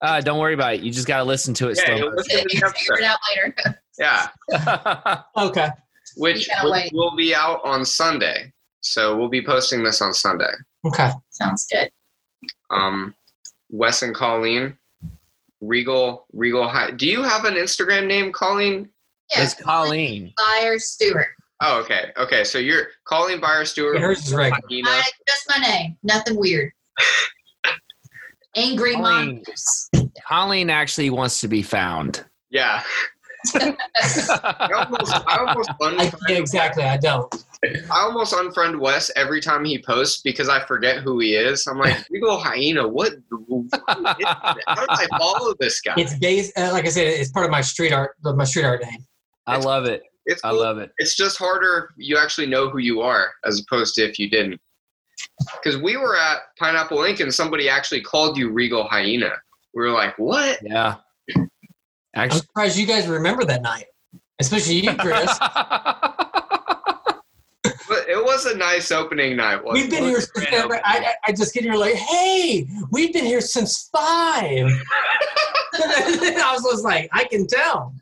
Uh, 0.00 0.22
don't 0.22 0.38
worry 0.38 0.54
about 0.54 0.72
it. 0.72 0.80
You 0.80 0.90
just 0.90 1.06
got 1.06 1.18
to 1.18 1.24
listen 1.24 1.52
to 1.54 1.68
it 1.68 1.76
yeah, 1.78 1.84
slow. 1.84 1.96
you'll 1.96 2.14
listen 2.14 2.38
to 2.38 2.48
Figure 2.48 2.72
it 3.00 3.04
out 3.04 3.18
later. 3.36 3.82
yeah, 3.98 5.20
Okay. 5.36 5.68
which, 6.16 6.48
You 6.48 6.70
which 6.70 6.90
will 6.94 7.14
be 7.14 7.34
out 7.34 7.60
on 7.64 7.84
Sunday. 7.84 8.50
So 8.80 9.14
we'll 9.14 9.28
be 9.28 9.44
posting 9.44 9.84
this 9.84 10.00
on 10.00 10.14
Sunday. 10.14 10.52
Okay. 10.86 11.10
Sounds 11.28 11.66
good. 11.70 11.90
Um, 12.70 13.14
Wes 13.68 14.00
and 14.00 14.14
Colleen, 14.14 14.78
Regal, 15.60 16.24
Regal 16.32 16.66
High. 16.66 16.92
Do 16.92 17.06
you 17.06 17.22
have 17.22 17.44
an 17.44 17.54
Instagram 17.56 18.06
name, 18.06 18.32
Colleen? 18.32 18.88
Yeah. 19.36 19.42
It's 19.42 19.52
Colleen. 19.52 20.32
Fire 20.38 20.78
Stewart. 20.78 21.28
Oh, 21.60 21.80
okay, 21.80 22.12
okay. 22.16 22.44
So 22.44 22.58
you're 22.58 22.88
Colleen 23.04 23.40
Byer 23.40 23.66
Stewart. 23.66 23.96
Yeah, 23.96 24.02
hers 24.02 24.26
is 24.26 24.34
regular. 24.34 24.60
Hyena. 24.68 24.88
I, 24.88 25.10
just 25.26 25.48
my 25.48 25.58
name. 25.58 25.96
Nothing 26.02 26.36
weird. 26.36 26.72
Angry 28.56 28.94
Colleen. 28.94 29.42
monsters. 29.46 29.90
Colleen 30.26 30.70
actually 30.70 31.10
wants 31.10 31.40
to 31.40 31.48
be 31.48 31.62
found. 31.62 32.24
Yeah. 32.50 32.82
I 33.54 34.70
almost, 34.74 35.12
I 35.26 35.38
almost 35.38 35.70
unfriend 35.80 36.14
yeah, 36.28 36.36
exactly. 36.36 36.82
I 36.82 36.96
don't. 36.96 37.44
I 37.64 38.00
almost 38.00 38.34
unfriend 38.34 38.80
Wes 38.80 39.10
every 39.16 39.40
time 39.40 39.64
he 39.64 39.82
posts 39.82 40.22
because 40.22 40.48
I 40.48 40.64
forget 40.66 40.98
who 40.98 41.18
he 41.20 41.34
is. 41.34 41.66
I'm 41.66 41.78
like, 41.78 42.06
Regal 42.10 42.38
Hyena, 42.38 42.86
what? 42.86 43.12
who 43.30 43.66
is? 43.72 43.80
How 43.88 44.14
did 44.14 44.26
I 44.66 45.06
follow 45.18 45.54
this 45.60 45.80
guy? 45.80 45.94
It's 45.96 46.18
based, 46.18 46.56
uh, 46.58 46.70
like 46.72 46.86
I 46.86 46.90
said, 46.90 47.06
it's 47.06 47.30
part 47.30 47.44
of 47.44 47.50
my 47.50 47.60
street 47.60 47.92
art, 47.92 48.12
my 48.22 48.44
street 48.44 48.64
art 48.64 48.82
name. 48.82 49.04
I 49.46 49.58
love 49.58 49.84
it. 49.86 50.02
It's 50.26 50.42
I 50.44 50.50
love 50.50 50.78
it. 50.78 50.90
It's 50.98 51.16
just 51.16 51.38
harder 51.38 51.90
if 51.90 52.06
you 52.06 52.16
actually 52.16 52.46
know 52.46 52.70
who 52.70 52.78
you 52.78 53.00
are 53.00 53.32
as 53.44 53.60
opposed 53.60 53.94
to 53.96 54.02
if 54.02 54.18
you 54.18 54.30
didn't. 54.30 54.60
Because 55.62 55.80
we 55.80 55.96
were 55.96 56.16
at 56.16 56.38
Pineapple 56.58 57.04
Ink 57.04 57.20
and 57.20 57.32
somebody 57.32 57.68
actually 57.68 58.00
called 58.00 58.36
you 58.36 58.50
Regal 58.50 58.84
Hyena. 58.84 59.32
We 59.74 59.82
were 59.82 59.90
like, 59.90 60.18
what? 60.18 60.58
Yeah. 60.62 60.96
I'm 62.16 62.30
surprised 62.30 62.78
you 62.78 62.86
guys 62.86 63.06
remember 63.08 63.44
that 63.44 63.62
night, 63.62 63.86
especially 64.40 64.76
you, 64.76 64.94
Chris. 64.96 65.38
It 68.08 68.22
was 68.22 68.46
a 68.46 68.56
nice 68.56 68.90
opening 68.92 69.36
night. 69.36 69.62
wasn't 69.62 69.84
we've 69.84 69.90
been 69.90 70.04
here. 70.04 70.20
Since, 70.20 70.46
I, 70.46 70.80
I, 70.84 71.14
I 71.26 71.32
just 71.32 71.54
get 71.54 71.64
here 71.64 71.74
like, 71.74 71.94
hey, 71.94 72.66
we've 72.90 73.12
been 73.12 73.24
here 73.24 73.40
since 73.40 73.88
five. 73.92 74.70
I 75.76 76.50
was 76.52 76.62
just 76.70 76.84
like, 76.84 77.08
I 77.12 77.24
can 77.24 77.46
tell. 77.46 77.94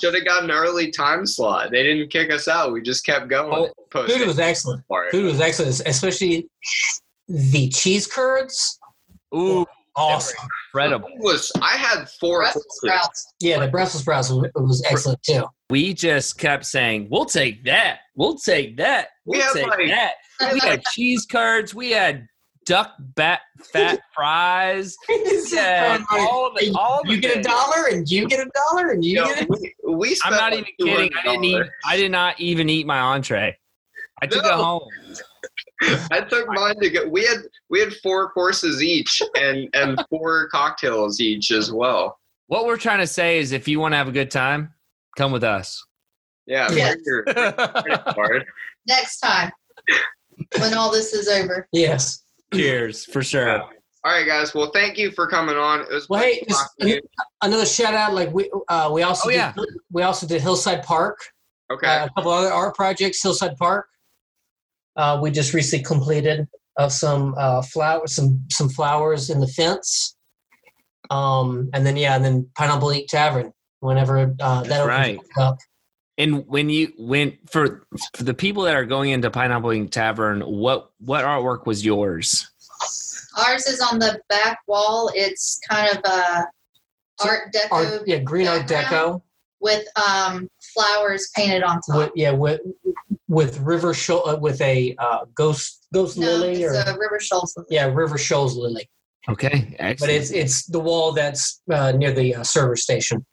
Should 0.00 0.14
have 0.14 0.24
got 0.24 0.44
an 0.44 0.50
early 0.50 0.90
time 0.90 1.24
slot. 1.24 1.70
They 1.70 1.82
didn't 1.82 2.10
kick 2.10 2.32
us 2.32 2.48
out. 2.48 2.72
We 2.72 2.82
just 2.82 3.06
kept 3.06 3.28
going. 3.28 3.70
Oh, 3.94 4.06
Food 4.06 4.26
was 4.26 4.38
excellent. 4.38 4.84
Food 5.10 5.24
was 5.24 5.40
excellent, 5.40 5.80
especially 5.86 6.48
the 7.28 7.68
cheese 7.68 8.06
curds. 8.06 8.78
ooh, 9.34 9.64
awesome. 9.96 10.36
Incredible. 10.74 11.08
It 11.08 11.20
was 11.20 11.52
I 11.60 11.76
had 11.76 12.08
four 12.20 12.40
Brussels 12.40 12.64
sprouts. 12.70 13.34
Yeah, 13.40 13.60
the 13.60 13.68
Brussels 13.68 14.02
sprouts 14.02 14.30
was, 14.30 14.48
was 14.54 14.82
excellent 14.88 15.22
too. 15.22 15.44
We 15.68 15.94
just 15.94 16.38
kept 16.38 16.64
saying, 16.66 17.08
"We'll 17.10 17.26
take 17.26 17.64
that. 17.64 18.00
We'll 18.16 18.36
take 18.36 18.76
that. 18.78 19.08
We 19.24 19.38
We'll 19.38 19.46
had, 19.46 19.52
take 19.54 19.66
like- 19.66 19.88
that." 19.88 20.12
We 20.52 20.58
had 20.60 20.82
cheese 20.92 21.26
curds. 21.30 21.74
We 21.74 21.90
had 21.90 22.26
duck 22.66 22.92
bat 22.98 23.40
fat 23.72 24.00
fries. 24.14 24.96
It's 25.08 25.52
Yeah, 25.52 25.98
just 25.98 26.08
all 26.12 26.52
the 26.58 26.72
all 26.78 27.02
the 27.04 27.14
you 27.14 27.20
get 27.20 27.38
a 27.38 27.42
dollar 27.42 27.86
and 27.90 28.08
you 28.10 28.26
get 28.26 28.40
a 28.40 28.50
dollar 28.70 28.90
and 28.90 29.04
you 29.04 29.18
You 29.20 29.24
get 29.26 29.42
a 29.42 29.46
we, 29.48 29.74
we 29.94 30.16
I'm 30.24 30.32
not 30.32 30.52
like 30.52 30.60
even 30.78 30.94
kidding. 30.94 31.10
I 31.18 31.22
didn't 31.24 31.44
eat. 31.44 31.66
I 31.86 31.96
did 31.96 32.10
not 32.12 32.40
even 32.40 32.68
eat 32.68 32.86
my 32.86 32.98
entree. 32.98 33.56
I 34.22 34.26
took 34.26 34.44
it 34.44 34.50
home. 34.52 34.82
I 35.82 36.20
took 36.28 36.46
mine 36.48 36.76
to 36.80 36.90
go. 36.90 37.08
We 37.08 37.24
had 37.24 37.38
we 37.68 37.80
had 37.80 37.92
four 38.02 38.30
courses 38.32 38.82
each 38.82 39.22
and 39.34 39.68
and 39.74 40.02
four 40.10 40.48
cocktails 40.48 41.20
each 41.20 41.50
as 41.50 41.72
well. 41.72 42.18
What 42.48 42.66
we're 42.66 42.76
trying 42.76 42.98
to 42.98 43.06
say 43.06 43.38
is, 43.38 43.52
if 43.52 43.68
you 43.68 43.80
want 43.80 43.92
to 43.92 43.96
have 43.96 44.08
a 44.08 44.12
good 44.12 44.30
time, 44.30 44.74
come 45.16 45.32
with 45.32 45.44
us. 45.44 45.84
Yeah, 46.46 46.70
Yeah. 46.72 46.92
bring 46.94 47.02
your 47.06 47.22
credit 47.24 48.04
card. 48.14 48.44
Next 48.88 49.20
time, 49.20 49.52
when 50.58 50.74
all 50.74 50.90
this 50.90 51.12
is 51.12 51.28
over. 51.28 51.68
yes. 51.72 52.24
Cheers 52.52 53.04
for 53.04 53.22
sure. 53.22 53.62
All 53.62 53.70
right, 54.04 54.26
guys. 54.26 54.54
Well, 54.54 54.70
thank 54.72 54.98
you 54.98 55.12
for 55.12 55.28
coming 55.28 55.56
on. 55.56 55.80
It 55.82 55.90
was 55.92 56.08
Well, 56.08 56.20
hey, 56.20 56.42
just- 56.48 56.60
talking 56.78 56.88
to 56.88 56.94
you. 56.96 57.00
Another 57.42 57.66
shout 57.66 57.94
out, 57.94 58.12
like 58.14 58.32
we 58.32 58.50
uh, 58.68 58.90
we 58.92 59.02
also 59.02 59.28
Oh, 59.28 59.30
did, 59.30 59.36
yeah. 59.36 59.52
we 59.92 60.02
also 60.02 60.26
did 60.26 60.40
Hillside 60.42 60.82
Park, 60.82 61.18
Okay. 61.72 61.86
uh, 61.86 62.06
a 62.06 62.10
couple 62.16 62.32
other 62.32 62.50
art 62.52 62.74
projects. 62.74 63.22
Hillside 63.22 63.56
Park, 63.56 63.86
uh, 64.96 65.18
we 65.22 65.30
just 65.30 65.54
recently 65.54 65.84
completed 65.84 66.46
of 66.78 66.92
some 66.92 67.34
uh, 67.36 67.62
flowers, 67.62 68.14
some 68.14 68.42
some 68.50 68.68
flowers 68.68 69.30
in 69.30 69.40
the 69.40 69.48
fence, 69.48 70.16
um, 71.10 71.68
and 71.74 71.84
then 71.86 71.96
yeah, 71.96 72.14
and 72.16 72.24
then 72.24 72.48
Pineapple 72.56 72.88
Lake 72.88 73.08
Tavern. 73.08 73.52
Whenever 73.80 74.34
uh, 74.40 74.62
that 74.62 74.68
That's 74.68 74.80
opens 74.80 74.88
right. 74.88 75.18
up, 75.38 75.56
And 76.18 76.46
when 76.46 76.68
you 76.68 76.92
went 76.98 77.36
for, 77.50 77.86
for 78.14 78.24
the 78.24 78.34
people 78.34 78.64
that 78.64 78.74
are 78.76 78.84
going 78.84 79.10
into 79.10 79.30
Pineapple 79.30 79.70
Ink 79.70 79.90
Tavern, 79.90 80.42
what 80.42 80.90
what 80.98 81.24
artwork 81.24 81.64
was 81.66 81.82
yours? 81.84 82.46
Ours 83.46 83.66
is 83.66 83.80
on 83.80 83.98
the 83.98 84.20
back 84.28 84.58
wall. 84.66 85.10
It's 85.14 85.58
kind 85.70 85.96
of 85.96 86.04
a 86.04 86.44
art 87.24 87.52
deco 87.54 87.70
art, 87.70 88.02
yeah, 88.06 88.18
green 88.18 88.46
art 88.48 88.66
deco. 88.66 89.22
with 89.60 89.86
um, 89.96 90.48
flowers 90.74 91.30
painted 91.34 91.62
on 91.62 91.80
top. 91.80 91.96
with 91.96 92.10
yeah 92.14 92.32
with 92.32 92.60
with 93.30 93.52
river 93.60 93.94
shoal 93.94 94.22
uh, 94.28 94.36
with 94.36 94.60
a 94.60 94.94
uh, 94.98 95.20
ghost 95.34 95.86
ghost 95.94 96.18
no, 96.18 96.26
lily 96.26 96.64
or 96.64 96.74
it's 96.74 96.88
a 96.90 96.98
River 96.98 97.18
Shoals. 97.20 97.54
lily. 97.56 97.68
yeah 97.70 97.86
river 97.86 98.18
shoals 98.18 98.56
lily 98.56 98.86
Okay, 99.28 99.76
excellent. 99.78 100.00
but 100.00 100.10
it's 100.10 100.30
it's 100.30 100.66
the 100.66 100.80
wall 100.80 101.12
that's 101.12 101.62
uh, 101.72 101.92
near 101.92 102.10
the 102.12 102.34
uh, 102.36 102.42
server 102.42 102.74
station 102.76 103.24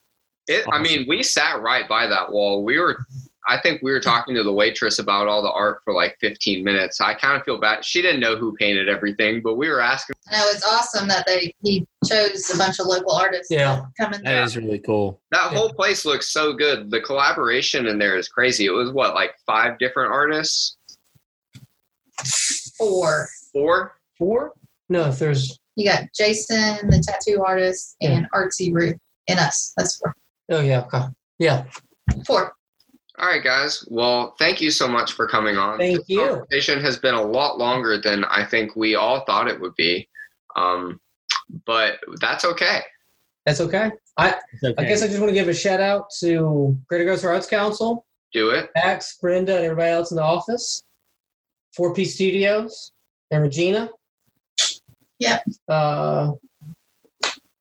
It, 0.47 0.65
I 0.71 0.79
mean, 0.79 1.05
we 1.09 1.23
sat 1.23 1.61
right 1.61 1.87
by 1.89 2.07
that 2.07 2.31
wall. 2.31 2.63
We 2.63 2.77
were, 2.79 2.95
I 3.49 3.59
think 3.61 3.81
we 3.81 3.91
were 3.91 3.99
talking 4.01 4.35
to 4.35 4.43
the 4.43 4.51
waitress 4.51 4.99
about 4.99 5.27
all 5.27 5.41
the 5.41 5.51
art 5.51 5.79
for 5.85 5.93
like 5.93 6.17
15 6.19 6.63
minutes. 6.63 6.99
I 6.99 7.13
kind 7.13 7.37
of 7.37 7.43
feel 7.43 7.59
bad. 7.59 7.85
She 7.85 8.01
didn't 8.01 8.19
know 8.19 8.35
who 8.35 8.53
painted 8.57 8.89
everything, 8.89 9.41
but 9.41 9.55
we 9.55 9.69
were 9.69 9.79
asking. 9.79 10.15
No, 10.31 10.39
it's 10.49 10.65
awesome 10.65 11.07
that 11.07 11.25
they 11.25 11.53
he 11.61 11.87
chose 12.05 12.49
a 12.53 12.57
bunch 12.57 12.79
of 12.79 12.87
local 12.87 13.13
artists 13.13 13.47
Yeah. 13.49 13.75
coming. 13.77 13.91
come 13.99 14.13
in 14.15 14.23
that 14.23 14.31
there. 14.31 14.43
is 14.43 14.57
really 14.57 14.79
cool. 14.79 15.21
That 15.31 15.53
whole 15.53 15.71
place 15.73 16.03
looks 16.05 16.31
so 16.33 16.53
good. 16.53 16.91
The 16.91 16.99
collaboration 17.01 17.87
in 17.87 17.97
there 17.97 18.17
is 18.17 18.27
crazy. 18.27 18.65
It 18.65 18.71
was 18.71 18.91
what, 18.91 19.13
like 19.15 19.31
five 19.45 19.79
different 19.79 20.11
artists? 20.11 20.75
Four. 22.77 23.27
Four? 23.53 23.93
four 24.17 24.53
no 24.89 25.05
if 25.09 25.19
there's 25.19 25.59
You 25.75 25.85
got 25.91 26.03
Jason, 26.15 26.89
the 26.89 27.03
tattoo 27.05 27.43
artist, 27.45 27.95
and 28.01 28.27
Artsy 28.33 28.73
Root, 28.73 28.97
and 29.27 29.39
us. 29.39 29.73
That's 29.77 29.97
four. 29.97 30.15
oh 30.51 30.61
yeah 30.61 30.81
okay 30.85 31.05
yeah 31.39 31.65
Four. 32.25 32.53
All 33.20 33.28
right, 33.28 33.43
guys. 33.43 33.84
Well, 33.89 34.36
thank 34.38 34.61
you 34.61 34.70
so 34.70 34.88
much 34.88 35.13
for 35.13 35.28
coming 35.28 35.57
on. 35.57 35.80
Thank 35.80 35.97
This 35.99 36.09
you. 36.09 36.20
Conversation 36.28 36.80
has 36.82 36.99
been 36.99 37.15
a 37.15 37.22
lot 37.22 37.57
longer 37.57 37.99
than 37.99 38.24
I 38.26 38.45
think 38.45 38.76
we 38.76 38.95
all 38.95 39.22
thought 39.26 39.47
it 39.47 39.59
would 39.59 39.76
be, 39.76 40.07
um, 40.55 40.99
but 41.65 41.99
that's 42.22 42.45
okay. 42.45 42.82
that's 43.45 43.61
okay 43.61 43.89
i 44.18 44.36
i 44.78 44.84
guess 44.84 45.01
i 45.03 45.07
just 45.07 45.20
want 45.20 45.30
to 45.30 45.34
give 45.34 45.47
a 45.47 45.53
shout 45.53 45.80
out 45.80 46.09
to 46.20 46.76
greater 46.89 47.03
Augusta 47.05 47.28
arts 47.28 47.47
council 47.47 48.05
Do 48.34 48.49
it. 48.49 48.70
max 48.76 49.18
brenda 49.22 49.55
and 49.55 49.63
everybody 49.63 49.91
else 49.91 50.09
in 50.11 50.18
the 50.18 50.24
office 50.24 50.84
4P 51.78 52.05
studios 52.07 52.91
and 53.32 53.43
regina 53.43 53.89
Yep. 55.20 55.43
uh 55.70 56.32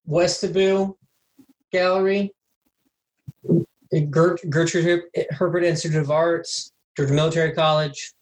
Westobou 0.09 0.97
gallery 1.71 2.33
Gert, 4.03 4.41
Gertrude 4.51 5.03
Herbert 5.31 5.65
Institute 5.65 6.01
of 6.01 6.11
Arts, 6.11 6.73
Georgia 6.97 7.13
Military 7.13 7.53
College, 7.53 8.13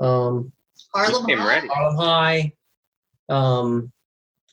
um, 0.00 0.52
Harlem 0.94 1.26
Came 1.26 1.38
High. 1.38 1.48
ready. 1.48 1.68
Harlem 1.68 1.96
High, 1.96 2.52
um, 3.28 3.92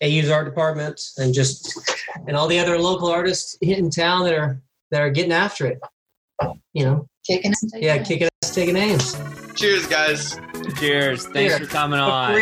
AU's 0.03 0.30
art 0.30 0.45
department, 0.45 1.01
and 1.18 1.34
just 1.34 1.80
and 2.28 2.36
all 2.36 2.47
the 2.47 2.59
other 2.59 2.78
local 2.78 3.07
artists 3.07 3.57
in 3.61 3.89
town 3.89 4.26
that 4.26 4.34
are 4.34 4.61
that 4.91 5.01
are 5.01 5.09
getting 5.09 5.32
after 5.32 5.66
it. 5.68 5.80
You 6.74 6.86
know, 6.86 7.09
Kicking 7.26 7.51
us. 7.51 7.63
yeah, 7.76 7.97
kicking 8.03 8.28
ass, 8.43 8.53
taking 8.53 8.74
names. 8.74 9.16
Cheers, 9.55 9.88
guys. 9.88 10.38
Cheers. 10.78 11.26
Thanks 11.28 11.55
Here. 11.55 11.59
for 11.59 11.66
coming 11.72 11.99
on. 11.99 12.34
for, 12.34 12.41